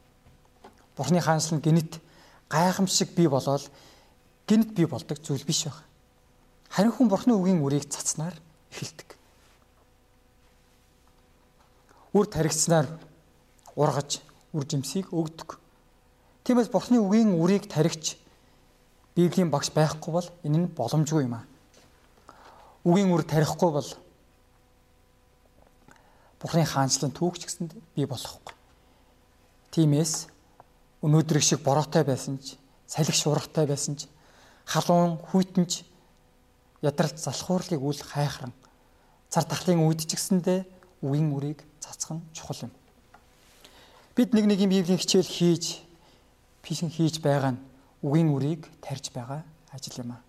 Бурхны 0.98 1.22
хаанчлал 1.22 1.60
нь 1.60 1.64
гинт 1.64 2.02
гайхамшиг 2.50 3.14
бий 3.14 3.28
болоод 3.30 3.70
гинт 4.48 4.74
бий 4.74 4.88
болдог 4.90 5.22
зүйл 5.22 5.46
биш 5.46 5.70
баг. 5.70 5.84
Харин 6.74 6.92
хүн 6.92 7.08
Бурхны 7.08 7.38
үгийн 7.38 7.62
үрийг 7.62 7.86
цацнаар 7.86 8.34
эхэлдэг. 8.72 9.14
Үр 12.18 12.26
таригцнаар 12.26 12.88
ургаж 13.76 14.26
үр 14.58 14.66
жимсийг 14.66 15.14
өгдөг. 15.14 15.60
Тиймээс 16.50 16.72
Бурхны 16.74 16.98
үгийн 16.98 17.38
үрийг 17.38 17.70
таригч 17.70 18.18
Библийн 19.14 19.52
багш 19.52 19.70
байхгүй 19.70 20.12
бол 20.14 20.28
энэ 20.42 20.58
нь 20.58 20.74
боломжгүй 20.74 21.28
юм 21.28 21.38
аа. 21.38 21.46
Үгийн 22.88 23.12
үр 23.12 23.28
тарихгүй 23.28 23.72
бол 23.76 23.90
Бурхны 26.40 26.64
хаанчлалын 26.64 27.12
түүхч 27.12 27.44
гэсэнд 27.44 27.74
бий 27.98 28.08
болохгүй. 28.08 28.56
Тиймээс 29.76 30.30
өнөөдрийг 31.04 31.44
шиг 31.44 31.66
бороотой 31.66 32.06
байсан 32.08 32.38
ч, 32.40 32.56
салхи 32.88 33.12
шуургатай 33.12 33.68
байсан 33.68 33.98
ч, 33.98 34.08
халуун 34.70 35.18
хүйтэнч 35.20 35.84
ядралт 36.86 37.18
залхуурлыг 37.20 37.82
үл 37.82 38.00
хайхран 38.00 38.54
цар 39.34 39.44
тахлын 39.44 39.82
үед 39.84 40.06
ч 40.06 40.14
гэсэндээ 40.14 40.64
үгийн 41.02 41.34
үрийг 41.34 41.66
цацх 41.82 42.14
нь 42.14 42.24
чухал 42.32 42.70
юм. 42.70 42.74
Бид 44.16 44.32
нэг 44.32 44.46
нэг 44.46 44.60
юм 44.62 44.72
Библийн 44.72 45.02
хичээл 45.02 45.28
хийж 45.28 45.82
пишин 46.62 46.94
хийж 46.94 47.20
байгаа 47.20 47.58
нь 47.58 47.64
үгийн 48.06 48.30
үрийг 48.30 48.70
тарьж 48.80 49.10
байгаа 49.12 49.42
ажил 49.74 50.06
юм 50.06 50.16
аа. 50.16 50.27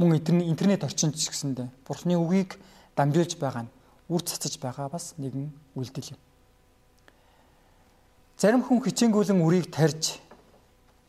Мөн 0.00 0.16
интернет 0.16 0.80
орчинд 0.80 1.12
ч 1.20 1.28
гэсэндэ 1.28 1.68
Бурхны 1.84 2.16
үгийг 2.16 2.56
дамжуулж 2.96 3.36
байгаа 3.36 3.68
нь 3.68 3.72
үр 4.08 4.24
цацаж 4.24 4.56
байгаа 4.56 4.88
бас 4.88 5.12
нэгэн 5.20 5.52
үйлдэл 5.76 6.16
юм. 6.16 6.20
Зарим 8.40 8.64
хүн 8.64 8.80
хичээнгүүлэн 8.80 9.44
үрийг 9.44 9.68
тарьж 9.68 10.16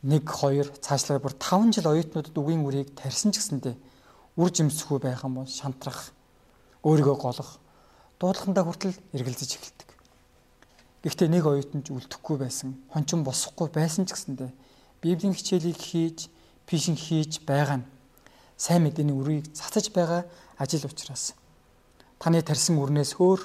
1 0.03 0.27
2 0.27 0.83
цаашлаа 0.83 1.23
бүр 1.23 1.39
5 1.39 1.71
жил 1.71 1.87
оюутнуудад 1.87 2.35
үгийн 2.35 2.67
үрийг 2.67 2.91
тарьсан 2.91 3.31
ч 3.31 3.39
гэсэндэ 3.39 3.79
үр 4.35 4.49
жимсэхгүй 4.51 4.99
байх 4.99 5.23
юм 5.23 5.39
бол 5.39 5.47
шантрах, 5.47 6.11
өөрийгөө 6.83 7.15
голох, 7.15 7.63
дуудлагандаа 8.19 8.67
хүртэл 8.67 8.99
эргэлзэж 9.15 9.51
эхэлдэг. 9.55 9.89
Гэхдээ 11.07 11.29
нэг 11.31 11.47
оюутан 11.47 11.87
ч 11.87 11.95
үлдэхгүй 11.95 12.43
байсан, 12.43 12.75
хончин 12.91 13.23
босохгүй 13.23 13.71
байсан 13.71 14.03
ч 14.03 14.11
гэсэндэ 14.11 14.51
Библийн 14.99 15.31
хичээлийг 15.31 15.79
хийж, 15.79 16.27
пишин 16.67 16.99
хийж 16.99 17.47
байгаа 17.47 17.79
нь 17.79 17.87
сайн 18.61 18.85
мэдээний 18.85 19.17
үрийг 19.17 19.49
цацаж 19.57 19.89
байгаа 19.89 20.29
ажил 20.61 20.85
учраас 20.85 21.33
таны 22.21 22.45
тарьсан 22.45 22.77
үрнээс 22.77 23.17
өөр 23.17 23.41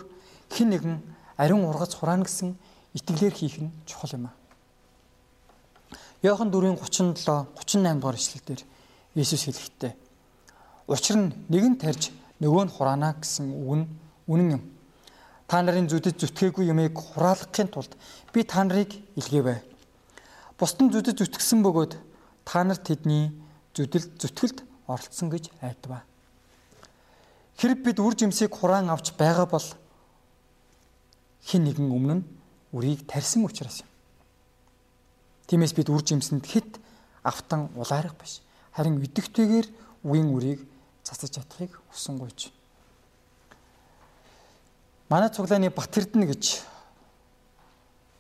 хэн 0.52 0.68
нэгэн 0.76 0.96
ариун 1.40 1.64
ургац 1.64 1.96
хураана 1.96 2.28
гэсэн 2.28 2.52
итгэлээр 2.92 3.32
хийх 3.32 3.56
нь 3.64 3.72
чухал 3.88 4.12
юм 4.12 4.28
аа. 4.28 4.36
Йохан 6.20 6.52
4:37 6.52 7.16
38 7.16 7.96
дугаар 7.96 8.16
ишлэлдэр 8.20 8.60
Иесус 9.16 9.48
хэлэхдээ 9.48 9.92
учир 10.84 11.16
нь 11.16 11.32
нэгэн 11.48 11.80
тарьж 11.80 12.12
нөгөө 12.44 12.68
нь 12.68 12.74
хураана 12.76 13.16
гэсэн 13.16 13.56
үг 13.56 13.72
нь 13.80 13.88
үнэн 14.28 14.60
юм. 14.60 14.62
Та 15.48 15.64
нарын 15.64 15.88
зүдэд 15.88 16.20
зүтгээгүй 16.20 16.68
юмыг 16.68 16.92
хураалгахын 16.92 17.72
тулд 17.72 17.96
би 18.36 18.44
та 18.44 18.68
нарыг 18.68 18.92
илгээвэ. 19.16 19.64
Бусдын 20.60 20.92
зүдэд 20.92 21.16
зүтгэсэн 21.24 21.64
бөгөөд 21.64 21.92
та 22.44 22.68
нар 22.68 22.76
тэдний 22.76 23.32
зүдэл 23.72 24.12
зүтгэлд 24.20 24.75
оролцсон 24.86 25.30
гэж 25.30 25.50
айдваа. 25.60 26.02
Хэрэг 27.56 27.82
бид 27.82 27.98
үр 28.00 28.14
жимсийг 28.14 28.52
хураан 28.54 28.90
авч 28.90 29.12
байгаа 29.16 29.46
бол 29.46 29.66
хин 31.46 31.64
нэгэн 31.64 31.90
өмнө 31.90 32.14
нь 32.20 32.24
үрийг 32.72 33.06
тарьсан 33.06 33.44
учраас 33.44 33.80
юм. 33.80 33.90
Тиймээс 35.46 35.72
бид 35.72 35.88
үр 35.88 36.02
жимсэнд 36.02 36.44
хит 36.44 36.78
автан 37.22 37.70
улаарах 37.74 38.14
биш. 38.18 38.42
Харин 38.74 39.00
өдөгтэйгээр 39.00 39.66
үгийн 40.04 40.28
үрийг 40.34 40.60
цацаж 41.02 41.38
чадахыг 41.38 41.72
хүсэн 41.90 42.18
гуйж. 42.18 42.50
Манай 45.08 45.30
цуглааны 45.30 45.70
Батэрдэн 45.70 46.26
гэж 46.26 46.60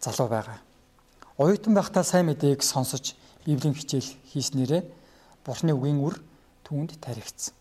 залуу 0.00 0.28
байгаа. 0.30 0.58
Оюутан 1.36 1.74
байхдаа 1.74 2.06
сайн 2.06 2.30
мэдээг 2.30 2.62
сонсож 2.62 3.18
Библийн 3.44 3.74
хичээл 3.74 4.16
хийснээрээ 4.32 4.82
Бурхны 5.44 5.74
үгийн 5.74 5.98
үр 5.98 6.22
түүнд 6.66 6.98
таригдсан. 6.98 7.54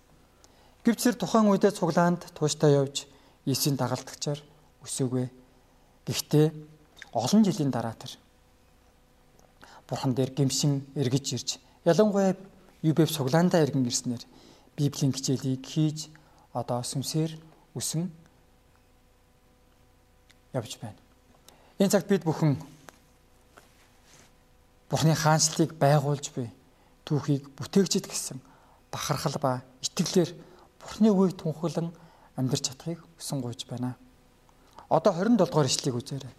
Гэвч 0.82 1.00
тэр 1.02 1.16
тухайн 1.16 1.46
үедээ 1.54 1.78
цуглаанд 1.78 2.26
тууштай 2.34 2.74
явж 2.74 3.06
Есүсийн 3.46 3.78
дагалдагчаар 3.78 4.42
өсөөгөө. 4.82 5.30
Гэхдээ 6.10 6.46
олон 7.14 7.42
жилийн 7.46 7.70
дараа 7.70 7.94
тэр 7.94 8.18
Бурхан 9.86 10.18
дээр 10.18 10.34
гимшин 10.34 10.82
эргэж 10.98 11.26
ирж 11.38 11.50
ялангуяа 11.86 12.34
UBF 12.82 13.14
цуглаандаа 13.14 13.62
иргэн 13.62 13.86
ирснээр 13.86 14.26
Библийн 14.74 15.14
хичээлийг 15.14 15.62
хийж 15.62 16.10
одоо 16.54 16.82
сүмсээр 16.82 17.38
өсөн 17.78 18.10
явж 20.54 20.82
байна. 20.82 20.98
Энэ 21.78 21.94
цагт 21.94 22.10
бид 22.10 22.26
бүхэн 22.26 22.58
Бурхны 24.90 25.14
хаанчлалыг 25.14 25.78
байгуулж 25.78 26.34
буй 26.34 26.50
түүхийг 27.06 27.50
бүтээгчд 27.58 28.06
гэсэн 28.10 28.38
бахархал 28.96 29.36
ба 29.44 29.52
итгэлээр 29.84 30.32
Бурхны 30.80 31.12
үгийг 31.12 31.36
тунхаглан 31.36 31.92
амьдрч 32.40 32.72
чадахыг 32.72 33.04
хүсэн 33.20 33.44
гуйж 33.44 33.68
байна. 33.68 34.00
Одоо 34.88 35.12
27 35.12 35.36
дугаар 35.36 35.68
ишлэгийг 35.68 36.00
үзээрэй. 36.00 36.34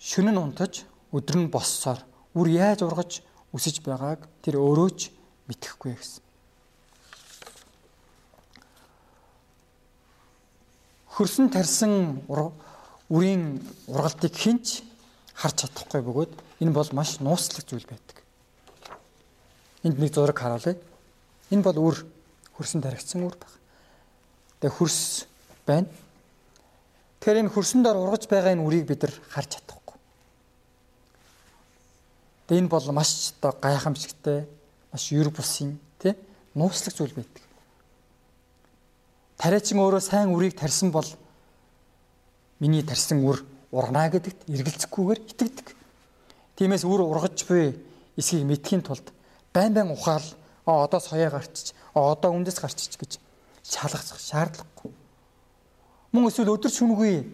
Шүн 0.00 0.32
нь 0.32 0.40
унтаж, 0.40 0.88
өдөр 1.12 1.36
нь 1.36 1.52
боссоор 1.52 2.00
үр 2.32 2.48
яаж 2.48 2.80
ургаж 2.86 3.20
үсэж 3.52 3.84
байгааг 3.84 4.24
тэр 4.40 4.56
өөрөө 4.56 4.90
ч 4.96 5.12
мэдэхгүй 5.50 5.92
гэсэн. 5.98 6.22
Хөрсөн 11.12 11.50
тарсан 11.50 12.22
үрийн 13.10 13.58
ургалтыг 13.90 14.32
хинч 14.32 14.86
харж 15.34 15.66
чадахгүй 15.66 16.00
бөгөөд 16.06 16.32
энэ 16.62 16.72
бол 16.72 16.90
маш 16.94 17.18
нууцлаг 17.18 17.66
зүйл 17.66 17.90
байдаг. 17.90 18.22
Энд 19.82 19.98
нэг 19.98 20.14
зураг 20.14 20.38
харуулъя. 20.38 20.78
Энэ 21.50 21.62
бол 21.62 21.78
үр 21.78 21.96
хөрсөн 22.56 22.82
таригдсан 22.82 23.24
үр 23.24 23.36
баг. 23.36 23.52
Тэгээ 24.60 24.76
хөрс 24.76 25.26
байна. 25.66 25.88
Тэгэхээр 27.20 27.40
энэ 27.46 27.52
хөрсөн 27.54 27.82
дор 27.82 27.96
ургаж 27.96 28.28
байгаа 28.28 28.52
энэ 28.52 28.64
үрийг 28.66 28.86
бид 28.88 29.02
нар 29.02 29.14
харж 29.32 29.56
чадахгүй. 29.56 29.96
Тэгээ 32.48 32.60
энэ 32.66 32.72
бол 32.72 32.86
маш 32.92 33.32
оо 33.42 33.54
гайхамшигтай, 33.56 34.44
маш 34.92 35.12
юр 35.12 35.30
бусын 35.30 35.78
тий 36.02 36.14
нууцлаг 36.54 36.94
зүйл 36.94 37.14
байдаг. 37.14 37.44
Тариачин 39.38 39.78
өөрөө 39.78 40.02
сайн 40.02 40.34
үрийг 40.34 40.58
тарьсан 40.58 40.90
бол 40.90 41.06
миний 42.58 42.82
тарьсан 42.82 43.22
үр 43.22 43.46
ургана 43.70 44.10
гэдэгт 44.10 44.50
эргэлзэхгүйгээр 44.50 45.20
итгэдэг. 45.30 45.68
Тиймээс 46.58 46.82
үр 46.82 47.06
ургаж 47.06 47.46
буй 47.46 47.78
эсхийг 48.18 48.42
мэдхийн 48.42 48.82
тулд 48.82 49.06
байн 49.54 49.74
байн 49.74 49.94
ухаал 49.94 50.26
одоо 50.68 51.00
соёо 51.00 51.30
гарчиж 51.32 51.72
одоо 51.94 52.32
үндэс 52.36 52.60
гарчиж 52.60 52.96
гэж 53.00 53.18
шалгах 53.64 54.04
шаардлагагүй. 54.04 54.92
Мөн 56.12 56.28
эсвэл 56.28 56.52
өдөр 56.52 56.72
шүнгүй 56.72 57.24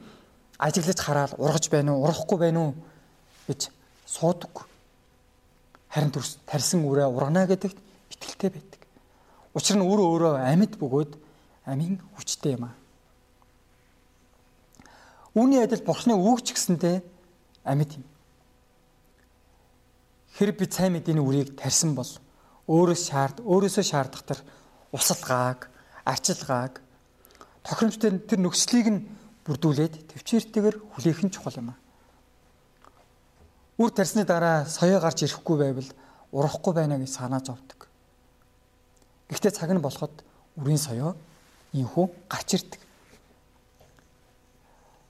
ажиглаж 0.59 0.99
хараад 0.99 1.33
ургаж 1.39 1.69
байна 1.71 1.95
уу, 1.95 2.07
урахгүй 2.07 2.39
байна 2.39 2.61
уу 2.61 2.73
гэж 3.49 3.71
суудаг. 4.07 4.67
Харин 5.91 6.11
төрс 6.11 6.39
тарьсан 6.47 6.87
үрээ 6.87 7.07
ургана 7.07 7.47
гэдэгт 7.47 7.79
итгэлтэй 8.15 8.51
байдаг. 8.51 8.81
Учир 9.55 9.79
нь 9.79 9.87
үр 9.87 10.01
өөрөө 10.03 10.35
амьд 10.43 10.79
бөгөөд 10.79 11.13
амийн 11.67 12.03
хүчтэй 12.19 12.59
юм 12.59 12.71
аа. 12.71 12.75
Үүний 15.35 15.63
адил 15.63 15.83
Бурхны 15.83 16.15
үг 16.15 16.43
ч 16.43 16.55
гэсэндээ 16.55 17.03
амьд 17.67 17.91
юм. 17.99 18.05
Хэрэг 20.35 20.59
бид 20.59 20.75
сайн 20.75 20.99
мэдээний 20.99 21.23
үрийг 21.23 21.55
тарьсан 21.55 21.95
бол 21.95 22.11
өөрөөс 22.69 23.03
шаард 23.11 23.37
өөрөөсөө 23.45 23.85
шаардах 23.85 24.23
тэр 24.25 24.41
усалгааг, 24.93 25.69
арчилгааг 26.05 26.81
тохиромжтой 27.65 28.21
тэр 28.25 28.41
нөхцөлийг 28.41 28.89
нь 28.93 29.05
бүрдүүлээд 29.45 29.95
төвчээртэйгээр 30.13 30.77
хүлээх 30.97 31.21
нь 31.25 31.33
чухал 31.33 31.57
юм 31.61 31.73
аа. 31.73 31.79
Үр 33.81 33.91
тарсны 33.91 34.25
дараа 34.25 34.65
соёо 34.69 35.01
гарч 35.01 35.25
ирэхгүй 35.25 35.57
байвал 35.59 35.91
урахгүй 36.33 36.73
байна 36.73 37.01
гэж 37.01 37.11
санаа 37.11 37.41
зовдөг. 37.41 37.89
Гэхдээ 39.29 39.53
цаг 39.53 39.71
нь 39.73 39.85
болоход 39.85 40.25
үрийн 40.61 40.79
соёо 40.79 41.17
инхүү 41.73 42.07
гарч 42.29 42.49
ирдэг. 42.55 42.81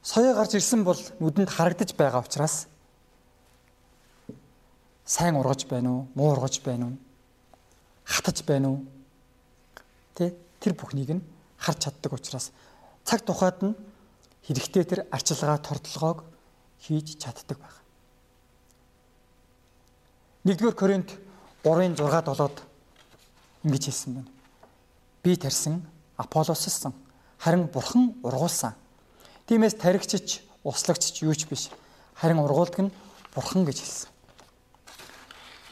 Соёо 0.02 0.34
гарч 0.34 0.54
ирсэн 0.56 0.82
бол 0.82 0.98
нүдэнд 1.20 1.50
харагдаж 1.50 1.92
байгаа 1.94 2.24
учраас 2.24 2.66
сайн 5.04 5.36
ургаж 5.36 5.66
байна 5.68 5.90
уу, 5.90 6.02
муу 6.14 6.32
ургаж 6.32 6.62
байна 6.64 6.88
уу, 6.88 6.96
хатаж 8.04 8.44
байна 8.44 8.68
уу? 8.68 8.80
Тэ 10.14 10.36
тэр 10.60 10.72
бүхнийг 10.76 11.10
нь 11.16 11.26
харж 11.58 11.88
чаддаг 11.88 12.12
учраас 12.12 12.52
цаг 13.04 13.24
тухайд 13.24 13.58
нь 13.64 13.74
хэрэгтэй 14.44 14.84
тэр 14.84 15.00
арчилгаа 15.10 15.58
тордлогоог 15.58 16.24
хийж 16.80 17.16
чаддаг 17.16 17.58
байна. 17.58 17.80
1-р 20.44 20.74
Коринт 20.76 21.10
3-ын 21.64 21.96
6 21.96 22.36
7-д 22.36 22.60
ингэж 23.64 23.84
хэлсэн 23.88 24.12
байна. 24.20 24.30
Би 25.24 25.36
тарьсан, 25.36 25.80
Аполлоссан, 26.20 26.92
харин 27.40 27.66
Бурхан 27.72 28.12
ургуулсан. 28.22 28.76
Тиймээс 29.48 29.80
таригчч, 29.80 30.44
услагчч 30.62 31.24
юу 31.24 31.32
ч 31.32 31.48
биш. 31.48 31.72
Харин 32.14 32.44
ургуулдаг 32.44 32.84
нь 32.84 32.92
Бурхан 33.32 33.64
гэж 33.64 33.80
хэлсэн. 33.80 34.10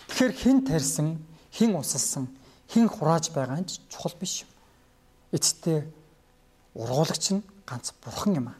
Тэгэхээр 0.09 0.33
хэн 0.33 0.59
тарьсан, 0.64 1.20
хэн 1.53 1.76
усалсан, 1.76 2.28
хэн 2.68 2.88
хурааж 2.88 3.30
байгаа 3.30 3.61
нь 3.61 3.68
чухал 3.88 4.16
биш 4.18 4.42
юм. 4.44 4.50
Эцэстээ 5.36 5.84
ургуулагч 6.74 7.24
нь 7.36 7.44
ганц 7.68 7.92
бурхан 8.03 8.34
юм 8.40 8.48
аа. 8.48 8.59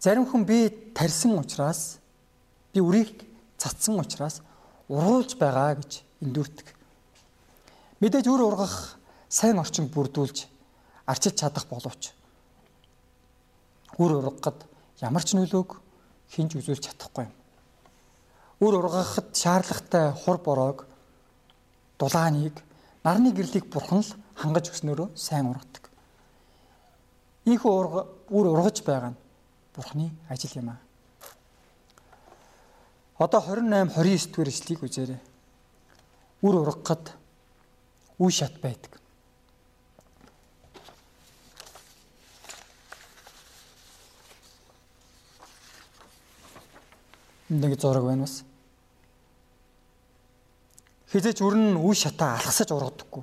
Зарим 0.00 0.24
хүн 0.24 0.44
би 0.44 0.72
тарьсан 0.96 1.36
учраас 1.38 1.98
би 2.72 2.80
үрийг 2.80 3.28
цацсан 3.60 4.00
учраас 4.00 4.40
ургуулж 4.88 5.36
байгаа 5.36 5.76
гэж 5.76 6.02
эндүрдэг. 6.24 6.68
Мэдээж 8.00 8.26
үр 8.28 8.42
ургах 8.48 8.96
сайн 9.28 9.58
орчин 9.58 9.88
бүрдүүлж 9.92 10.48
арчиж 11.06 11.34
чадах 11.36 11.66
боловч 11.68 12.12
үр 13.98 14.12
ургахад 14.20 14.64
ямар 15.00 15.24
ч 15.24 15.36
нөлөөг 15.36 15.80
хинж 16.32 16.56
үзүүлж 16.60 16.82
чадахгүй 16.88 17.24
юм 17.28 17.34
үр 18.60 18.74
ургахад 18.78 19.36
шаардлагатай 19.36 20.12
хур 20.12 20.38
бороог 20.38 20.86
дулааныг 21.98 22.62
нарны 23.04 23.32
гэрлийг 23.32 23.68
бурхан 23.68 24.00
л 24.00 24.16
хангаж 24.34 24.70
өгснөөрөө 24.72 25.12
сайн 25.16 25.50
ургадаг. 25.52 25.90
Ийхүү 27.44 27.72
урга 27.72 28.06
үр 28.32 28.46
ургаж 28.52 28.80
байгаа 28.80 29.12
нь 29.12 29.20
бурханы 29.76 30.10
ажил 30.28 30.56
юм 30.56 30.72
аа. 30.72 30.80
Одоо 33.20 33.40
28 33.40 33.92
29 33.92 34.32
дугаар 34.32 34.48
ишлэгийг 34.48 34.82
үзээрэй. 34.88 35.20
Үр 36.42 36.54
ургахад 36.64 37.12
үе 38.18 38.32
шат 38.32 38.56
байдаг. 38.60 38.96
нэг 47.48 47.78
зураг 47.78 48.04
байна 48.04 48.22
бас. 48.22 48.45
Хизээч 51.12 51.38
өрн 51.46 51.78
үе 51.78 51.94
шатаа 51.94 52.34
алхасаж 52.34 52.72
ургадаггүй. 52.74 53.22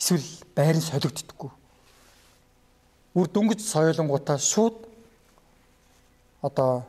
Эсвэл 0.00 0.24
байрын 0.56 0.80
солигддоггүй. 0.80 1.50
Үр 3.20 3.26
дөнгөж 3.28 3.60
соёлонгуудаа 3.60 4.38
шууд 4.40 4.88
одоо 6.40 6.86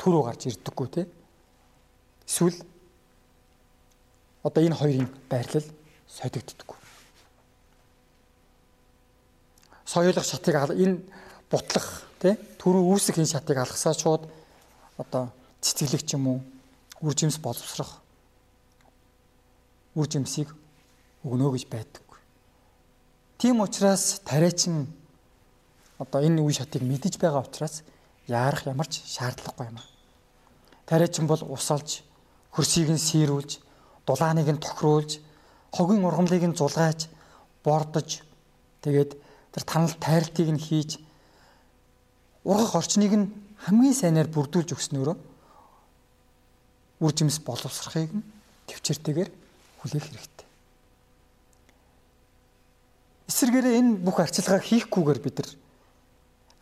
төрөө 0.00 0.22
гарч 0.24 0.48
ирдэггүй 0.48 0.88
тий. 0.88 1.06
Эсвэл 2.24 2.56
одоо 4.40 4.64
энэ 4.64 4.78
хоёрын 4.80 5.08
байрлал 5.28 5.68
солигддоггүй. 6.08 6.78
Соёлох 9.84 10.24
шатыг 10.24 10.56
энэ 10.56 11.04
бутлах 11.52 12.08
тий 12.24 12.40
төрөө 12.56 12.88
үүсэх 12.88 13.20
энэ 13.20 13.32
шатыг 13.36 13.60
алгасаа 13.60 13.92
шууд 13.92 14.24
одоо 14.96 15.28
цэцгэлэг 15.60 16.02
ч 16.08 16.16
юм 16.16 16.24
уу 16.28 16.38
үр 17.04 17.12
жимс 17.12 17.36
боловсрох 17.36 18.03
үр 19.94 20.06
жимсийг 20.10 20.50
өгнө 21.24 21.50
гэж 21.54 21.64
байдаг. 21.70 22.02
Тийм 23.38 23.60
учраас 23.60 24.20
тариачин 24.24 24.86
одоо 25.98 26.20
энэ 26.22 26.42
үе 26.42 26.52
шатыг 26.52 26.82
мэдэж 26.82 27.18
байгаа 27.18 27.46
учраас 27.46 27.82
яарах 28.26 28.66
ямар 28.66 28.88
ч 28.88 29.02
шаардлагагүй 29.04 29.66
юм 29.70 29.78
аа. 29.78 29.88
Тариачин 30.86 31.26
бол 31.26 31.42
ус 31.42 31.70
олж, 31.70 32.02
хөрсийг 32.52 32.90
нь 32.90 32.98
сийрүүлж, 32.98 33.60
дулааныг 34.06 34.48
нь 34.48 34.62
тохируулж, 34.62 35.20
хогийн 35.72 36.04
ургамлыг 36.04 36.44
нь 36.44 36.56
зулгайж, 36.56 37.08
бордож 37.64 38.22
тэгээд 38.82 39.16
тэр 39.52 39.64
танал 39.64 39.94
тайралтыг 40.00 40.48
нь 40.50 40.60
хийж 40.60 40.98
ургах 42.44 42.74
орчныг 42.80 43.12
нь 43.12 43.30
хамгийн 43.64 43.96
сайнаар 43.96 44.28
бүрдүүлж 44.28 44.76
өгснөөрөө 44.76 45.16
үр 47.00 47.12
жимс 47.16 47.40
боловсрохыг 47.40 48.12
нь 48.12 48.26
төвчээртэйгээр 48.68 49.43
хүлээх 49.84 50.08
хэрэгтэй. 50.08 50.48
Эсвэргээрээ 53.28 53.78
энэ 53.84 54.00
бүх 54.00 54.16
арчилгааг 54.24 54.64
хийхгүйгээр 54.64 55.20
бид 55.20 55.36
нар 55.44 55.50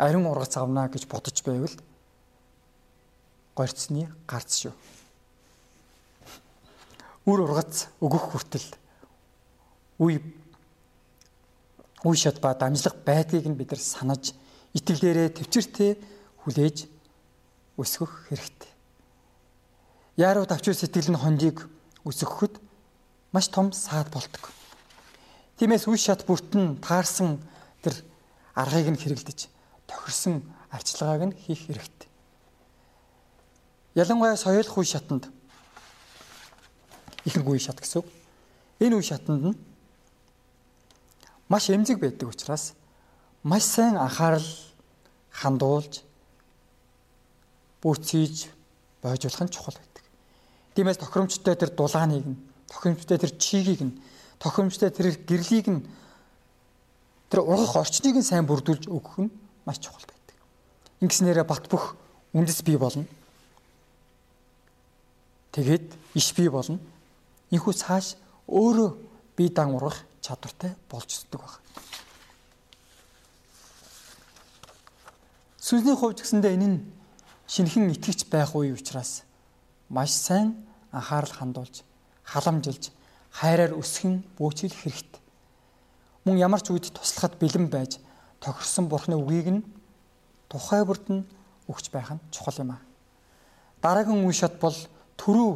ариун 0.03 0.27
ургац 0.27 0.59
авна 0.59 0.91
гэж 0.91 1.07
бодож 1.07 1.39
байвал 1.47 1.75
горьцны 3.55 4.11
гарц 4.27 4.67
шүү. 4.67 4.75
Үр 7.31 7.47
ургац 7.47 7.87
өгөх 8.03 8.35
хүртэл 8.35 8.67
үе 10.03 10.19
үе 12.03 12.17
шат 12.19 12.43
ба 12.43 12.55
дамжлах 12.55 12.99
байдгийг 13.07 13.47
нь 13.47 13.59
бид 13.59 13.71
нар 13.71 13.83
санаж 13.83 14.35
итгэлээрээ 14.75 15.39
төвчөртэй 15.39 15.99
хүлээж 16.43 16.91
өсгөх 17.79 18.31
хэрэгтэй. 18.31 18.71
Яаруу 20.17 20.47
давчуу 20.47 20.75
сэтгэл 20.75 21.11
нь 21.15 21.23
хондийг 21.23 21.67
өсгөхөд 22.07 22.62
маш 23.33 23.49
том 23.49 23.73
саад 23.73 24.13
болдог. 24.13 24.53
Тиймээс 25.59 25.89
үе 25.89 25.97
шат 25.97 26.25
бүртэн 26.29 26.79
таарсан 26.79 27.41
тэр 27.83 27.97
аргыг 28.55 28.93
нь 28.93 29.01
хэрэглэж 29.01 29.49
тохирсон 29.89 30.43
арчилгааг 30.71 31.23
нь 31.33 31.37
хийх 31.37 31.67
хэрэгтэй. 31.67 32.09
Ялангуяа 33.95 34.37
соёлох 34.37 34.77
үе 34.79 34.87
шатанд 34.87 35.29
ихэнх 37.25 37.49
үе 37.49 37.59
шат 37.59 37.81
гэсэн. 37.81 38.05
Энэ 38.81 38.97
үе 38.97 39.05
шатанд 39.05 39.53
нь 39.53 39.59
маш 41.49 41.69
эмзэг 41.69 42.01
байдаг 42.01 42.29
учраас 42.29 42.73
маш 43.43 43.63
сайн 43.65 43.97
анхаарал 43.97 44.49
хандуулж 45.31 46.05
бүрцээж 47.83 48.49
бойжуулах 49.03 49.43
нь 49.45 49.53
чухал 49.53 49.77
байдаг. 49.77 50.05
Тиймээс 50.75 50.99
тохиромжтой 51.01 51.57
тэр 51.57 51.71
дулааныг 51.75 52.25
нь, 52.25 52.39
тохиромжтой 52.73 53.19
тэр 53.21 53.33
чигийг 53.37 53.81
нь, 53.85 54.01
тохиромжтой 54.41 54.89
тэр 54.89 55.13
гэрлийг 55.29 55.69
нь 55.69 55.85
тэр 57.29 57.45
ургах 57.45 57.77
орчныг 57.85 58.17
нь 58.17 58.25
сайн 58.25 58.49
бүрдүүлж 58.49 58.89
өгөх 58.89 59.29
нь 59.29 59.31
маш 59.69 59.79
чухал 59.79 60.09
байдаг. 60.09 60.37
Ингэснээрээ 61.05 61.45
бат 61.45 61.69
бөх 61.69 61.97
үндэс 62.33 62.65
бий 62.65 62.81
болно. 62.81 63.05
Тэгээд 65.53 65.93
иш 66.17 66.33
бий 66.33 66.49
болно. 66.49 66.81
Инхүү 67.53 67.77
цааш 67.77 68.17
өөрөө 68.49 68.91
бие 69.37 69.53
дан 69.53 69.77
ургах 69.77 70.01
чадвартай 70.25 70.73
болж 70.89 71.13
өсдөг 71.13 71.45
байна. 71.45 71.61
Сүнсний 75.61 75.97
хувьд 75.97 76.25
гэсэндээ 76.25 76.57
энэ 76.57 76.69
нь 76.69 76.79
шинхэн 77.47 77.93
итгэж 77.93 78.33
байх 78.33 78.57
үе 78.57 78.73
учраас 78.73 79.23
маш 79.93 80.11
сайн 80.11 80.57
анхаарал 80.91 81.33
хандуулж, 81.33 81.85
халамжилж, 82.33 82.89
хайраар 83.31 83.77
өсгөн 83.77 84.25
бөөцөл 84.41 84.73
хэрэгтэй. 84.73 85.21
Мөн 86.25 86.41
ямар 86.41 86.65
ч 86.65 86.73
үед 86.73 86.89
туслахад 86.89 87.37
бэлэн 87.37 87.69
байж 87.69 88.01
тохирсон 88.41 88.89
бурхны 88.89 89.21
үгийг 89.21 89.49
нь 89.53 89.63
тухай 90.49 90.85
бүрд 90.85 91.07
нь 91.13 91.29
өгч 91.69 91.93
байх 91.93 92.09
нь 92.17 92.25
чухал 92.33 92.57
юм 92.65 92.73
аа. 92.73 92.83
Дараагийн 93.83 94.25
үе 94.25 94.33
шат 94.33 94.57
бол 94.63 94.75
төрөө 95.19 95.53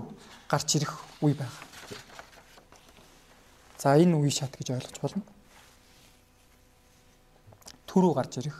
гарч 0.50 0.76
ирэх 0.76 0.92
үе 1.22 1.34
байна. 1.34 1.54
За 3.78 3.96
энэ 3.96 4.18
үе 4.18 4.30
шат 4.30 4.52
гэж 4.58 4.74
ойлгож 4.74 4.98
болно. 5.00 5.22
Төрөө 7.86 8.12
гарч 8.14 8.42
ирэх 8.42 8.58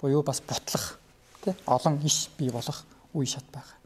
буюу 0.00 0.22
бас 0.22 0.42
бутлах 0.42 0.98
тий 1.44 1.54
олон 1.66 2.02
иш 2.02 2.28
бий 2.38 2.50
болох 2.50 2.84
үе 3.14 3.26
шат 3.26 3.46
байгаа. 3.54 3.77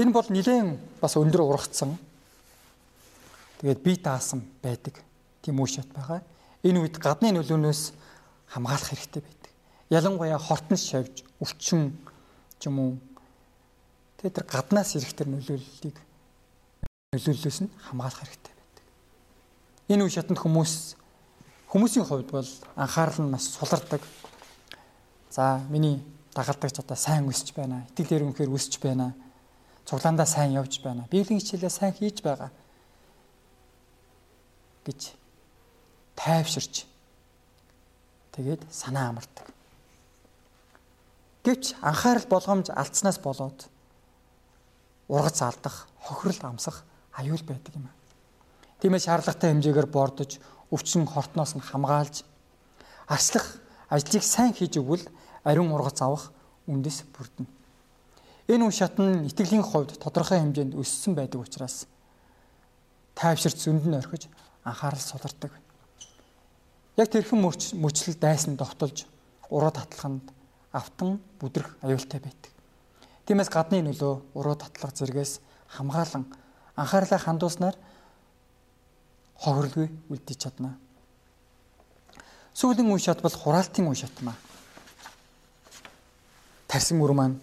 Энэ 0.00 0.16
бол 0.16 0.24
нэгэн 0.24 0.80
бас 1.00 1.20
өндөр 1.20 1.44
ургацсан 1.44 1.92
тэгээд 3.60 3.80
бие 3.84 4.00
даасан 4.00 4.40
байдаг 4.64 5.04
тийм 5.44 5.60
үе 5.60 5.68
шат 5.68 5.92
байгаа. 5.92 6.24
Энэ 6.64 6.80
үед 6.80 6.96
гадны 6.96 7.36
нөлөөнөөс 7.36 7.92
хамгаалах 8.56 8.88
хэрэгтэй 8.88 9.20
байдаг. 9.20 9.52
Ялангуяа 9.92 10.40
хортон 10.40 10.80
шавж, 10.80 11.24
өвчин 11.36 11.92
ч 12.56 12.72
юм 12.72 12.80
уу 12.80 12.92
тэгээд 14.16 14.40
тэр 14.40 14.46
гаднаас 14.48 14.96
ирэх 14.96 15.12
тэр 15.12 15.28
нөлөөллийг 15.28 15.96
нөлөөллөөс 17.12 17.58
нь 17.60 17.70
хамгаалах 17.84 18.24
хэрэгтэй 18.24 18.54
байдаг. 18.56 18.84
Энэ 19.92 20.02
үе 20.08 20.12
шатанд 20.16 20.40
хүмүүс 20.40 20.96
Хүмүүсийн 21.70 22.02
хувьд 22.02 22.34
бол 22.34 22.50
анхаарал 22.74 23.22
нь 23.22 23.30
маш 23.30 23.46
сулардаг. 23.46 24.02
За 25.30 25.62
миний 25.70 26.02
дагалдагч 26.34 26.82
одоо 26.82 26.98
сайн 26.98 27.30
өсч 27.30 27.54
байна. 27.54 27.86
Итгэлээр 27.94 28.26
үнэхээр 28.26 28.50
өсч 28.50 28.82
байна. 28.82 29.14
Цуглаандаа 29.84 30.26
сайн 30.26 30.52
явж 30.52 30.80
байна. 30.82 31.08
Библийн 31.10 31.40
хичээлээ 31.40 31.70
сайн 31.70 31.94
хийж 31.94 32.22
байгаа 32.22 32.50
гэж 34.84 35.14
тайвширч 36.16 36.86
тэгээд 38.32 38.64
санаа 38.70 39.10
амардаг. 39.12 39.46
Гэвч 41.44 41.74
анхаарал 41.80 42.26
болгоомж 42.28 42.68
алдснаас 42.70 43.18
болоод 43.18 43.68
ургац 45.08 45.42
алдах, 45.42 45.88
хохирол 45.98 46.40
амсах 46.42 46.84
аюул 47.16 47.42
байдаг 47.42 47.74
юм. 47.74 47.88
Тиймээс 48.80 49.04
шаардлагатай 49.04 49.50
хэмжээгээр 49.50 49.88
бордож 49.88 50.40
өвчин 50.70 51.06
хортноос 51.08 51.56
нь 51.56 51.64
хамгаалж 51.64 52.22
арслах 53.08 53.58
ажлыг 53.88 54.22
сайн 54.22 54.54
хийж 54.54 54.78
өгвөл 54.78 55.04
ариун 55.44 55.72
ургац 55.74 56.00
авах 56.00 56.30
үндэс 56.70 57.04
бүрдэнэ. 57.10 57.59
Энэ 58.50 58.66
үе 58.66 58.74
шат 58.74 58.98
нь 58.98 59.30
итгэлийн 59.30 59.62
хувьд 59.62 60.02
тодорхой 60.02 60.42
хэмжээнд 60.42 60.74
өссөн 60.74 61.14
байдаг 61.14 61.46
учраас 61.46 61.86
тайвширт 63.14 63.54
зөнд 63.54 63.86
нь 63.86 63.94
орхиж 63.94 64.26
анхаарал 64.66 64.98
сулардаг. 64.98 65.54
Яг 66.98 67.14
тэрхэн 67.14 67.38
мөчлөл 67.78 68.18
дайсан 68.18 68.58
довтолж 68.58 69.06
уруу 69.54 69.70
татлаханд 69.70 70.34
автан 70.74 71.22
бүдрэх 71.38 71.78
аюултай 71.78 72.18
байдаг. 72.18 72.50
Тиймээс 73.30 73.54
гадны 73.54 73.86
нөлөө 73.86 74.34
уруу 74.34 74.56
татлах 74.58 74.98
зэргээс 74.98 75.38
хамгаалan 75.78 76.26
анхаарлаа 76.74 77.22
хандуулснаар 77.22 77.78
хохирлгүй 79.38 79.86
үлдэж 80.10 80.38
чадна. 80.42 80.74
Сүүлийн 82.58 82.90
үе 82.90 82.98
шат 82.98 83.22
бол 83.22 83.30
хураалтын 83.30 83.86
үе 83.86 83.94
шат 83.94 84.18
маа. 84.26 84.34
Тарсын 86.66 86.98
мөр 86.98 87.14
маань 87.14 87.38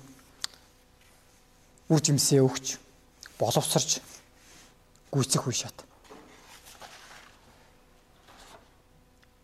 үр 1.90 2.02
жимсээ 2.04 2.44
өгч 2.44 2.78
боловсрч 3.40 4.02
гүйцэх 5.12 5.48
үе 5.48 5.56
шат. 5.56 5.78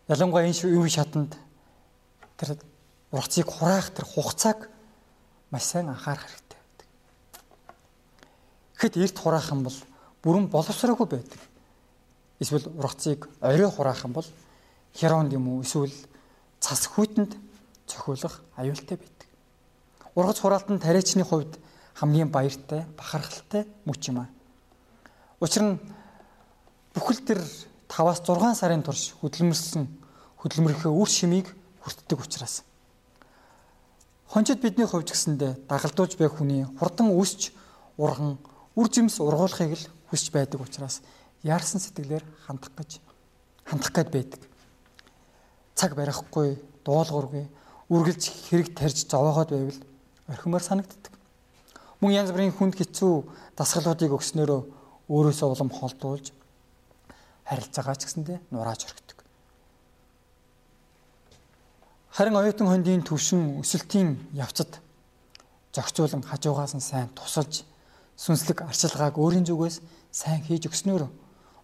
Ялангуяа 0.07 0.49
энэ 0.49 0.67
үе 0.67 0.89
шатанд 0.89 1.37
тэр 2.37 2.59
ургацыг 3.11 3.47
хураах 3.47 3.93
тэр 3.95 4.05
хугацааг 4.05 4.67
маш 5.51 5.63
сайн 5.63 5.89
анхаарах 5.89 6.27
хэрэгтэй 6.27 6.59
байдаг. 6.59 6.87
Тэгэхэд 8.75 8.97
эрт 8.99 9.17
хураах 9.17 9.47
юм 9.55 9.63
бол 9.63 9.77
бүрэн 10.23 10.47
боловсроогүй 10.51 11.07
байдаг. 11.07 11.39
Эсвэл 12.43 12.67
ургацыг 12.75 13.29
орой 13.39 13.71
хураах 13.71 14.03
юм 14.03 14.13
бол 14.13 14.27
херонд 14.91 15.31
юм 15.31 15.47
уу 15.47 15.63
эсвэл 15.63 15.93
цас 16.59 16.91
хүйтэнд 16.91 17.39
цохиулах 17.87 18.41
аюултай 18.59 18.97
байдаг. 18.97 19.27
Ургац 20.15 20.39
хураалтын 20.43 20.79
тариачны 20.79 21.23
хувьд 21.23 21.62
хамгийн 21.93 22.29
баяртай, 22.31 22.85
бахархалтай 22.97 23.67
мөч 23.85 24.09
юм 24.09 24.25
аа. 24.25 24.29
Учир 25.39 25.63
нь 25.63 25.79
бүхэл 26.93 27.21
тэр 27.25 27.39
5-аас 27.89 28.21
6 28.25 28.57
сарын 28.57 28.83
турш 28.83 29.13
хөдөлмөрлсөн 29.21 29.85
хөдөлмөрийнхөө 30.41 30.91
үр 30.91 31.09
шимийг 31.09 31.47
хүртдэг 31.81 32.19
учраас 32.19 32.63
хончид 34.33 34.65
бидний 34.65 34.89
хувьд 34.89 35.13
гэсэндээ 35.13 35.69
дагалдуулж 35.69 36.17
байх 36.17 36.33
хүний 36.33 36.65
хурдан 36.81 37.13
өсч 37.13 37.53
урган 38.01 38.41
үр 38.73 38.87
жимс 38.89 39.21
ургуулахыг 39.21 39.77
л 39.77 39.85
хүсч 40.09 40.33
байдаг 40.33 40.57
учраас 40.65 41.05
яарсан 41.45 41.77
сэтгэлээр 41.77 42.25
хандах 42.49 42.73
гэж 42.73 42.97
хандах 43.69 43.93
гээд 43.93 44.09
байдаг. 44.09 44.41
Цаг 45.77 45.93
барихгүй, 45.93 46.57
дуулуургүй, 46.81 47.45
үргэлж 47.93 48.49
хэрэг 48.49 48.73
тарьж 48.73 49.05
зовоогоод 49.05 49.53
байвал 49.53 49.79
орхимоор 50.33 50.63
санагддаг. 50.65 51.12
Мөн 52.03 52.11
янз 52.19 52.35
бүрийн 52.35 52.51
хүнд 52.51 52.75
хэцүү 52.75 53.55
дасгалуудыг 53.55 54.11
өгснөөрөө 54.11 54.61
өөрөөсөө 55.07 55.47
улам 55.55 55.71
холдуулж 55.71 56.35
харилцаагаа 57.47 57.95
ч 57.95 58.01
гэсэндээ 58.03 58.39
нурааж 58.51 58.91
орхидог. 58.91 59.23
Харин 62.11 62.35
оюутан 62.35 62.67
хондын 62.67 63.07
төвшин 63.07 63.55
өсөлтийн 63.63 64.19
явцад 64.35 64.83
зохицуулан 65.71 66.27
хажуугаас 66.27 66.75
нь 66.75 66.83
сайн 66.83 67.07
тусалж 67.15 67.63
сүнслэг 68.19 68.67
арчилгааг 68.67 69.15
өөрийн 69.15 69.47
зүгээс 69.47 69.79
сайн 70.11 70.43
хийж 70.43 70.67
өгснөөр 70.67 71.07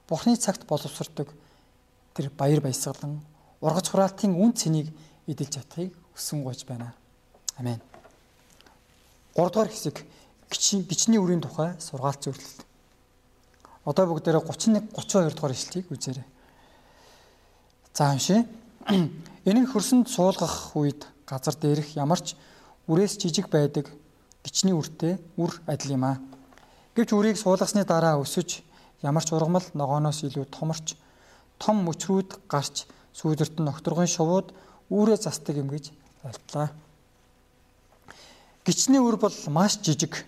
Бурхны 0.08 0.40
цагт 0.40 0.64
боловсрдог 0.64 1.36
тэр 2.16 2.32
баяр 2.32 2.64
баясгалан 2.64 3.20
ургац 3.60 3.92
хураалтын 3.92 4.40
үн 4.40 4.56
цэнийг 4.56 4.88
эдэлж 5.28 5.52
чадахыг 5.60 5.92
хүсэн 6.16 6.48
гойж 6.48 6.64
байна. 6.64 6.96
Амен. 7.60 7.84
3 9.36 9.52
дугаар 9.52 9.70
хэсэг 9.70 10.02
гичний 10.50 11.20
үрийн 11.22 11.42
тухай 11.42 11.74
сургаалт 11.80 12.26
зөвлөлт. 12.26 12.60
Одоо 13.86 14.06
бүгдээрээ 14.10 14.44
31 14.44 14.90
32 14.98 15.34
дугаар 15.34 15.54
ишлэлийг 15.54 15.88
үзээрэй. 15.94 16.26
За 17.94 18.12
уншия. 18.12 18.46
Энийн 19.50 19.68
хөрсөнд 19.70 20.10
суулгах 20.10 20.76
үед 20.76 21.06
газар 21.30 21.56
дээрх 21.56 21.96
ямарч 21.96 22.36
үрээс 22.90 23.18
жижиг 23.22 23.50
байдаг 23.50 23.90
гичний 24.44 24.74
үртэй 24.74 25.18
үр 25.38 25.62
адил 25.68 25.94
юм 25.94 26.04
аа. 26.06 26.18
Гэвч 26.96 27.14
үрийг 27.14 27.38
суулгасны 27.38 27.86
дараа 27.86 28.18
өсөж 28.18 28.64
ямарч 29.06 29.32
ургамал 29.32 29.66
ногооноос 29.74 30.26
илүү 30.26 30.50
томорч 30.50 30.98
том 31.62 31.86
мөчрүүд 31.86 32.50
гарч 32.50 32.90
сүүдэрт 33.14 33.62
нь 33.62 33.70
окторгон 33.70 34.08
шувууд 34.08 34.52
үүрээ 34.90 35.18
застдаг 35.22 35.56
юм 35.62 35.70
гэж 35.70 35.92
ойлтлаа. 36.24 36.72
Гичний 38.66 39.00
үр 39.00 39.18
бол 39.18 39.36
маш 39.48 39.80
жижиг. 39.80 40.26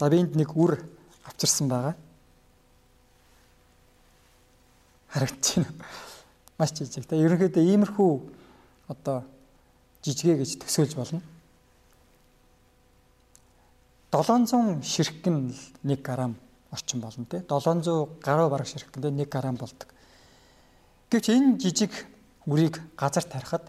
За 0.00 0.08
би 0.08 0.16
энд 0.16 0.32
нэг 0.32 0.56
үр 0.56 0.78
авчирсан 1.28 1.68
байгаа. 1.68 1.92
Байна 5.12 5.66
маш 6.56 6.72
жижиг. 6.72 7.04
Тэгээ 7.04 7.26
ерөнхийдөө 7.28 7.64
иймэрхүү 7.68 8.12
одоо 8.88 9.20
жижигэ 10.00 10.38
гэж 10.40 10.56
төсөөлж 10.64 10.96
болно. 10.96 11.20
700 14.08 14.80
ширхгэн 14.88 15.52
1 15.84 16.00
грамм 16.00 16.36
орчим 16.72 17.04
болно 17.04 17.28
тий. 17.28 17.44
700 17.44 18.24
гаруй 18.24 18.48
бараг 18.48 18.72
ширхгэндээ 18.72 19.12
1 19.12 19.28
грамм 19.28 19.60
болдог. 19.60 19.88
Гэвч 21.12 21.28
энэ 21.28 21.60
жижиг 21.60 21.92
үрийг 22.48 22.80
газар 22.96 23.24
тарихад 23.28 23.68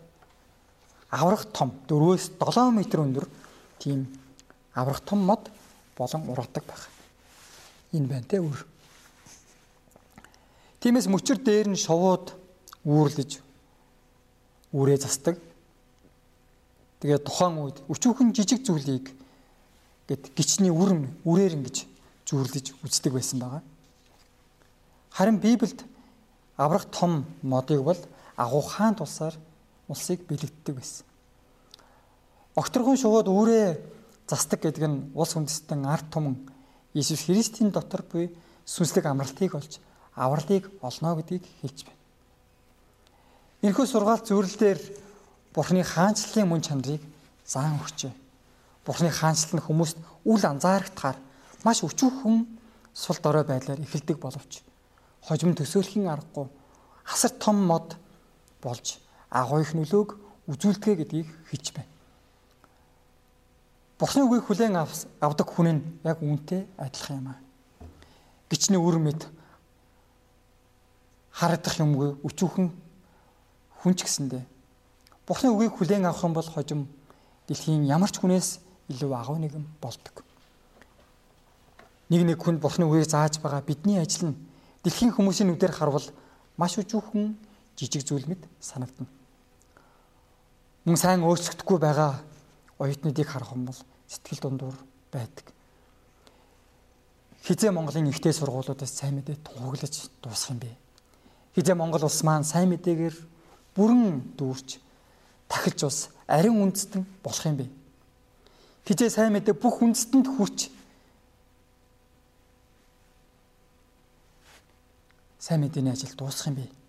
аврах 1.12 1.44
том 1.52 1.76
4-өөс 1.92 2.40
7 2.40 2.72
м 2.72 2.80
өндөр 2.80 3.28
тийм 3.84 4.08
аврах 4.72 5.04
том 5.04 5.28
мод 5.28 5.52
болон 5.98 6.30
ургадаг 6.30 6.64
байх. 6.66 6.90
Энэ 7.92 8.08
байна 8.08 8.28
те 8.28 8.40
үр. 8.40 8.66
Тиймээс 10.82 11.08
мөчр 11.08 11.38
дээр 11.38 11.70
нь 11.70 11.80
шовууд 11.80 12.34
үүрлэж 12.86 13.42
үрээ 14.74 14.98
застдаг. 14.98 15.38
Тэгээд 17.02 17.26
тухайн 17.26 17.58
үед 17.62 17.78
өчүүхэн 17.90 18.34
жижиг 18.34 18.66
зүйлийг 18.66 19.12
гэд 20.08 20.34
гичний 20.34 20.72
үрм 20.72 21.12
үрээр 21.26 21.60
ингэж 21.60 21.86
зүүрлэж 22.26 22.74
үздэг 22.82 23.14
байсан 23.14 23.40
байгаа. 23.40 23.64
Харин 25.12 25.38
Библиэд 25.38 25.84
аврах 26.58 26.86
том 26.90 27.26
модыг 27.42 27.84
бол 27.84 28.00
агуу 28.38 28.62
хаан 28.62 28.96
тусаар 28.96 29.36
улсыг 29.88 30.24
бэлэгддэг 30.28 30.76
байсан. 30.76 31.06
Окторгон 32.56 32.98
шувууд 32.98 33.28
үрээ 33.28 33.80
застдаг 34.32 34.64
гэдэг 34.64 34.88
нь 34.88 35.12
улс 35.12 35.36
үндэстэн 35.36 35.84
ард 35.84 36.08
түмэн 36.08 36.40
Иесус 36.96 37.28
Христийн 37.28 37.76
дотор 37.76 38.08
буй 38.08 38.32
сүнслэг 38.64 39.06
амралтыг 39.12 39.52
олж 39.60 39.84
авралыг 40.16 40.72
олно 40.80 41.20
гэдгийг 41.20 41.44
хэлж 41.60 41.80
байна. 41.84 42.00
Энэхүү 43.68 43.86
сургаалт 43.88 44.28
зөвөрлөлөөр 44.32 44.80
Бурхны 45.52 45.84
хаанчлалын 45.84 46.48
мөн 46.48 46.64
чанарыг 46.64 47.04
заан 47.44 47.76
өгчээ. 47.84 48.16
Бурхны 48.88 49.12
хаанчлал 49.12 49.60
нь 49.60 49.66
хүмүүст 49.68 49.98
үл 50.24 50.44
анзаарахтаар 50.48 51.20
маш 51.68 51.84
өчүүхэн 51.84 52.48
сул 52.96 53.20
дорой 53.20 53.44
байдлаар 53.44 53.84
эхэлдэг 53.84 54.16
боловч 54.16 54.64
хожим 55.28 55.52
төсөөлхийн 55.56 56.08
аргагүй 56.08 56.48
асар 57.06 57.32
том 57.36 57.68
мод 57.68 58.00
болж 58.64 58.98
агуу 59.30 59.60
их 59.62 59.76
нөлөөг 59.76 60.10
үзүүлдэг 60.48 60.98
гэдгийг 61.04 61.30
хэлж 61.52 61.68
байна. 61.76 61.91
Бурхны 64.02 64.26
үгийг 64.26 64.50
хүлээн 64.50 64.82
авдаг 65.22 65.46
хүн 65.46 65.78
нь 65.78 65.82
яг 66.02 66.26
үүнтэй 66.26 66.66
адилхан 66.82 67.22
юм 67.22 67.28
аа. 67.30 67.38
Гичний 68.50 68.82
үр 68.82 68.98
мэд 68.98 69.30
харагдах 71.30 71.78
юмгүй 71.78 72.18
өчүүхэн 72.26 72.74
хүн 73.78 73.94
ч 73.94 74.02
гэсэндээ 74.02 74.42
Бурхны 75.30 75.54
үгийг 75.54 75.78
хүлээн 75.78 76.10
авах 76.10 76.26
юм 76.26 76.34
бол 76.34 76.50
хожим 76.50 76.90
дэлхийн 77.46 77.86
ямар 77.86 78.10
ч 78.10 78.18
хүнээс 78.18 78.58
илүү 78.90 79.14
агуу 79.14 79.38
нэгэн 79.38 79.70
болдог. 79.78 80.26
Нэг 82.10 82.26
нэг 82.26 82.42
хүнд 82.42 82.58
Бурхны 82.58 82.90
үгийг 82.90 83.06
зааж 83.06 83.38
байгаа 83.38 83.62
бидний 83.62 84.02
ажил 84.02 84.34
нь 84.34 84.40
дэлхийн 84.82 85.14
хүмүүсийн 85.14 85.46
нүдээр 85.54 85.78
харвал 85.78 86.10
маш 86.58 86.74
өчүүхэн 86.82 87.38
жижиг 87.78 88.02
зүйл 88.02 88.26
мэт 88.26 88.50
санагдана. 88.58 89.14
Мөн 90.90 90.98
сайн 90.98 91.22
өөрчлөгдөхгүй 91.22 91.78
байгаа 91.78 92.18
оюутнуудыг 92.82 93.30
харах 93.30 93.54
юм 93.54 93.70
бол 93.70 93.80
сэтгэл 94.12 94.44
дундуур 94.44 94.76
байдаг. 95.12 95.48
Хизээ 97.48 97.72
Монголын 97.72 98.12
ихтэй 98.12 98.36
сургуулиудаас 98.36 98.92
сайн 98.92 99.16
мэдээ 99.24 99.40
тунгаглаж 99.40 100.12
дуусах 100.20 100.52
юм 100.52 100.60
бэ? 100.60 100.76
Хизээ 101.56 101.76
Монгол 101.80 102.04
улс 102.04 102.20
маань 102.28 102.44
сайн 102.44 102.68
мэдээгээр 102.76 103.16
бүрэн 103.80 104.36
дүүрч 104.36 104.84
тахилж 105.48 105.80
ус 105.88 106.00
ариун 106.28 106.68
үндэстэн 106.68 107.08
болох 107.24 107.46
юм 107.48 107.64
бэ. 107.64 107.68
Хизээ 108.86 109.10
сайн 109.10 109.32
мэдээ 109.32 109.56
бүх 109.56 109.80
үндэстэнд 109.80 110.28
хүрч 110.28 110.68
сайн 115.40 115.64
мэдээний 115.64 115.96
ажил 115.96 116.12
дуусах 116.20 116.52
юм 116.52 116.60
бэ 116.60 116.82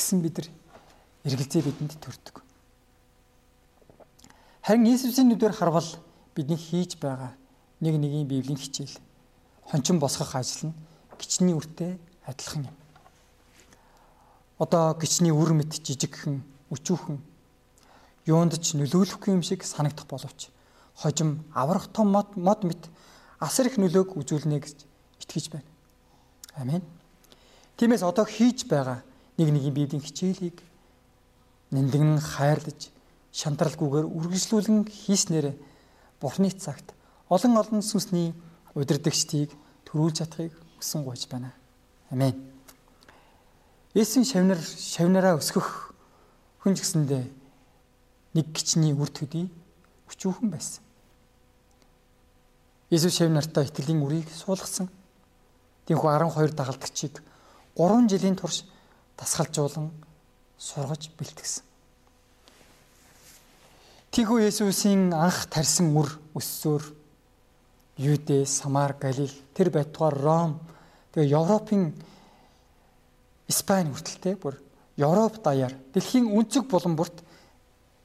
гэсэн 0.00 0.22
бид 0.24 0.38
нар 0.38 0.48
эргэлзээ 1.28 1.62
бидэнд 1.62 2.00
төрдөг. 2.00 2.40
Харин 4.70 4.86
Иесусийн 4.86 5.26
нүдээр 5.26 5.50
харвал 5.50 5.90
бидний 6.30 6.54
хийж 6.54 6.94
байгаа 7.02 7.34
нэг 7.82 7.98
нэгийн 7.98 8.30
библийн 8.30 8.54
хичээл 8.54 9.02
хончин 9.66 9.98
босгох 9.98 10.38
ажил 10.38 10.70
нь 10.70 10.78
гичний 11.18 11.58
үртэй 11.58 11.98
адилхан 12.22 12.70
юм 12.70 12.76
одоо 14.62 14.94
гичний 14.94 15.34
үр 15.34 15.58
мэд 15.58 15.74
жижигхэн 15.74 16.46
өчүүхэн 16.70 17.18
юунд 18.30 18.62
ч 18.62 18.78
нөлөөлөхгүй 18.78 19.34
юм 19.34 19.42
шиг 19.42 19.66
санагдах 19.66 20.06
боловч 20.06 20.54
хожим 20.94 21.42
аврах 21.50 21.90
том 21.90 22.14
мод 22.14 22.38
мод 22.38 22.62
мэт 22.62 22.86
асар 23.42 23.66
их 23.66 23.74
нөлөөг 23.74 24.14
үзүүлнэ 24.22 24.62
гэж 24.62 24.86
итгэж 25.18 25.50
байна. 25.50 25.66
Амен. 26.54 26.86
Тиймээс 27.74 28.06
одоо 28.06 28.22
хийж 28.22 28.70
байгаа 28.70 29.02
нэг 29.34 29.50
нэгin 29.50 29.74
библийн 29.74 30.06
хичээлийг 30.06 30.62
нэмдэгэн 31.74 32.22
хайрлаж 32.22 32.94
шантралгүйгээр 33.32 34.06
үргэлжлүүлэн 34.06 34.86
хийснээр 34.90 35.54
Бурхны 36.20 36.50
цагт 36.50 36.92
олон 37.30 37.56
олон 37.56 37.80
сүнсний 37.80 38.34
удирдагчдыг 38.74 39.54
төрүүлж 39.86 40.16
чадахыг 40.18 40.54
хүсэн 40.78 41.04
гуйж 41.06 41.30
байна. 41.30 41.54
Амен. 42.10 42.34
Есүс 43.94 44.30
шавнар 44.34 44.58
шавнараа 44.58 45.38
өсгөх 45.38 45.94
хүн 46.62 46.74
гэсэндээ 46.74 47.24
нэг 48.34 48.46
гिचний 48.54 48.92
үр 48.94 49.10
төдий 49.10 49.50
өчүүхэн 50.10 50.50
байсан. 50.50 50.82
Есүс 52.90 53.14
шавнартаа 53.14 53.64
итгэлийн 53.64 54.02
үрийг 54.02 54.26
суулгасан. 54.34 54.90
Тинхүү 55.86 56.10
12 56.10 56.54
дагалдагчийг 56.58 57.22
3 57.78 58.10
жилийн 58.10 58.34
турш 58.34 58.66
дасгалжуулан 59.18 59.90
сургаж 60.58 61.10
бэлтгэсэн. 61.14 61.69
Тийхүү 64.10 64.40
Есүсийн 64.42 65.12
анх 65.14 65.44
тарьсан 65.54 65.94
үр 65.94 66.10
өссөөр 66.34 66.82
Юдэ, 68.02 68.42
Самар, 68.42 68.96
Галил 68.98 69.30
тэр 69.54 69.70
байтугаар 69.70 70.16
Ром 70.18 70.58
тэгээ 71.14 71.30
Европын 71.30 71.94
Испани 73.46 73.94
хүртэлтэй 73.94 74.34
бүр 74.34 74.58
Европ 74.98 75.38
даяар 75.46 75.78
дэлхийн 75.94 76.26
өнцөг 76.26 76.66
булан 76.66 76.98
бүрт 76.98 77.22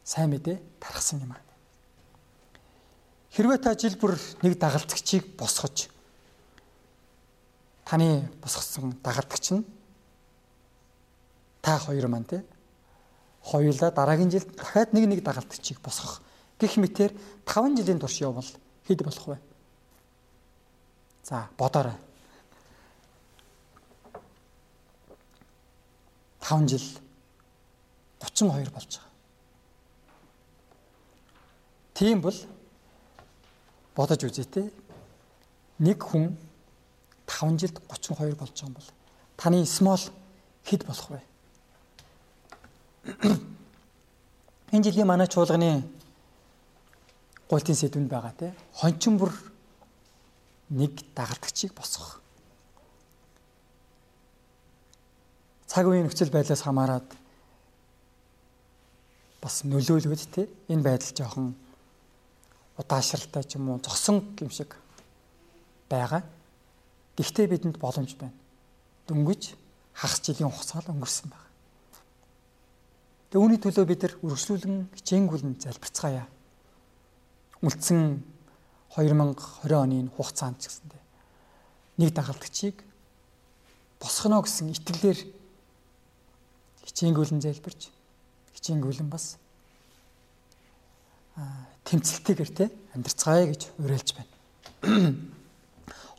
сайн 0.06 0.30
мэдээ 0.30 0.62
тархсан 0.78 1.26
юм 1.26 1.34
аа. 1.34 1.42
Хэрвээ 3.34 3.58
та 3.66 3.74
жил 3.74 3.98
бүр 3.98 4.14
нэг 4.46 4.62
дагалдагчийг 4.62 5.34
босгож 5.34 5.90
таны 7.82 8.30
босгосон 8.46 8.94
дагалдагч 9.02 9.58
нь 9.58 9.66
та 11.66 11.82
хоёр 11.82 12.06
маань 12.14 12.30
те 12.30 12.46
хоёулаа 13.46 13.92
дараагийн 13.92 14.32
жил 14.34 14.46
дахиад 14.58 14.94
нэг 14.94 15.06
нэг 15.06 15.22
дагалдагчийг 15.22 15.80
босгох 15.80 16.22
гэх 16.58 16.78
мэтэр 16.82 17.14
5 17.46 17.78
жилийн 17.78 18.00
турш 18.02 18.18
явбал 18.18 18.50
хэд 18.88 19.06
болох 19.06 19.26
вэ? 19.28 19.38
За 21.24 21.50
бодоорой. 21.58 21.94
5 26.42 26.70
жил 26.70 26.86
32 28.20 28.72
болж 28.74 28.92
байгаа. 28.98 29.14
Тийм 31.94 32.22
бол 32.22 32.38
бодож 33.96 34.24
үзье 34.24 34.46
те. 34.46 34.72
Нэг 35.78 36.02
хүн 36.02 36.34
5 37.28 37.62
жилд 37.62 37.78
32 37.90 38.36
болж 38.38 38.54
байгаа 38.58 38.66
юм 38.66 38.74
бол 38.74 38.90
таны 39.38 39.66
small 39.66 40.02
хэд 40.66 40.86
болох 40.86 41.10
вэ? 41.10 41.35
Энэ 44.74 44.84
жилийн 44.84 45.08
манай 45.08 45.28
чуулганы 45.28 45.86
гуйлтын 47.50 47.78
сэдвэнд 47.78 48.10
байгаа 48.10 48.34
те 48.34 48.54
хончин 48.74 49.18
бүр 49.18 49.32
нэг 50.70 50.94
дагалдагчийг 51.14 51.74
босгох. 51.78 52.22
Цаг 55.70 55.86
үеийн 55.86 56.10
нөхцөл 56.10 56.34
байдлаас 56.34 56.66
хамаарат 56.66 57.06
бас 59.42 59.62
нөлөөлөд 59.64 60.24
те 60.34 60.50
энэ 60.74 60.82
байдал 60.82 61.14
жоохон 61.14 61.54
удаашралтай 62.82 63.44
ч 63.46 63.62
юм 63.62 63.70
уу 63.70 63.80
зогсон 63.80 64.26
юм 64.42 64.50
шиг 64.50 64.74
байгаа. 65.90 66.26
Гэхдээ 67.16 67.48
бидэнд 67.48 67.78
боломж 67.78 68.18
байна. 68.18 68.34
Дөнгөж 69.08 69.54
хагас 69.94 70.20
жилийн 70.26 70.50
хугацаа 70.50 70.82
өнгөрсөн 70.90 71.30
байна. 71.30 71.45
Үүний 73.34 73.58
төлөө 73.58 73.86
бид 73.90 74.02
нар 74.06 74.14
үргэлжлүүлэн 74.22 74.78
хичээнгүлэн 74.96 75.58
залбирцгаая. 75.60 76.28
Үлдсэн 77.66 78.22
2020 78.96 79.74
оны 79.76 80.08
хугацаанд 80.14 80.62
ч 80.62 80.70
гэсэндээ 80.70 81.04
нэг 81.98 82.14
дагалдагчийг 82.16 82.84
босгоно 84.00 84.40
гэсэн 84.44 84.72
итгэлээр 84.72 85.20
хичээнгүлэн 86.86 87.42
залбирч 87.42 87.92
хичээнгүлэн 88.56 89.10
бас 89.10 89.36
тэмцэлтэйгэр 91.84 92.52
те 92.56 92.72
амьдрцгаая 92.96 93.52
гэж 93.52 93.62
уриалж 93.80 94.10
байна. 94.16 94.32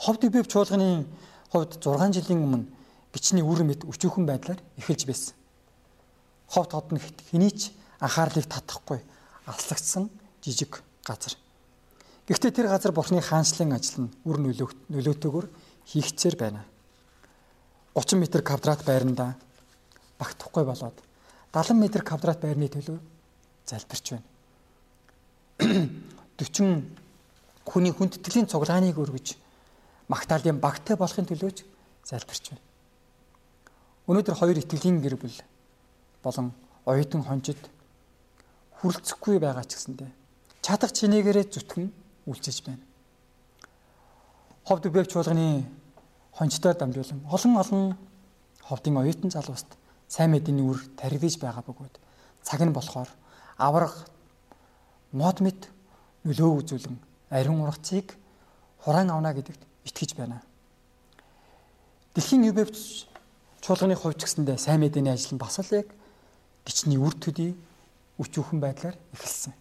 Ховд 0.04 0.28
бив 0.28 0.44
чуулганы 0.48 1.06
хувьд 1.52 1.80
6 1.80 2.12
жилийн 2.12 2.44
өмнө 2.44 2.68
бичний 3.12 3.44
үр 3.44 3.64
мэд 3.64 3.88
өчүүхэн 3.88 4.28
байдлаар 4.28 4.60
эхэлж 4.76 5.08
байсан 5.08 5.45
ховт 6.48 6.72
хотно 6.72 7.00
хэний 7.30 7.50
ч 7.50 7.72
анхаарлыг 8.00 8.46
татахгүй 8.46 9.00
алслагдсан 9.46 10.10
жижиг 10.42 10.82
газар. 11.04 11.34
Гэхдээ 12.26 12.50
тэр 12.50 12.66
газар 12.66 12.92
бурхны 12.92 13.22
хаанчлалын 13.22 13.78
ажил 13.78 14.06
нь 14.06 14.14
үр 14.26 14.38
нөлөөтэйгөр 14.42 15.46
хийгцээр 15.86 16.36
байна. 16.36 16.66
30 17.94 18.18
м 18.18 18.42
квадрат 18.42 18.82
байранда 18.84 19.38
багтахгүй 20.18 20.64
болоод 20.66 20.98
70 21.54 21.86
м 21.86 22.02
квадрат 22.02 22.40
байрны 22.42 22.68
төлөө 22.68 22.98
залбирч 23.66 24.06
байна. 24.10 24.26
40 26.36 26.82
хүний 27.66 27.92
хүндэтгэлийн 27.94 28.50
цуглааныг 28.50 28.98
өргөж 28.98 29.38
магтаалын 30.10 30.60
багтай 30.60 30.96
болохын 30.96 31.26
төлөөч 31.26 31.64
залбирч 32.06 32.54
байна. 32.54 32.62
Өнөөдөр 34.06 34.34
хоёр 34.38 34.58
итгэлийн 34.58 35.02
гэр 35.02 35.18
бүл 35.18 35.34
болон 36.22 36.52
оюутан 36.84 37.22
хонжид 37.24 37.60
хүрэлцэхгүй 38.78 39.38
байгаа 39.40 39.64
ч 39.64 39.76
гэсэндэ 39.76 40.06
чадах 40.66 40.92
чинээгээрээ 40.92 41.46
зүтгэн 41.46 41.90
үлчиж 42.26 42.66
байна. 42.66 42.82
Ховд 44.66 44.90
бэв 44.90 45.06
чуулганы 45.06 45.62
хонжтой 46.34 46.74
дамжуулан 46.74 47.22
олон 47.30 47.54
олон 47.56 47.82
ховдын 48.66 48.98
оюутан 48.98 49.30
залууст 49.30 49.78
сайн 50.08 50.34
мэдээний 50.34 50.66
үр 50.66 50.82
таригдж 50.98 51.38
байгаа 51.38 51.62
бөгөөд 51.62 51.94
цаг 52.42 52.60
нь 52.66 52.74
болохоор 52.74 53.08
авраг 53.56 53.94
мод 55.12 55.38
мэд 55.40 55.70
нөлөө 56.26 56.50
үзүүлэн 56.66 56.98
ариун 57.30 57.62
ургацыг 57.62 58.18
хураан 58.82 59.10
авна 59.10 59.30
гэдэгт 59.34 59.62
итгэж 59.86 60.18
байна. 60.18 60.42
Дэлхийн 62.14 62.50
UBF 62.50 62.74
чуулганы 63.62 63.94
хувьд 63.94 64.18
ч 64.18 64.26
гэсэндээ 64.26 64.58
сайн 64.58 64.82
мэдээний 64.82 65.14
ажил 65.14 65.34
нь 65.34 65.42
бас 65.42 65.58
л 65.62 65.70
яг 65.78 65.88
гिचний 66.66 66.98
үр 66.98 67.14
төдий 67.14 67.54
өчүүхэн 68.18 68.60
байдлаар 68.60 68.96
эхэлсэн. 69.14 69.54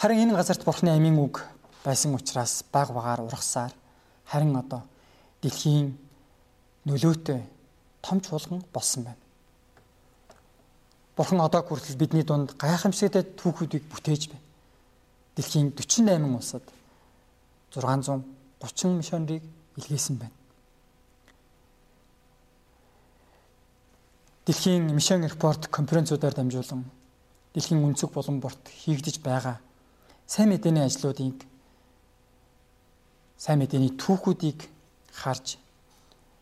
Харин 0.00 0.30
энэ 0.30 0.36
газарт 0.38 0.64
Бурхны 0.64 0.94
амийн 0.94 1.18
үг 1.18 1.44
байсан 1.84 2.14
учраас 2.14 2.64
баг 2.72 2.94
багаар 2.94 3.20
ургасаар 3.20 3.74
харин 4.24 4.56
одоо 4.56 4.82
дэлхийн 5.42 5.98
нөлөөтэй 6.86 7.42
том 8.00 8.20
чуулган 8.20 8.64
болсон 8.72 9.04
байна. 9.04 9.20
Бурхан 11.16 11.40
одоо 11.40 11.62
хүртэл 11.62 12.00
бидний 12.00 12.24
дунд 12.24 12.56
гайхамшигтай 12.56 13.24
түүхүүдийг 13.36 13.84
бүтээж 13.92 14.32
байна. 14.32 14.44
Дэлхийн 15.36 15.72
48 15.76 16.36
улсад 16.36 16.64
630 17.76 18.96
мишонерийг 18.96 19.44
илгээсэн 19.76 20.16
байна. 20.16 20.39
Дэлхийн 24.50 24.90
Mission 24.90 25.22
Report 25.22 25.70
конференцуудаар 25.70 26.34
дамжуулан 26.34 26.82
дэлхийн 27.54 27.86
өнцөг 27.86 28.10
болон 28.10 28.42
борт 28.42 28.58
хийгдэж 28.66 29.22
байгаа 29.22 29.62
сайн 30.26 30.50
мэдээний 30.50 30.82
ажлуудыг 30.82 31.46
сайн 33.38 33.62
мэдээний 33.62 33.94
түүхүүдийг 33.94 34.66
харж 35.14 35.54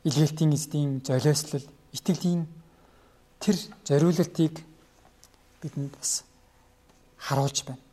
илгээлтийн 0.08 0.56
эздийн 0.56 1.04
золиослол 1.04 1.68
итгэлийн 1.92 2.48
тэр 3.44 3.60
зориулалтыг 3.84 4.56
бидэнд 5.60 5.92
бас 5.92 6.24
харуулж 7.20 7.68
байна. 7.68 7.84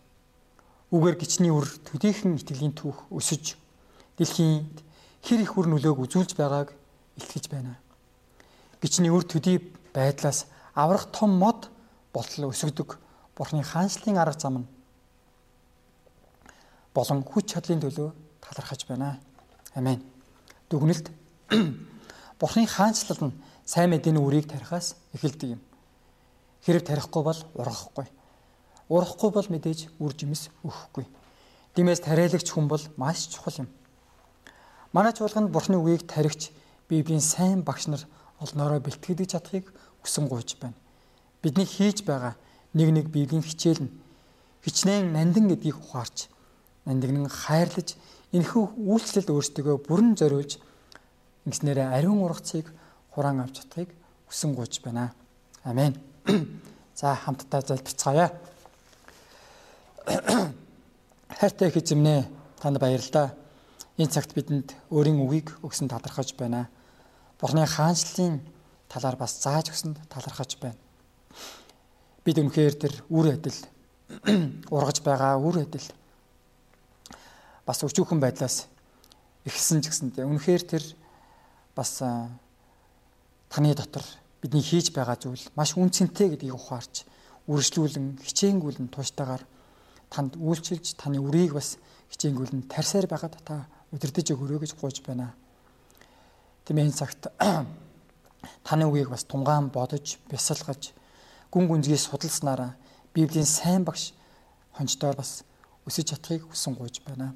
Үгээр 0.95 1.19
гिचний 1.19 1.51
үр 1.51 1.67
төдийхөн 1.91 2.39
итгэлийн 2.39 2.71
түүх 2.71 3.11
өсөж 3.11 3.59
дэлхийд 4.15 4.79
хэр 5.27 5.43
их 5.43 5.59
үр 5.59 5.67
нөлөөг 5.67 6.07
үзүүлж 6.07 6.39
байгааг 6.39 6.71
илтгэж 7.19 7.51
байна. 7.51 7.75
Гिचний 8.79 9.11
үр 9.11 9.27
төдий 9.27 9.59
байдлаас 9.95 10.45
аврах 10.75 11.07
том 11.15 11.39
мод 11.39 11.71
болтол 12.13 12.51
өсгдөг 12.51 12.99
Бурхны 13.35 13.63
хаанчлалын 13.63 14.19
арга 14.19 14.39
зам 14.39 14.55
нь 14.59 14.67
болон 16.95 17.23
хүч 17.23 17.51
чадлын 17.51 17.81
төлөө 17.83 18.11
талархаж 18.39 18.87
байна. 18.87 19.19
Амен. 19.75 19.99
Дүгнэлт 20.69 21.11
Бурхны 22.39 22.67
хаанчлал 22.67 23.31
нь 23.31 23.37
сайн 23.65 23.91
мэдээний 23.91 24.23
үрийг 24.23 24.47
тарихаас 24.47 24.95
эхэлдэг 25.15 25.59
юм. 25.59 25.61
Хэрэг 26.63 26.87
тарихгүй 26.87 27.23
бол 27.23 27.39
ургахгүй. 27.59 28.07
Ургахгүй 28.87 29.31
бол 29.31 29.47
мэдээж 29.51 29.79
үр 29.99 30.15
жимс 30.15 30.47
өгөхгүй. 30.63 31.05
Димээс 31.75 31.99
тариалагч 31.99 32.47
хүн 32.47 32.71
бол 32.71 32.83
маш 32.95 33.27
чухал 33.27 33.67
юм. 33.67 33.69
Манай 34.95 35.11
чуулганд 35.11 35.51
Бурхны 35.51 35.75
үгийг 35.75 36.07
тарихч 36.07 36.55
Библийн 36.87 37.19
сайн 37.19 37.67
багш 37.67 37.91
нар 37.91 38.07
олноороо 38.39 38.79
бэлтгэж 38.79 39.35
чадахыг 39.35 39.73
хүсэн 40.05 40.29
гуйж 40.29 40.61
байна. 40.61 40.77
Бидний 41.41 41.65
хийж 41.65 42.05
байгаа 42.05 42.37
нэг 42.77 42.89
нэг 42.93 43.05
библийн 43.09 43.41
хичээл 43.41 43.89
нь 43.89 43.93
хичнээн 44.61 45.09
нандин 45.11 45.49
гэдгийг 45.49 45.81
ухаарч 45.81 46.29
нандинан 46.85 47.29
хайрлаж 47.29 47.97
энэхүү 48.33 48.63
үйлчлэл 48.77 49.33
өөрсдөө 49.33 49.77
бүрэн 49.85 50.13
зориулж 50.17 50.61
ингэснээрээ 51.45 51.87
ариун 51.97 52.21
ургацыг 52.25 52.69
хураан 53.13 53.41
авч 53.41 53.61
чадахыг 53.61 53.89
хүсэн 54.29 54.53
гуйж 54.53 54.81
байна. 54.81 55.13
Амен. 55.63 55.97
За 56.99 57.15
хамтдаа 57.15 57.61
залбирцгаая. 57.61 58.29
Хайртай 61.39 61.69
их 61.69 61.77
эзэмнэ 61.77 62.25
танд 62.61 62.79
баярлалаа. 62.79 63.33
Энэ 63.97 64.11
цагт 64.11 64.33
бидэнд 64.33 64.75
өөрийн 64.89 65.21
үгийг 65.21 65.55
өгсөн 65.63 65.87
талархаж 65.87 66.35
байна. 66.35 66.69
Бурхны 67.39 67.65
хаанчлалын 67.65 68.41
талаар 68.95 69.19
бас 69.19 69.35
зааж 69.43 69.75
өгсөнд 69.75 69.99
талархаж 70.07 70.55
байна. 70.55 70.79
Бид 72.23 72.39
үнэхээр 72.39 72.75
тэр 72.79 72.93
үр 73.11 73.35
адил 73.35 73.59
ургаж 74.71 75.03
байгаа 75.03 75.35
үр 75.35 75.67
адил 75.67 75.87
бас 77.67 77.83
өчүүхэн 77.83 78.23
байдлаас 78.23 78.71
ихсэн 79.43 79.83
ч 79.83 79.91
гэсэндээ 79.91 80.23
үнэхээр 80.23 80.63
тэр 80.63 80.83
бас 81.75 81.99
таны 83.51 83.75
дотор 83.75 84.05
бидний 84.39 84.63
хийж 84.63 84.95
байгаа 84.95 85.19
зүйл 85.19 85.43
маш 85.59 85.75
үнцэнтэй 85.75 86.31
гэдгийг 86.31 86.55
ухаарч 86.55 87.03
үргэлжлүүлэн 87.51 88.23
хичээнгүйлэн 88.23 88.89
тууштайгаар 88.95 89.43
танд 90.07 90.39
үйлчилж 90.39 90.95
таны 90.95 91.19
үрийг 91.19 91.53
бас 91.53 91.77
хичээнгүйлэн 92.15 92.71
тарсаар 92.71 93.11
байгаад 93.11 93.35
та 93.43 93.67
удирдах 93.91 94.23
өгөрөө 94.33 94.63
гэж 94.63 94.71
гуйж 94.79 95.03
байна. 95.03 95.35
Тэмээ 96.65 96.89
энэ 96.89 96.97
цагт 96.97 97.29
таны 98.63 98.85
үгийг 98.85 99.09
бас 99.09 99.23
тунгаан 99.23 99.69
бодож, 99.69 100.17
бясалгаж, 100.29 100.93
гүн 101.51 101.67
гүнзгий 101.67 101.97
судалснараа 101.97 102.75
Библийн 103.15 103.45
сайн 103.47 103.83
багш 103.87 104.11
хончдоор 104.75 105.15
бас 105.15 105.43
өсөж 105.87 106.11
чадахыг 106.11 106.51
хүсэн 106.51 106.75
гуйж 106.75 106.99
байна. 107.07 107.31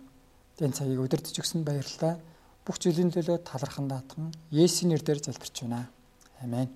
Энэ 0.60 0.76
цагийг 0.76 1.00
удирдах 1.00 1.32
өгсөн 1.32 1.64
баярлалаа. 1.64 2.20
Бүх 2.68 2.78
зүйлийн 2.84 3.16
төлөө 3.16 3.40
талархан 3.48 3.88
даатхан 3.88 4.34
Есүсийн 4.52 4.92
нэрээр 4.92 5.24
залбирч 5.24 5.64
байна. 5.64 5.88
Амен. 6.44 6.68